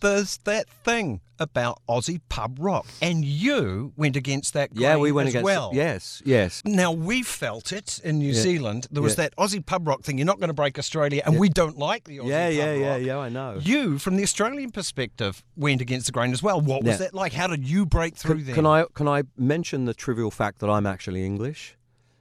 There's 0.00 0.38
that 0.44 0.68
thing 0.68 1.20
about 1.38 1.78
Aussie 1.88 2.20
pub 2.28 2.56
rock, 2.60 2.86
and 3.02 3.24
you 3.24 3.92
went 3.96 4.16
against 4.16 4.54
that. 4.54 4.70
Yeah, 4.74 4.96
we 4.96 5.08
grain 5.08 5.14
went 5.14 5.28
as 5.28 5.34
against 5.34 5.44
well. 5.44 5.70
Yes, 5.74 6.22
yes. 6.24 6.62
Now 6.64 6.90
we 6.92 7.22
felt 7.22 7.70
it 7.72 8.00
in 8.02 8.18
New 8.18 8.32
Yeah. 8.32 8.40
Zealand. 8.42 8.86
There 8.90 9.02
was 9.02 9.12
Yeah. 9.12 9.24
that 9.28 9.36
Aussie 9.36 9.64
pub 9.64 9.86
rock 9.86 10.02
thing. 10.02 10.16
You're 10.18 10.26
not 10.26 10.38
going 10.38 10.48
to 10.48 10.54
break 10.54 10.78
Australia, 10.78 11.22
and 11.24 11.34
Yeah. 11.34 11.40
we 11.40 11.48
don't 11.50 11.76
like 11.78 12.04
the 12.04 12.18
Aussie 12.18 12.28
Yeah, 12.28 12.46
pub 12.48 12.54
yeah, 12.54 12.72
yeah, 12.74 12.90
rock. 12.92 13.00
yeah, 13.02 13.18
I 13.18 13.28
know. 13.28 13.58
You, 13.62 13.98
from 13.98 14.16
the 14.16 14.22
Australian 14.22 14.70
perspective, 14.70 15.42
went 15.56 15.80
against 15.80 16.06
the 16.06 16.12
grain 16.12 16.32
as 16.32 16.42
well. 16.42 16.60
What 16.60 16.82
was 16.82 16.98
that 16.98 17.14
like? 17.14 17.32
How 17.34 17.46
did 17.46 17.66
you 17.68 17.84
break 17.86 18.16
through 18.16 18.36
Can, 18.36 18.44
there? 18.46 18.54
can 18.54 18.66
I 18.66 18.84
can 18.94 19.08
I 19.08 19.22
mention 19.36 19.84
the 19.84 19.94
trivial 19.94 20.30
fact 20.30 20.58
that 20.60 20.70
I'm 20.70 20.86
actually 20.86 21.24
English, 21.24 21.76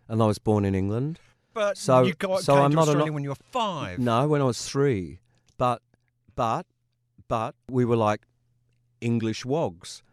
and 0.08 0.22
I 0.22 0.26
was 0.26 0.38
born 0.38 0.65
in 0.65 0.76
England. 0.76 1.20
But 1.54 1.78
so 1.78 2.04
you 2.04 2.13
got, 2.13 2.44
so 2.44 2.54
came 2.56 2.63
I'm 2.63 2.70
to 2.72 2.76
not 2.76 2.82
Australia 2.84 3.08
an, 3.08 3.13
when 3.15 3.24
you 3.24 3.30
were 3.30 3.36
five. 3.52 4.00
No, 4.00 4.28
when 4.28 4.41
I 4.41 4.45
was 4.45 4.62
three. 4.62 5.20
But 5.58 5.82
but 6.36 6.66
but 7.30 7.55
we 7.69 7.86
were 7.86 7.95
like 7.95 8.23
English 8.99 9.45
wogs. 9.45 10.03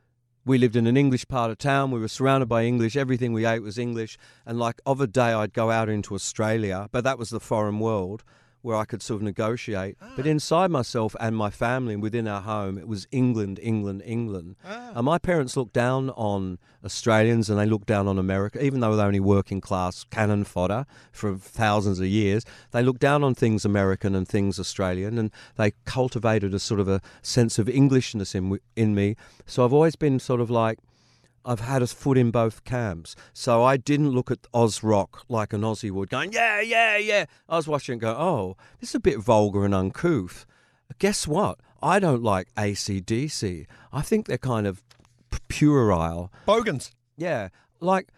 We 0.45 0.59
lived 0.59 0.77
in 0.77 0.87
an 0.87 0.97
English 0.97 1.27
part 1.27 1.51
of 1.51 1.59
town. 1.59 1.91
We 1.91 1.99
were 1.99 2.07
surrounded 2.07 2.47
by 2.47 2.63
English. 2.63 2.95
Everything 2.95 3.33
we 3.33 3.45
ate 3.45 3.63
was 3.63 3.79
English. 3.79 4.17
And 4.47 4.61
like 4.61 4.81
of 4.87 5.01
a 5.01 5.09
day, 5.09 5.33
I'd 5.33 5.53
go 5.53 5.73
out 5.73 5.89
into 5.89 6.15
Australia, 6.15 6.89
but 6.93 7.03
that 7.03 7.19
was 7.19 7.31
the 7.31 7.41
foreign 7.41 7.81
world, 7.81 8.23
where 8.67 8.77
I 8.77 8.85
could 8.85 9.01
sort 9.01 9.19
of 9.19 9.23
negotiate. 9.23 9.97
But 10.17 10.27
ah. 10.27 10.29
inside 10.29 10.73
myself 10.73 11.15
and 11.21 11.37
my 11.37 11.51
family 11.51 11.95
and 11.95 12.03
within 12.03 12.27
our 12.27 12.41
home, 12.41 12.79
it 12.79 12.89
was 12.89 13.07
England, 13.13 13.61
England, 13.63 14.03
England. 14.05 14.57
Ah. 14.67 14.91
And 14.97 15.05
my 15.05 15.19
parents 15.19 15.57
looked 15.57 15.73
down 15.73 16.11
on 16.11 16.59
Australians 16.85 17.49
and 17.49 17.61
they 17.61 17.65
looked 17.65 17.87
down 17.87 18.09
on 18.09 18.19
America, 18.19 18.61
even 18.61 18.81
though 18.81 18.97
they're 18.97 19.07
only 19.07 19.21
working 19.21 19.61
class 19.61 20.03
cannon 20.11 20.43
fodder 20.43 20.85
for 21.13 21.37
thousands 21.37 22.01
of 22.01 22.07
years. 22.07 22.45
They 22.73 22.83
looked 22.83 23.01
down 23.01 23.23
on 23.23 23.37
things 23.37 23.65
American 23.65 24.17
and 24.17 24.27
things 24.27 24.59
Australian, 24.59 25.17
and 25.17 25.31
they 25.57 25.73
cultivated 25.85 26.53
a 26.53 26.59
sort 26.59 26.81
of 26.81 26.89
a 26.89 27.01
sense 27.23 27.61
of 27.61 27.69
Englishness 27.69 28.35
in 28.35 28.59
in 28.75 28.97
me. 28.97 29.15
So 29.47 29.65
I've 29.65 29.73
always 29.73 29.95
been 29.95 30.19
sort 30.19 30.41
of 30.41 30.51
like. 30.51 30.81
I've 31.47 31.61
had 31.61 31.81
a 31.81 31.87
foot 31.87 32.19
in 32.19 32.33
both 32.33 32.65
camps. 32.65 33.15
So 33.33 33.63
I 33.63 33.77
didn't 33.77 34.11
look 34.11 34.31
at 34.31 34.47
Oz 34.53 34.83
Rock 34.83 35.25
like 35.29 35.53
an 35.53 35.61
Aussie 35.61 35.93
would, 35.93 36.11
going, 36.11 36.33
yeah, 36.33 36.61
yeah, 36.61 36.97
yeah. 36.97 37.27
I 37.49 37.57
was 37.57 37.69
watching 37.69 37.93
and 37.93 38.01
go, 38.01 38.15
oh, 38.19 38.57
this 38.81 38.91
is 38.91 38.95
a 38.97 39.01
bit 39.01 39.21
vulgar 39.21 39.65
and 39.65 39.73
uncouth. 39.75 40.45
Guess 40.99 41.29
what? 41.29 41.61
I 41.81 42.01
don't 42.01 42.23
like 42.23 42.53
ACDC. 42.57 43.67
I 43.93 44.03
think 44.03 44.27
they're 44.27 44.39
kind 44.39 44.67
of 44.67 44.83
puerile. 45.49 46.33
Bogans. 46.45 46.91
Yeah. 47.17 47.49
Like, 47.81 48.09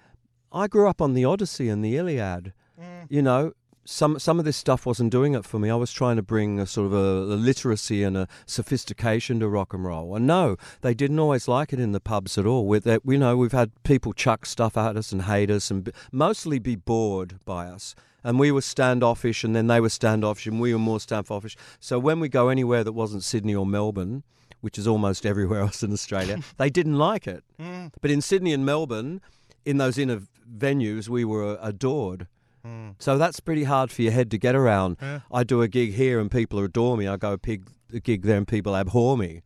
I 0.50 0.66
grew 0.66 0.88
up 0.88 1.02
on 1.02 1.12
the 1.12 1.24
Odyssey 1.26 1.68
and 1.68 1.84
the 1.84 1.96
Iliad. 1.96 2.54
Mm. 2.80 3.06
You 3.10 3.22
know, 3.22 3.52
some 3.90 4.18
some 4.18 4.38
of 4.38 4.44
this 4.44 4.56
stuff 4.58 4.84
wasn't 4.84 5.10
doing 5.10 5.34
it 5.34 5.46
for 5.46 5.58
me. 5.58 5.70
I 5.70 5.74
was 5.74 5.90
trying 5.90 6.16
to 6.16 6.22
bring 6.22 6.60
a 6.60 6.66
sort 6.66 6.88
of 6.88 6.92
a, 6.92 7.34
a 7.34 7.38
literacy 7.40 8.02
and 8.02 8.18
a 8.18 8.28
sophistication 8.44 9.40
to 9.40 9.48
rock 9.48 9.72
and 9.72 9.82
roll. 9.82 10.14
And 10.14 10.26
no, 10.26 10.56
they 10.82 10.92
didn't 10.92 11.18
always 11.18 11.48
like 11.48 11.72
it 11.72 11.80
in 11.80 11.92
the 11.92 12.00
pubs 12.00 12.36
at 12.36 12.44
all. 12.44 12.66
With 12.66 12.84
that, 12.84 13.00
you 13.06 13.16
know, 13.16 13.34
we've 13.38 13.52
had 13.52 13.70
people 13.84 14.12
chuck 14.12 14.44
stuff 14.44 14.76
at 14.76 14.98
us 14.98 15.10
and 15.10 15.22
hate 15.22 15.50
us, 15.50 15.70
and 15.70 15.90
mostly 16.12 16.58
be 16.58 16.76
bored 16.76 17.38
by 17.46 17.66
us. 17.66 17.94
And 18.22 18.38
we 18.38 18.52
were 18.52 18.60
standoffish, 18.60 19.42
and 19.42 19.56
then 19.56 19.68
they 19.68 19.80
were 19.80 19.88
standoffish, 19.88 20.46
and 20.46 20.60
we 20.60 20.74
were 20.74 20.78
more 20.78 21.00
standoffish. 21.00 21.56
So 21.80 21.98
when 21.98 22.20
we 22.20 22.28
go 22.28 22.50
anywhere 22.50 22.84
that 22.84 22.92
wasn't 22.92 23.24
Sydney 23.24 23.54
or 23.54 23.64
Melbourne, 23.64 24.22
which 24.60 24.76
is 24.76 24.86
almost 24.86 25.24
everywhere 25.32 25.60
else 25.60 25.82
in 25.82 25.94
Australia, 25.94 26.40
they 26.58 26.68
didn't 26.68 26.98
like 26.98 27.26
it. 27.26 27.42
Mm. 27.58 27.92
But 28.02 28.10
in 28.10 28.20
Sydney 28.20 28.52
and 28.52 28.66
Melbourne, 28.66 29.22
in 29.64 29.78
those 29.78 29.96
inner 29.96 30.20
venues, 30.46 31.08
we 31.08 31.24
were 31.24 31.58
adored. 31.62 32.26
Hmm. 32.64 32.90
So 32.98 33.18
that's 33.18 33.40
pretty 33.40 33.64
hard 33.64 33.90
for 33.90 34.02
your 34.02 34.12
head 34.12 34.30
to 34.32 34.38
get 34.38 34.54
around. 34.54 34.96
Yeah. 35.00 35.20
I 35.32 35.44
do 35.44 35.62
a 35.62 35.68
gig 35.68 35.94
here 35.94 36.18
and 36.20 36.30
people 36.30 36.58
adore 36.60 36.96
me. 36.96 37.06
I 37.06 37.16
go 37.16 37.32
a, 37.32 37.38
pig, 37.38 37.68
a 37.92 38.00
gig 38.00 38.22
there 38.22 38.36
and 38.36 38.46
people 38.48 38.76
abhor 38.76 39.16
me. 39.16 39.42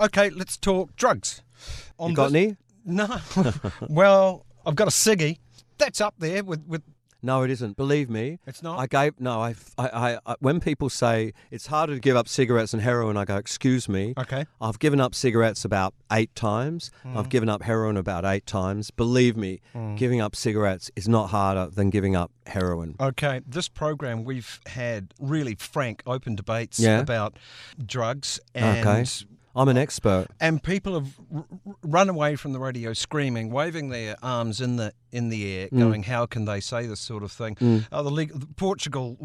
Okay, 0.00 0.30
let's 0.30 0.56
talk 0.56 0.94
drugs. 0.96 1.42
On 1.98 2.10
You 2.10 2.16
got 2.16 2.32
this- 2.32 2.42
any? 2.44 2.56
No. 2.84 3.18
well, 3.90 4.46
I've 4.64 4.74
got 4.76 4.88
a 4.88 4.90
ciggy. 4.90 5.38
That's 5.76 6.00
up 6.00 6.14
there 6.18 6.42
with, 6.42 6.64
with 6.66 6.82
No, 7.22 7.42
it 7.42 7.50
isn't. 7.50 7.76
Believe 7.76 8.08
me, 8.08 8.38
It's 8.46 8.62
not? 8.62 8.78
I 8.78 8.86
gave 8.86 9.18
no. 9.18 9.40
I, 9.42 9.54
I, 9.76 10.18
I, 10.24 10.36
when 10.38 10.60
people 10.60 10.88
say 10.88 11.32
it's 11.50 11.66
harder 11.66 11.94
to 11.94 12.00
give 12.00 12.16
up 12.16 12.28
cigarettes 12.28 12.72
and 12.72 12.82
heroin, 12.82 13.16
I 13.16 13.24
go, 13.24 13.36
excuse 13.36 13.88
me. 13.88 14.14
Okay. 14.16 14.46
I've 14.60 14.78
given 14.78 15.00
up 15.00 15.14
cigarettes 15.14 15.64
about 15.64 15.94
eight 16.12 16.34
times. 16.36 16.90
I've 17.04 17.26
mm. 17.26 17.30
given 17.30 17.48
up 17.48 17.62
heroin 17.62 17.96
about 17.96 18.24
eight 18.24 18.46
times. 18.46 18.90
Believe 18.92 19.36
me, 19.36 19.60
mm. 19.74 19.96
giving 19.96 20.20
up 20.20 20.36
cigarettes 20.36 20.90
is 20.94 21.08
not 21.08 21.30
harder 21.30 21.68
than 21.70 21.90
giving 21.90 22.14
up 22.14 22.30
heroin. 22.46 22.94
Okay, 23.00 23.40
this 23.46 23.68
program 23.68 24.24
we've 24.24 24.60
had 24.66 25.12
really 25.18 25.56
frank, 25.56 26.02
open 26.06 26.36
debates 26.36 26.78
Yeah. 26.78 27.00
about 27.00 27.38
drugs, 27.84 28.38
and 28.54 28.86
okay, 28.86 29.04
I'm 29.58 29.68
an 29.68 29.76
expert. 29.76 30.28
and 30.40 30.62
people 30.62 30.94
have 30.94 31.08
r- 31.34 31.44
run 31.82 32.08
away 32.08 32.36
from 32.36 32.52
the 32.52 32.58
radio 32.60 32.92
screaming, 32.92 33.50
waving 33.50 33.88
their 33.88 34.16
arms 34.22 34.60
in 34.60 34.76
the 34.76 34.92
in 35.10 35.30
the 35.30 35.50
air, 35.50 35.68
Mm. 35.68 35.78
going, 35.78 36.02
"How 36.02 36.26
can 36.26 36.44
they 36.44 36.60
say 36.60 36.86
this 36.86 37.00
sort 37.00 37.22
of 37.22 37.32
thing?" 37.32 37.56
Oh, 37.90 38.02
the 38.02 38.10
legal, 38.10 38.40
Portugal, 38.56 39.16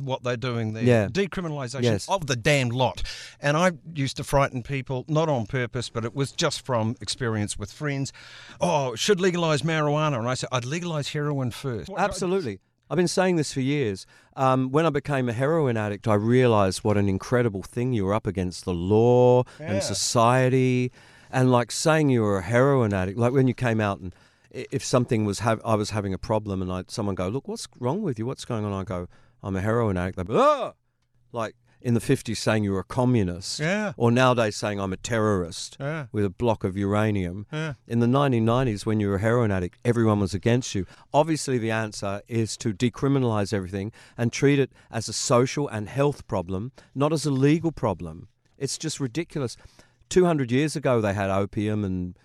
what 0.00 0.24
they're 0.24 0.36
doing 0.36 0.72
there, 0.72 0.82
Yeah. 0.82 1.06
decriminalisation 1.06 1.82
Yes. 1.84 2.08
of 2.08 2.26
the 2.26 2.34
damned 2.34 2.72
lot. 2.72 3.02
And 3.40 3.56
I 3.56 3.72
used 3.94 4.16
to 4.16 4.24
frighten 4.24 4.62
people, 4.64 5.04
not 5.08 5.28
on 5.28 5.46
purpose, 5.46 5.90
but 5.90 6.04
it 6.04 6.12
was 6.14 6.32
just 6.32 6.66
from 6.66 6.96
experience 7.00 7.56
with 7.56 7.70
friends. 7.70 8.12
Oh, 8.60 8.96
should 8.96 9.20
legalise 9.20 9.62
marijuana, 9.62 10.18
and 10.18 10.28
I 10.28 10.34
said 10.34 10.48
I'd 10.50 10.64
legalise 10.64 11.08
heroin 11.12 11.52
first. 11.52 11.88
Absolutely. 11.96 12.58
I've 12.90 12.96
been 12.96 13.08
saying 13.08 13.36
this 13.36 13.52
for 13.52 13.60
years. 13.60 14.06
Um, 14.36 14.70
when 14.70 14.86
I 14.86 14.90
became 14.90 15.28
a 15.28 15.32
heroin 15.32 15.76
addict, 15.76 16.08
I 16.08 16.14
realized 16.14 16.84
what 16.84 16.96
an 16.96 17.08
incredible 17.08 17.62
thing 17.62 17.92
you 17.92 18.04
were 18.04 18.14
up 18.14 18.26
against 18.26 18.64
the 18.64 18.72
law 18.74 19.44
Yeah. 19.60 19.72
and 19.72 19.82
society. 19.82 20.90
And 21.30 21.52
like 21.52 21.70
saying 21.70 22.08
you 22.08 22.22
were 22.22 22.38
a 22.38 22.42
heroin 22.42 22.94
addict, 22.94 23.18
like 23.18 23.32
when 23.32 23.46
you 23.48 23.54
came 23.54 23.80
out 23.80 24.00
and 24.00 24.14
if 24.50 24.82
something 24.84 25.26
was, 25.26 25.40
hav- 25.40 25.60
I 25.64 25.74
was 25.74 25.90
having 25.90 26.14
a 26.14 26.18
problem 26.18 26.62
and 26.62 26.72
I, 26.72 26.84
someone 26.88 27.14
go, 27.14 27.28
look, 27.28 27.46
what's 27.48 27.68
wrong 27.78 28.00
with 28.02 28.18
you? 28.18 28.24
What's 28.24 28.46
going 28.46 28.64
on? 28.64 28.72
I 28.72 28.84
go, 28.84 29.08
I'm 29.42 29.54
a 29.54 29.60
heroin 29.60 29.98
addict. 29.98 30.16
They 30.16 30.24
go, 30.24 30.40
ah! 30.40 30.72
Like 31.32 31.54
in 31.80 31.94
the 31.94 32.00
50s 32.00 32.36
saying 32.36 32.64
you 32.64 32.72
were 32.72 32.80
a 32.80 32.84
communist. 32.84 33.60
Yeah. 33.60 33.92
Or 33.96 34.10
nowadays 34.10 34.56
saying 34.56 34.80
I'm 34.80 34.92
a 34.92 34.96
terrorist 34.96 35.76
Yeah. 35.78 36.06
with 36.12 36.24
a 36.24 36.30
block 36.30 36.64
of 36.64 36.76
uranium. 36.76 37.46
Yeah. 37.52 37.74
In 37.86 38.00
the 38.00 38.06
1990s, 38.06 38.84
when 38.84 39.00
you 39.00 39.08
were 39.08 39.16
a 39.16 39.20
heroin 39.20 39.50
addict, 39.50 39.78
everyone 39.84 40.20
was 40.20 40.34
against 40.34 40.74
you. 40.74 40.86
Obviously, 41.14 41.58
the 41.58 41.70
answer 41.70 42.22
is 42.28 42.56
to 42.58 42.72
decriminalize 42.72 43.52
everything 43.52 43.92
and 44.16 44.32
treat 44.32 44.58
it 44.58 44.72
as 44.90 45.08
a 45.08 45.12
social 45.12 45.68
and 45.68 45.88
health 45.88 46.26
problem, 46.26 46.72
not 46.94 47.12
as 47.12 47.24
a 47.26 47.30
legal 47.30 47.72
problem. 47.72 48.28
It's 48.58 48.76
just 48.76 48.98
ridiculous. 48.98 49.56
200 50.08 50.50
years 50.50 50.74
ago, 50.74 51.00
they 51.00 51.14
had 51.14 51.30
opium 51.30 51.84
and 51.84 52.16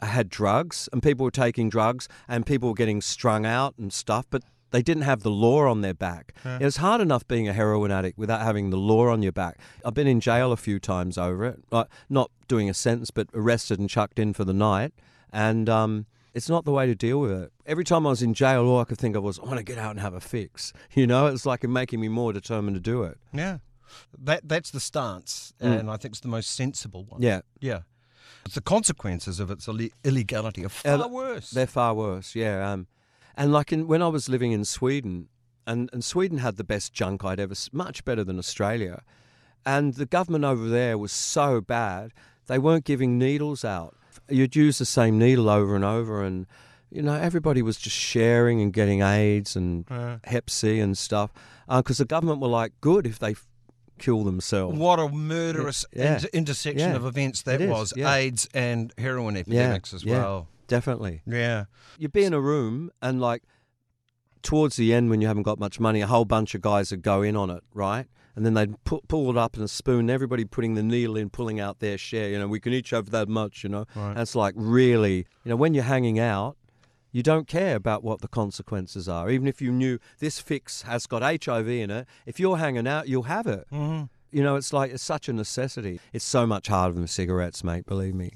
had 0.00 0.28
drugs, 0.28 0.88
and 0.92 1.02
people 1.02 1.24
were 1.24 1.30
taking 1.30 1.70
drugs, 1.70 2.06
and 2.28 2.44
people 2.46 2.68
were 2.68 2.74
getting 2.74 3.00
strung 3.00 3.46
out 3.46 3.74
and 3.78 3.92
stuff, 3.92 4.26
but 4.30 4.42
they 4.72 4.82
didn't 4.82 5.04
have 5.04 5.22
the 5.22 5.30
law 5.30 5.68
on 5.70 5.80
their 5.80 5.94
back. 5.94 6.34
Yeah. 6.44 6.58
It 6.60 6.64
was 6.64 6.76
hard 6.78 7.00
enough 7.00 7.26
being 7.28 7.48
a 7.48 7.52
heroin 7.52 7.90
addict 7.90 8.18
without 8.18 8.42
having 8.42 8.70
the 8.70 8.76
law 8.76 9.08
on 9.08 9.22
your 9.22 9.32
back. 9.32 9.58
I've 9.84 9.94
been 9.94 10.06
in 10.06 10.20
jail 10.20 10.52
a 10.52 10.56
few 10.56 10.78
times 10.78 11.16
over 11.18 11.44
it, 11.44 11.62
like 11.70 11.86
not 12.10 12.30
doing 12.48 12.68
a 12.68 12.74
sentence, 12.74 13.10
but 13.10 13.28
arrested 13.34 13.78
and 13.78 13.88
chucked 13.88 14.18
in 14.18 14.32
for 14.34 14.44
the 14.44 14.52
night, 14.52 14.92
and 15.32 15.68
um, 15.68 16.06
it's 16.34 16.48
not 16.48 16.64
the 16.64 16.72
way 16.72 16.86
to 16.86 16.94
deal 16.94 17.20
with 17.20 17.30
it. 17.32 17.52
Every 17.64 17.84
time 17.84 18.06
I 18.06 18.10
was 18.10 18.22
in 18.22 18.34
jail, 18.34 18.66
all 18.66 18.80
I 18.80 18.84
could 18.84 18.98
think 18.98 19.16
of 19.16 19.22
was, 19.22 19.38
I 19.38 19.44
want 19.44 19.58
to 19.58 19.64
get 19.64 19.78
out 19.78 19.92
and 19.92 20.00
have 20.00 20.14
a 20.14 20.20
fix. 20.20 20.72
You 20.94 21.06
know, 21.06 21.26
it's 21.26 21.46
like 21.46 21.62
making 21.64 22.00
me 22.00 22.08
more 22.08 22.32
determined 22.32 22.74
to 22.76 22.80
do 22.80 23.02
it. 23.04 23.18
Yeah. 23.32 23.58
That 24.18 24.48
that's 24.48 24.70
the 24.72 24.80
stance, 24.80 25.54
Mm. 25.62 25.78
and 25.80 25.90
I 25.90 25.96
think 25.96 26.12
it's 26.12 26.20
the 26.20 26.28
most 26.28 26.50
sensible 26.54 27.04
one. 27.04 27.22
Yeah. 27.22 27.40
Yeah. 27.60 27.80
The 28.52 28.60
consequences 28.60 29.40
of 29.40 29.50
its 29.50 29.66
ille- 29.66 29.90
illegality 30.04 30.64
are 30.64 30.68
far 30.68 31.08
worse. 31.08 31.50
They're 31.50 31.66
far 31.66 31.94
worse, 31.94 32.34
yeah. 32.34 32.70
Um, 32.72 32.86
and 33.36 33.52
like 33.52 33.72
in, 33.72 33.86
when 33.86 34.02
I 34.02 34.08
was 34.08 34.28
living 34.28 34.52
in 34.52 34.64
Sweden, 34.64 35.28
and, 35.66 35.90
and 35.92 36.04
Sweden 36.04 36.38
had 36.38 36.56
the 36.56 36.64
best 36.64 36.92
junk 36.92 37.24
I'd 37.24 37.40
ever, 37.40 37.54
much 37.72 38.04
better 38.04 38.22
than 38.24 38.38
Australia. 38.38 39.02
And 39.64 39.94
the 39.94 40.06
government 40.06 40.44
over 40.44 40.68
there 40.68 40.96
was 40.96 41.10
so 41.12 41.60
bad, 41.60 42.12
they 42.46 42.58
weren't 42.58 42.84
giving 42.84 43.18
needles 43.18 43.64
out. 43.64 43.96
You'd 44.28 44.54
use 44.56 44.78
the 44.78 44.84
same 44.86 45.18
needle 45.18 45.48
over 45.50 45.74
and 45.74 45.84
over, 45.84 46.22
and 46.22 46.46
you 46.90 47.02
know 47.02 47.14
everybody 47.14 47.62
was 47.62 47.76
just 47.76 47.96
sharing 47.96 48.60
and 48.62 48.72
getting 48.72 49.02
AIDS 49.02 49.56
and 49.56 49.84
Yeah. 49.90 50.18
Hep 50.24 50.48
C 50.50 50.78
and 50.78 50.96
stuff. 50.96 51.32
Uh, 51.68 51.82
because 51.82 51.98
the 51.98 52.04
government 52.04 52.40
were 52.40 52.46
like, 52.48 52.72
good 52.80 53.06
if 53.06 53.18
they 53.18 53.32
f- 53.32 53.46
kill 53.98 54.22
themselves. 54.22 54.78
What 54.78 55.00
a 55.00 55.08
murderous 55.08 55.84
Yeah. 55.92 56.14
inter- 56.14 56.28
intersection 56.32 56.90
Yeah. 56.90 56.96
of 56.96 57.04
events 57.04 57.42
that 57.42 57.60
was. 57.60 57.92
AIDS 57.96 58.48
and 58.54 58.92
heroin 58.98 59.36
epidemics 59.36 59.92
as 59.92 60.04
well. 60.04 60.46
Definitely. 60.66 61.22
Yeah. 61.26 61.64
You'd 61.98 62.12
be 62.12 62.24
in 62.24 62.32
a 62.32 62.40
room 62.40 62.90
and 63.00 63.20
like 63.20 63.42
towards 64.42 64.76
the 64.76 64.92
end 64.94 65.10
when 65.10 65.20
you 65.20 65.26
haven't 65.26 65.42
got 65.44 65.58
much 65.58 65.80
money, 65.80 66.00
a 66.00 66.06
whole 66.06 66.24
bunch 66.24 66.54
of 66.54 66.60
guys 66.60 66.90
would 66.90 67.02
go 67.02 67.22
in 67.22 67.36
on 67.36 67.50
it, 67.50 67.62
right? 67.74 68.06
And 68.36 68.44
then 68.44 68.54
they'd 68.54 68.84
pu- 68.84 69.00
pull 69.08 69.30
it 69.30 69.36
up 69.36 69.56
in 69.56 69.62
a 69.62 69.68
spoon, 69.68 70.10
everybody 70.10 70.44
putting 70.44 70.74
the 70.74 70.82
needle 70.82 71.16
in, 71.16 71.30
pulling 71.30 71.58
out 71.58 71.78
their 71.80 71.96
share. 71.96 72.28
You 72.28 72.38
know, 72.38 72.46
we 72.46 72.60
can 72.60 72.72
each 72.74 72.90
have 72.90 73.10
that 73.10 73.28
much, 73.28 73.64
you 73.64 73.70
know. 73.70 73.86
Right. 73.94 74.14
That's 74.14 74.34
like 74.34 74.54
really, 74.56 75.26
you 75.44 75.48
know, 75.50 75.56
when 75.56 75.72
you're 75.72 75.84
hanging 75.84 76.18
out, 76.18 76.56
you 77.12 77.22
don't 77.22 77.48
care 77.48 77.76
about 77.76 78.04
what 78.04 78.20
the 78.20 78.28
consequences 78.28 79.08
are. 79.08 79.30
Even 79.30 79.48
if 79.48 79.62
you 79.62 79.72
knew 79.72 79.98
this 80.18 80.38
fix 80.38 80.82
has 80.82 81.06
got 81.06 81.22
HIV 81.22 81.66
in 81.68 81.90
it, 81.90 82.06
if 82.26 82.38
you're 82.38 82.58
hanging 82.58 82.86
out, 82.86 83.08
you'll 83.08 83.22
have 83.22 83.46
it. 83.46 83.66
Mhm. 83.72 84.10
You 84.30 84.42
know, 84.42 84.56
it's 84.56 84.70
like 84.72 84.90
it's 84.92 85.02
such 85.02 85.30
a 85.30 85.32
necessity. 85.32 85.98
It's 86.12 86.24
so 86.24 86.46
much 86.46 86.66
harder 86.68 86.94
than 86.94 87.06
cigarettes, 87.06 87.64
mate. 87.64 87.86
Believe 87.86 88.14
me. 88.14 88.32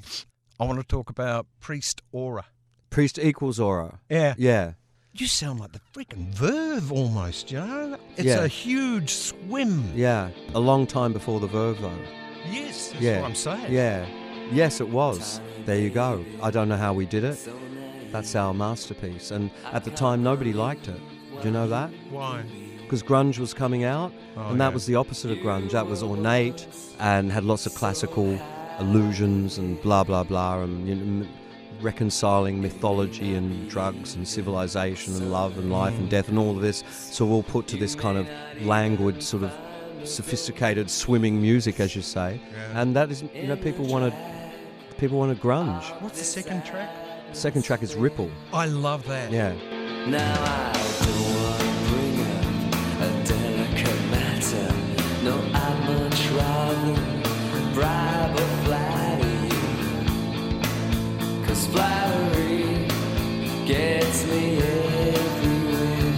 I 0.60 0.64
want 0.64 0.78
to 0.78 0.86
talk 0.86 1.08
about 1.10 1.46
priest 1.60 2.02
aura. 2.12 2.44
Priest 2.90 3.18
equals 3.18 3.58
aura. 3.58 3.98
Yeah. 4.10 4.34
Yeah. 4.36 4.72
You 5.14 5.26
sound 5.26 5.58
like 5.58 5.72
the 5.72 5.80
freaking 5.94 6.32
Verve 6.34 6.92
almost, 6.92 7.50
you 7.50 7.58
know? 7.58 7.96
It's 8.16 8.26
Yeah. 8.26 8.44
a 8.44 8.48
huge 8.48 9.10
swim. 9.10 9.90
Yeah. 9.96 10.28
A 10.54 10.60
long 10.60 10.86
time 10.86 11.12
before 11.14 11.40
the 11.40 11.46
Verve, 11.46 11.80
though. 11.80 11.98
Yes, 12.50 12.90
that's 12.90 13.02
yeah. 13.02 13.20
what 13.22 13.28
I'm 13.30 13.34
saying. 13.34 13.72
Yeah. 13.72 14.06
Yes, 14.52 14.80
it 14.80 14.88
was. 14.90 15.40
There 15.64 15.78
you 15.78 15.90
go. 15.90 16.24
I 16.42 16.50
don't 16.50 16.68
know 16.68 16.76
how 16.76 16.92
we 16.92 17.06
did 17.06 17.24
it. 17.24 17.38
That's 18.12 18.34
our 18.36 18.52
masterpiece. 18.52 19.30
And 19.30 19.50
at 19.72 19.84
the 19.84 19.90
time, 19.90 20.22
nobody 20.22 20.52
liked 20.52 20.88
it. 20.88 21.00
Do 21.40 21.48
you 21.48 21.52
know 21.52 21.68
that? 21.68 21.90
Why? 22.10 22.42
Because 22.82 23.02
grunge 23.02 23.38
was 23.38 23.54
coming 23.54 23.84
out, 23.84 24.12
Oh, 24.36 24.48
and 24.50 24.60
that 24.60 24.68
yeah. 24.68 24.74
was 24.74 24.84
the 24.86 24.96
opposite 24.96 25.30
of 25.30 25.38
grunge. 25.38 25.70
That 25.70 25.86
was 25.86 26.02
ornate 26.02 26.66
and 26.98 27.32
had 27.32 27.44
lots 27.44 27.64
of 27.66 27.74
classical 27.74 28.38
allusions 28.80 29.58
and 29.58 29.80
blah 29.82 30.02
blah 30.02 30.24
blah, 30.24 30.60
and 30.60 30.88
you 30.88 30.94
know, 30.96 31.26
reconciling 31.80 32.60
mythology 32.60 33.34
and 33.34 33.68
drugs 33.70 34.14
and 34.14 34.26
civilization 34.26 35.14
and 35.16 35.30
love 35.30 35.56
and 35.58 35.70
life 35.72 35.96
and 35.98 36.10
death 36.10 36.28
and 36.28 36.38
all 36.38 36.50
of 36.50 36.60
this. 36.60 36.84
So 36.90 37.28
all 37.28 37.42
put 37.42 37.66
to 37.68 37.76
this 37.76 37.94
kind 37.94 38.18
of 38.18 38.28
languid, 38.62 39.22
sort 39.22 39.44
of 39.44 39.52
sophisticated 40.04 40.90
swimming 40.90 41.40
music, 41.40 41.80
as 41.80 41.94
you 41.94 42.02
say. 42.02 42.40
And 42.74 42.94
that 42.96 43.10
is, 43.10 43.22
you 43.34 43.46
know, 43.46 43.56
people 43.56 43.86
want 43.86 44.12
to 44.12 44.18
people 44.98 45.18
want 45.18 45.34
to 45.34 45.42
grunge. 45.42 45.84
What's 46.02 46.18
the 46.18 46.24
second 46.24 46.64
track? 46.64 46.90
Second 47.32 47.62
track 47.62 47.82
is 47.82 47.94
Ripple. 47.94 48.30
I 48.52 48.66
love 48.66 49.06
that. 49.06 49.30
Yeah. 49.30 49.54
Now 50.06 50.34
I 50.42 50.72
don't 51.04 51.34
want 51.36 51.60
to 51.60 51.70
bring 51.90 52.20
up 52.26 52.44
a 53.02 53.24
delicate 53.26 54.02
matter. 54.10 54.68
No, 55.24 55.38
I'd 55.54 55.78
much 55.86 56.30
rather 56.30 57.74
bribe 57.74 58.59
flattery 61.80 62.86
gets 63.64 64.26
me 64.26 64.58
everywhere. 65.16 66.14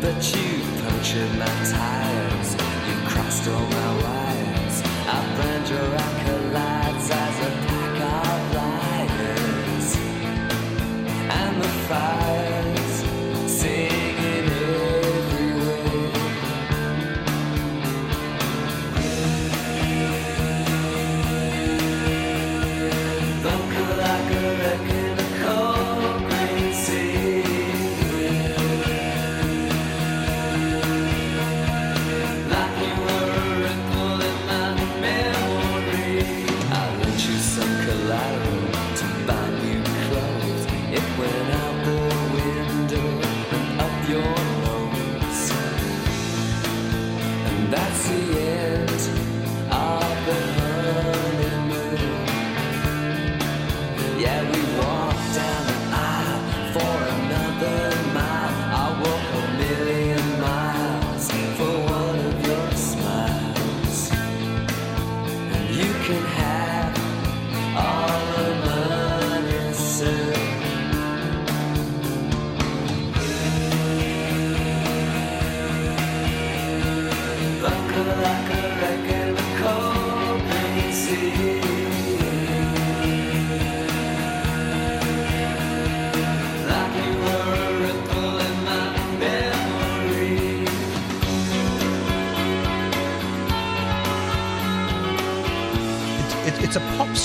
But 0.00 0.18
you 0.34 0.50
punctured 0.82 1.34
my 1.42 1.54
tires, 1.74 2.50
you 2.86 2.96
crossed 3.10 3.46
all 3.48 3.66
my 3.78 3.90
wires. 4.02 4.76
I 5.14 5.18
brand 5.36 5.68
your 5.68 5.88
acolytes 5.94 6.19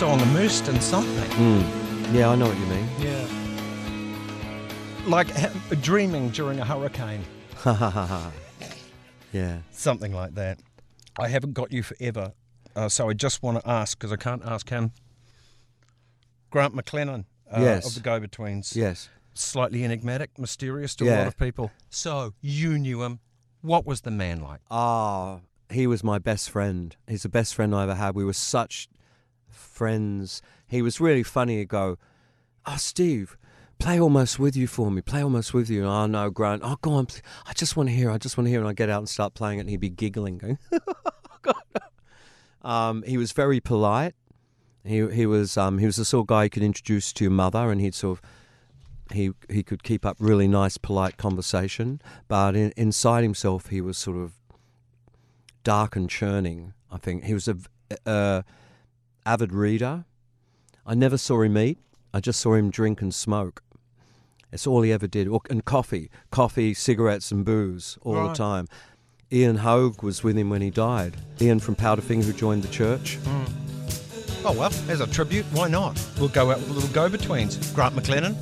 song 0.05 0.19
immersed 0.21 0.67
in 0.67 0.79
something. 0.81 1.29
Mm. 1.31 2.13
Yeah, 2.13 2.29
I 2.29 2.35
know 2.35 2.45
what 2.47 2.57
you 2.59 2.65
mean. 2.67 2.87
Yeah. 2.99 3.25
Like 5.07 5.27
ha- 5.31 5.51
dreaming 5.81 6.29
during 6.29 6.59
a 6.59 6.63
hurricane. 6.65 7.23
Ha 7.55 7.73
ha 7.73 7.89
ha 7.89 8.05
ha. 8.05 8.31
Yeah. 9.33 9.61
Something 9.71 10.13
like 10.13 10.35
that. 10.35 10.59
I 11.17 11.27
haven't 11.27 11.53
got 11.53 11.71
you 11.71 11.81
forever, 11.81 12.33
uh, 12.75 12.87
so 12.87 13.09
I 13.09 13.13
just 13.13 13.41
want 13.41 13.59
to 13.59 13.67
ask 13.67 13.97
because 13.97 14.11
I 14.11 14.17
can't 14.17 14.43
ask 14.45 14.69
him. 14.69 14.91
Grant 16.51 16.75
McLennan 16.75 17.25
uh, 17.51 17.61
Yes. 17.61 17.87
of 17.87 17.95
the 17.95 18.01
Go 18.01 18.19
Betweens. 18.19 18.75
Yes. 18.75 19.09
Slightly 19.33 19.83
enigmatic, 19.83 20.37
mysterious 20.37 20.95
to 20.97 21.05
a 21.07 21.17
lot 21.17 21.25
of 21.27 21.35
people. 21.39 21.71
So 21.89 22.35
you 22.41 22.77
knew 22.77 23.01
him. 23.01 23.21
What 23.61 23.87
was 23.87 24.01
the 24.01 24.11
man 24.11 24.39
like? 24.41 24.59
Ah, 24.69 25.39
he 25.71 25.87
was 25.87 26.03
my 26.03 26.19
best 26.19 26.51
friend. 26.51 26.95
He's 27.07 27.23
the 27.23 27.29
best 27.29 27.55
friend 27.55 27.73
I 27.73 27.81
ever 27.81 27.95
had. 27.95 28.13
We 28.13 28.23
were 28.23 28.33
such 28.33 28.87
friends. 29.55 30.41
He 30.67 30.81
was 30.81 30.99
really 30.99 31.23
funny. 31.23 31.57
He'd 31.57 31.69
go, 31.69 31.97
Oh, 32.65 32.77
Steve, 32.77 33.37
play 33.79 33.99
almost 33.99 34.39
with 34.39 34.55
you 34.55 34.67
for 34.67 34.89
me. 34.89 35.01
Play 35.01 35.23
almost 35.23 35.53
with 35.53 35.69
you. 35.69 35.85
Oh, 35.85 36.05
no, 36.07 36.29
Grant. 36.29 36.61
Oh, 36.63 36.77
go 36.81 36.93
on. 36.93 37.07
I 37.45 37.53
just 37.53 37.75
want 37.75 37.89
to 37.89 37.95
hear. 37.95 38.09
I 38.09 38.17
just 38.17 38.37
want 38.37 38.47
to 38.47 38.49
hear. 38.49 38.59
And 38.59 38.67
I 38.67 38.73
get 38.73 38.89
out 38.89 38.99
and 38.99 39.09
start 39.09 39.33
playing 39.33 39.59
it, 39.59 39.61
and 39.61 39.69
he'd 39.69 39.79
be 39.79 39.89
giggling, 39.89 40.37
going, 40.37 40.57
um, 42.61 43.03
He 43.03 43.17
was 43.17 43.31
very 43.31 43.59
polite. 43.59 44.15
He 44.83 45.07
he 45.09 45.25
was 45.25 45.57
um, 45.57 45.79
he 45.79 45.87
was 45.87 45.95
the 45.95 46.05
sort 46.05 46.25
of 46.25 46.27
guy 46.27 46.43
you 46.43 46.49
could 46.51 46.61
introduce 46.61 47.11
to 47.13 47.23
your 47.23 47.31
mother, 47.31 47.71
and 47.71 47.81
he'd 47.81 47.95
sort 47.95 48.19
of 48.19 48.25
he 49.11 49.31
he 49.49 49.63
could 49.63 49.83
keep 49.83 50.05
up 50.05 50.17
really 50.19 50.47
nice, 50.47 50.77
polite 50.77 51.17
conversation. 51.17 52.01
But 52.27 52.55
in, 52.55 52.71
inside 52.77 53.23
himself, 53.23 53.67
he 53.67 53.81
was 53.81 53.97
sort 53.97 54.17
of 54.17 54.33
dark 55.63 55.95
and 55.95 56.09
churning. 56.09 56.73
I 56.91 56.97
think 56.97 57.23
he 57.23 57.33
was 57.33 57.47
a, 57.47 57.57
a 58.05 58.43
avid 59.25 59.51
reader. 59.53 60.05
I 60.85 60.93
never 60.93 61.17
saw 61.17 61.41
him 61.41 61.57
eat. 61.57 61.79
I 62.13 62.19
just 62.19 62.39
saw 62.39 62.53
him 62.53 62.69
drink 62.69 63.01
and 63.01 63.13
smoke. 63.13 63.61
It's 64.51 64.65
all 64.67 64.81
he 64.83 64.91
ever 64.93 65.07
did. 65.07 65.27
And 65.49 65.65
coffee, 65.65 66.09
coffee, 66.31 66.73
cigarettes, 66.73 67.31
and 67.31 67.43
booze 67.43 67.97
all 68.03 68.27
the 68.27 68.33
time. 68.33 68.67
Ian 69.31 69.57
Haug 69.57 70.01
was 70.03 70.23
with 70.23 70.37
him 70.37 70.49
when 70.49 70.61
he 70.61 70.69
died. 70.69 71.17
Ian 71.41 71.59
from 71.59 71.75
Powderfinger, 71.75 72.23
who 72.23 72.31
joined 72.33 72.63
the 72.63 72.69
church. 72.69 73.15
Hmm. 73.25 73.43
Oh 74.47 74.53
well, 74.53 74.71
as 74.89 75.01
a 75.01 75.07
tribute, 75.07 75.45
why 75.51 75.67
not? 75.67 75.99
We'll 76.19 76.29
go 76.29 76.51
out 76.51 76.59
with 76.59 76.69
a 76.69 76.73
little 76.73 76.89
go-betweens. 76.89 77.73
Grant 77.73 77.95
McLennan, 77.95 78.35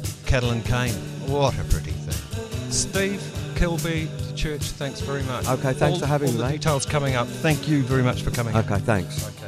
and 0.52 0.66
Kane. 0.66 0.94
What 1.32 1.58
a 1.58 1.64
pretty 1.64 1.92
thing. 1.92 2.72
Steve 2.72 3.22
Kilbey, 3.56 4.10
the 4.28 4.36
church. 4.36 4.64
Thanks 4.64 5.00
very 5.00 5.24
much. 5.24 5.48
Okay, 5.48 5.72
thanks 5.72 5.94
All- 5.96 6.00
for 6.02 6.06
having 6.08 6.28
all 6.30 6.34
me, 6.34 6.38
the 6.40 6.46
mate. 6.46 6.52
details 6.62 6.86
coming 6.86 7.16
up. 7.16 7.28
Thank 7.28 7.70
you 7.70 7.84
very 7.84 8.04
much 8.04 8.22
for 8.22 8.32
coming. 8.32 8.54
Okay, 8.56 8.80
thanks. 8.80 9.24
bigger, 9.24 9.48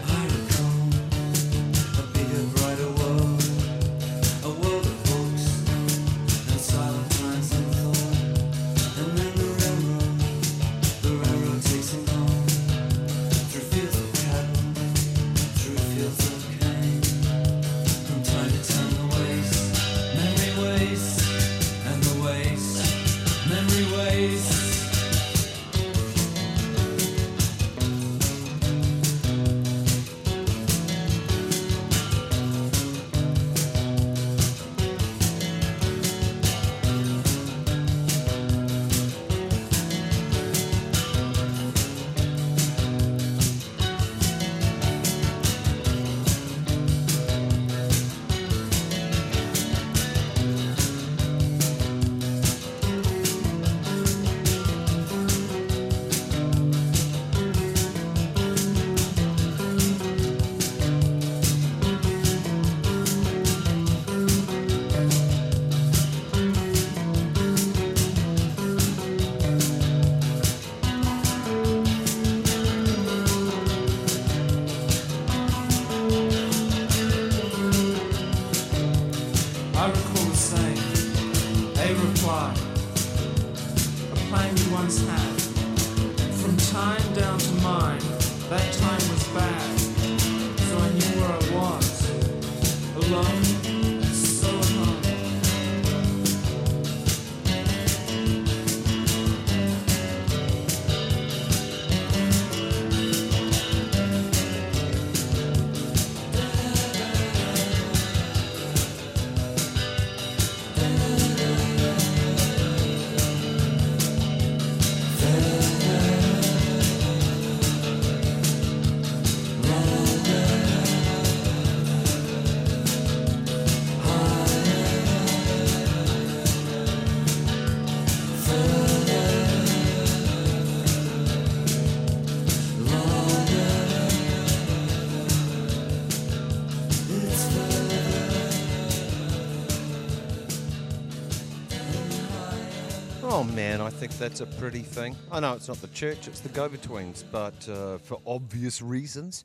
man, 143.53 143.81
I 143.81 143.89
think 143.89 144.13
that's 144.13 144.41
a 144.41 144.45
pretty 144.45 144.81
thing. 144.81 145.15
I 145.31 145.39
know 145.39 145.53
it's 145.53 145.67
not 145.67 145.81
the 145.81 145.87
church, 145.89 146.27
it's 146.27 146.39
the 146.39 146.49
go 146.49 146.67
betweens, 146.67 147.23
but 147.23 147.67
uh, 147.69 147.97
for 147.99 148.19
obvious 148.25 148.81
reasons. 148.81 149.43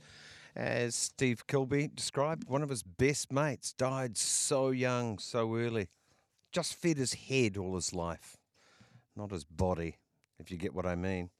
As 0.57 0.95
Steve 0.95 1.47
Kilbey 1.47 1.95
described, 1.95 2.49
one 2.49 2.63
of 2.63 2.69
his 2.71 2.83
best 2.83 3.33
mates 3.33 3.73
died 3.73 4.17
so 4.17 4.71
young, 4.71 5.19
so 5.19 5.55
early. 5.57 5.89
Just 6.53 6.75
fed 6.75 6.97
his 6.97 7.15
head 7.15 7.57
all 7.57 7.75
his 7.75 7.95
life, 7.95 8.39
not 9.17 9.31
his 9.31 9.45
body, 9.45 9.97
if 10.39 10.51
you 10.51 10.57
get 10.57 10.75
what 10.75 10.87
I 10.87 10.95
mean. 10.95 11.31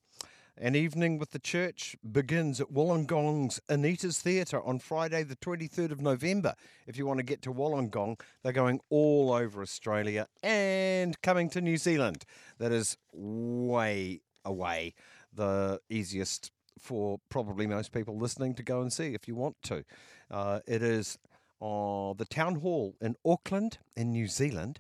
An 0.63 0.75
evening 0.75 1.17
with 1.17 1.31
the 1.31 1.39
church 1.39 1.97
begins 2.13 2.61
at 2.61 2.71
Wollongong's 2.71 3.63
Anita's 3.71 4.19
Theatre 4.21 4.63
on 4.63 4.79
Friday, 4.79 5.23
the 5.23 5.37
23rd 5.37 5.91
of 5.91 6.03
November. 6.03 6.55
If 6.87 6.99
you 6.99 7.07
want 7.07 7.17
to 7.17 7.25
get 7.25 7.41
to 7.43 7.51
Wollongong, 7.53 8.21
they're 8.43 8.53
going 8.53 8.81
all 8.91 9.33
over 9.33 9.63
Australia 9.63 10.27
and 10.43 11.19
coming 11.23 11.49
to 11.51 11.63
New 11.63 11.79
Zealand. 11.79 12.27
That 12.61 12.73
is 12.73 12.99
way 13.15 14.21
away. 14.45 14.93
The 15.35 15.81
easiest 15.89 16.53
for 16.79 17.19
probably 17.31 17.67
most 17.67 17.91
people 17.91 18.19
listening 18.19 18.55
to 18.55 18.63
go 18.63 18.83
and 18.83 18.93
see 18.93 19.15
if 19.15 19.27
you 19.27 19.35
want 19.35 19.57
to. 19.63 19.85
Uh, 20.31 20.61
it 20.67 20.83
is 20.83 21.19
uh, 21.63 22.13
the 22.13 22.27
Town 22.29 22.57
Hall 22.57 22.95
in 23.01 23.17
Auckland, 23.25 23.79
in 23.97 24.13
New 24.13 24.29
Zealand. 24.29 24.79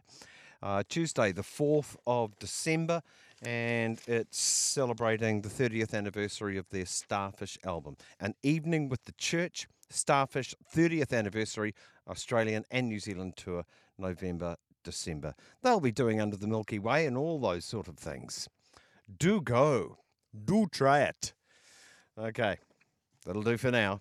Uh, 0.62 0.82
Tuesday, 0.90 1.32
the 1.32 1.42
4th 1.42 1.96
of 2.06 2.38
December, 2.38 3.02
and 3.42 3.98
it's 4.06 4.38
celebrating 4.38 5.40
the 5.40 5.48
30th 5.48 5.94
anniversary 5.94 6.58
of 6.58 6.68
their 6.68 6.84
Starfish 6.84 7.56
album. 7.64 7.96
An 8.20 8.34
evening 8.42 8.90
with 8.90 9.06
the 9.06 9.12
church, 9.12 9.66
Starfish 9.88 10.54
30th 10.76 11.14
anniversary, 11.14 11.74
Australian 12.06 12.66
and 12.70 12.90
New 12.90 13.00
Zealand 13.00 13.38
tour, 13.38 13.64
November, 13.96 14.56
December. 14.82 15.34
They'll 15.62 15.80
be 15.80 15.92
doing 15.92 16.20
Under 16.20 16.36
the 16.36 16.46
Milky 16.46 16.78
Way 16.78 17.06
and 17.06 17.16
all 17.16 17.38
those 17.38 17.64
sort 17.64 17.88
of 17.88 17.96
things. 17.96 18.48
Do 19.18 19.40
go. 19.40 19.98
Do 20.44 20.66
try 20.70 21.00
it. 21.00 21.32
Okay, 22.18 22.58
that'll 23.24 23.42
do 23.42 23.56
for 23.56 23.70
now. 23.70 24.00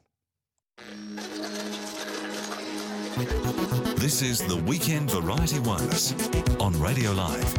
This 3.95 4.21
is 4.21 4.39
the 4.39 4.61
Weekend 4.65 5.11
Variety 5.11 5.59
Wireless 5.59 6.13
on 6.59 6.79
Radio 6.79 7.11
Live. 7.11 7.57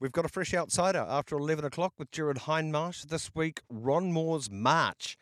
We've 0.00 0.12
got 0.12 0.24
a 0.24 0.28
fresh 0.28 0.54
outsider 0.54 1.04
after 1.08 1.36
11 1.36 1.64
o'clock 1.64 1.94
with 1.98 2.12
Jared 2.12 2.38
Hindmarsh. 2.38 3.08
This 3.08 3.34
week, 3.34 3.60
Ron 3.68 4.12
Moore's 4.12 4.48
March, 4.50 5.16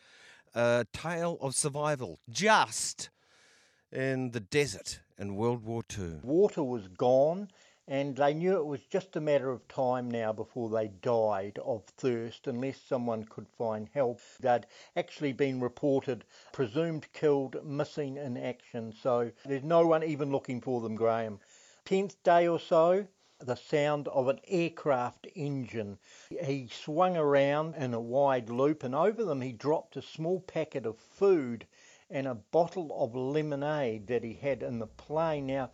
a 0.55 0.85
tale 0.93 1.39
of 1.41 1.55
survival 1.55 2.19
just 2.29 3.09
in 3.91 4.33
the 4.33 4.41
desert 4.41 5.01
in 5.19 5.35
World 5.35 5.65
War 5.65 5.83
II. 5.99 6.21
Water 6.23 6.63
was 6.63 6.89
gone, 6.89 7.51
and 7.89 8.17
they 8.17 8.35
knew 8.35 8.57
it 8.59 8.67
was 8.67 8.83
just 8.85 9.17
a 9.17 9.21
matter 9.21 9.51
of 9.51 9.67
time 9.67 10.11
now 10.11 10.31
before 10.31 10.69
they 10.69 10.89
died 10.89 11.59
of 11.65 11.85
thirst 11.85 12.47
unless 12.47 12.79
someone 12.83 13.25
could 13.25 13.49
find 13.49 13.89
help. 13.95 14.21
They'd 14.41 14.67
actually 14.95 15.33
been 15.33 15.59
reported 15.61 16.27
presumed 16.53 17.11
killed, 17.15 17.65
missing 17.65 18.19
in 18.19 18.37
action, 18.37 18.93
so 18.93 19.31
there's 19.47 19.63
no 19.63 19.87
one 19.87 20.05
even 20.05 20.31
looking 20.31 20.61
for 20.61 20.83
them, 20.83 20.97
Graham. 20.97 21.41
Tenth 21.87 22.23
day 22.23 22.47
or 22.47 22.61
so, 22.61 23.07
the 23.39 23.55
sound 23.55 24.09
of 24.09 24.29
an 24.29 24.41
aircraft 24.49 25.27
engine. 25.35 25.99
He 26.29 26.69
swung 26.69 27.17
around 27.17 27.75
in 27.77 27.95
a 27.95 28.01
wide 28.01 28.51
loop, 28.51 28.83
and 28.83 28.95
over 28.95 29.25
them 29.25 29.41
he 29.41 29.53
dropped 29.53 29.97
a 29.97 30.03
small 30.03 30.41
packet 30.41 30.85
of 30.85 30.99
food 30.99 31.67
and 32.11 32.27
a 32.27 32.35
bottle 32.35 32.95
of 32.99 33.15
lemonade 33.15 34.07
that 34.07 34.23
he 34.23 34.35
had 34.35 34.63
in 34.63 34.79
the 34.79 34.87
plane. 34.87 35.47
Now, 35.47 35.71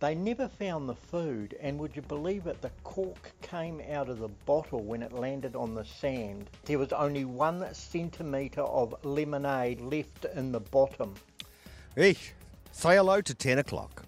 they 0.00 0.14
never 0.14 0.48
found 0.48 0.88
the 0.88 0.94
food, 0.94 1.56
and 1.60 1.78
would 1.78 1.94
you 1.94 2.02
believe 2.02 2.46
it? 2.46 2.62
The 2.62 2.70
cork 2.84 3.32
came 3.42 3.82
out 3.92 4.08
of 4.08 4.18
the 4.18 4.28
bottle 4.46 4.82
when 4.82 5.02
it 5.02 5.12
landed 5.12 5.54
on 5.54 5.74
the 5.74 5.84
sand. 5.84 6.48
There 6.64 6.78
was 6.78 6.92
only 6.92 7.26
one 7.26 7.66
centimetre 7.74 8.62
of 8.62 8.94
lemonade 9.04 9.82
left 9.82 10.24
in 10.34 10.52
the 10.52 10.60
bottom. 10.60 11.14
Eesh. 11.96 12.30
Say 12.72 12.96
hello 12.96 13.20
to 13.20 13.34
10 13.34 13.58
o'clock. 13.58 14.04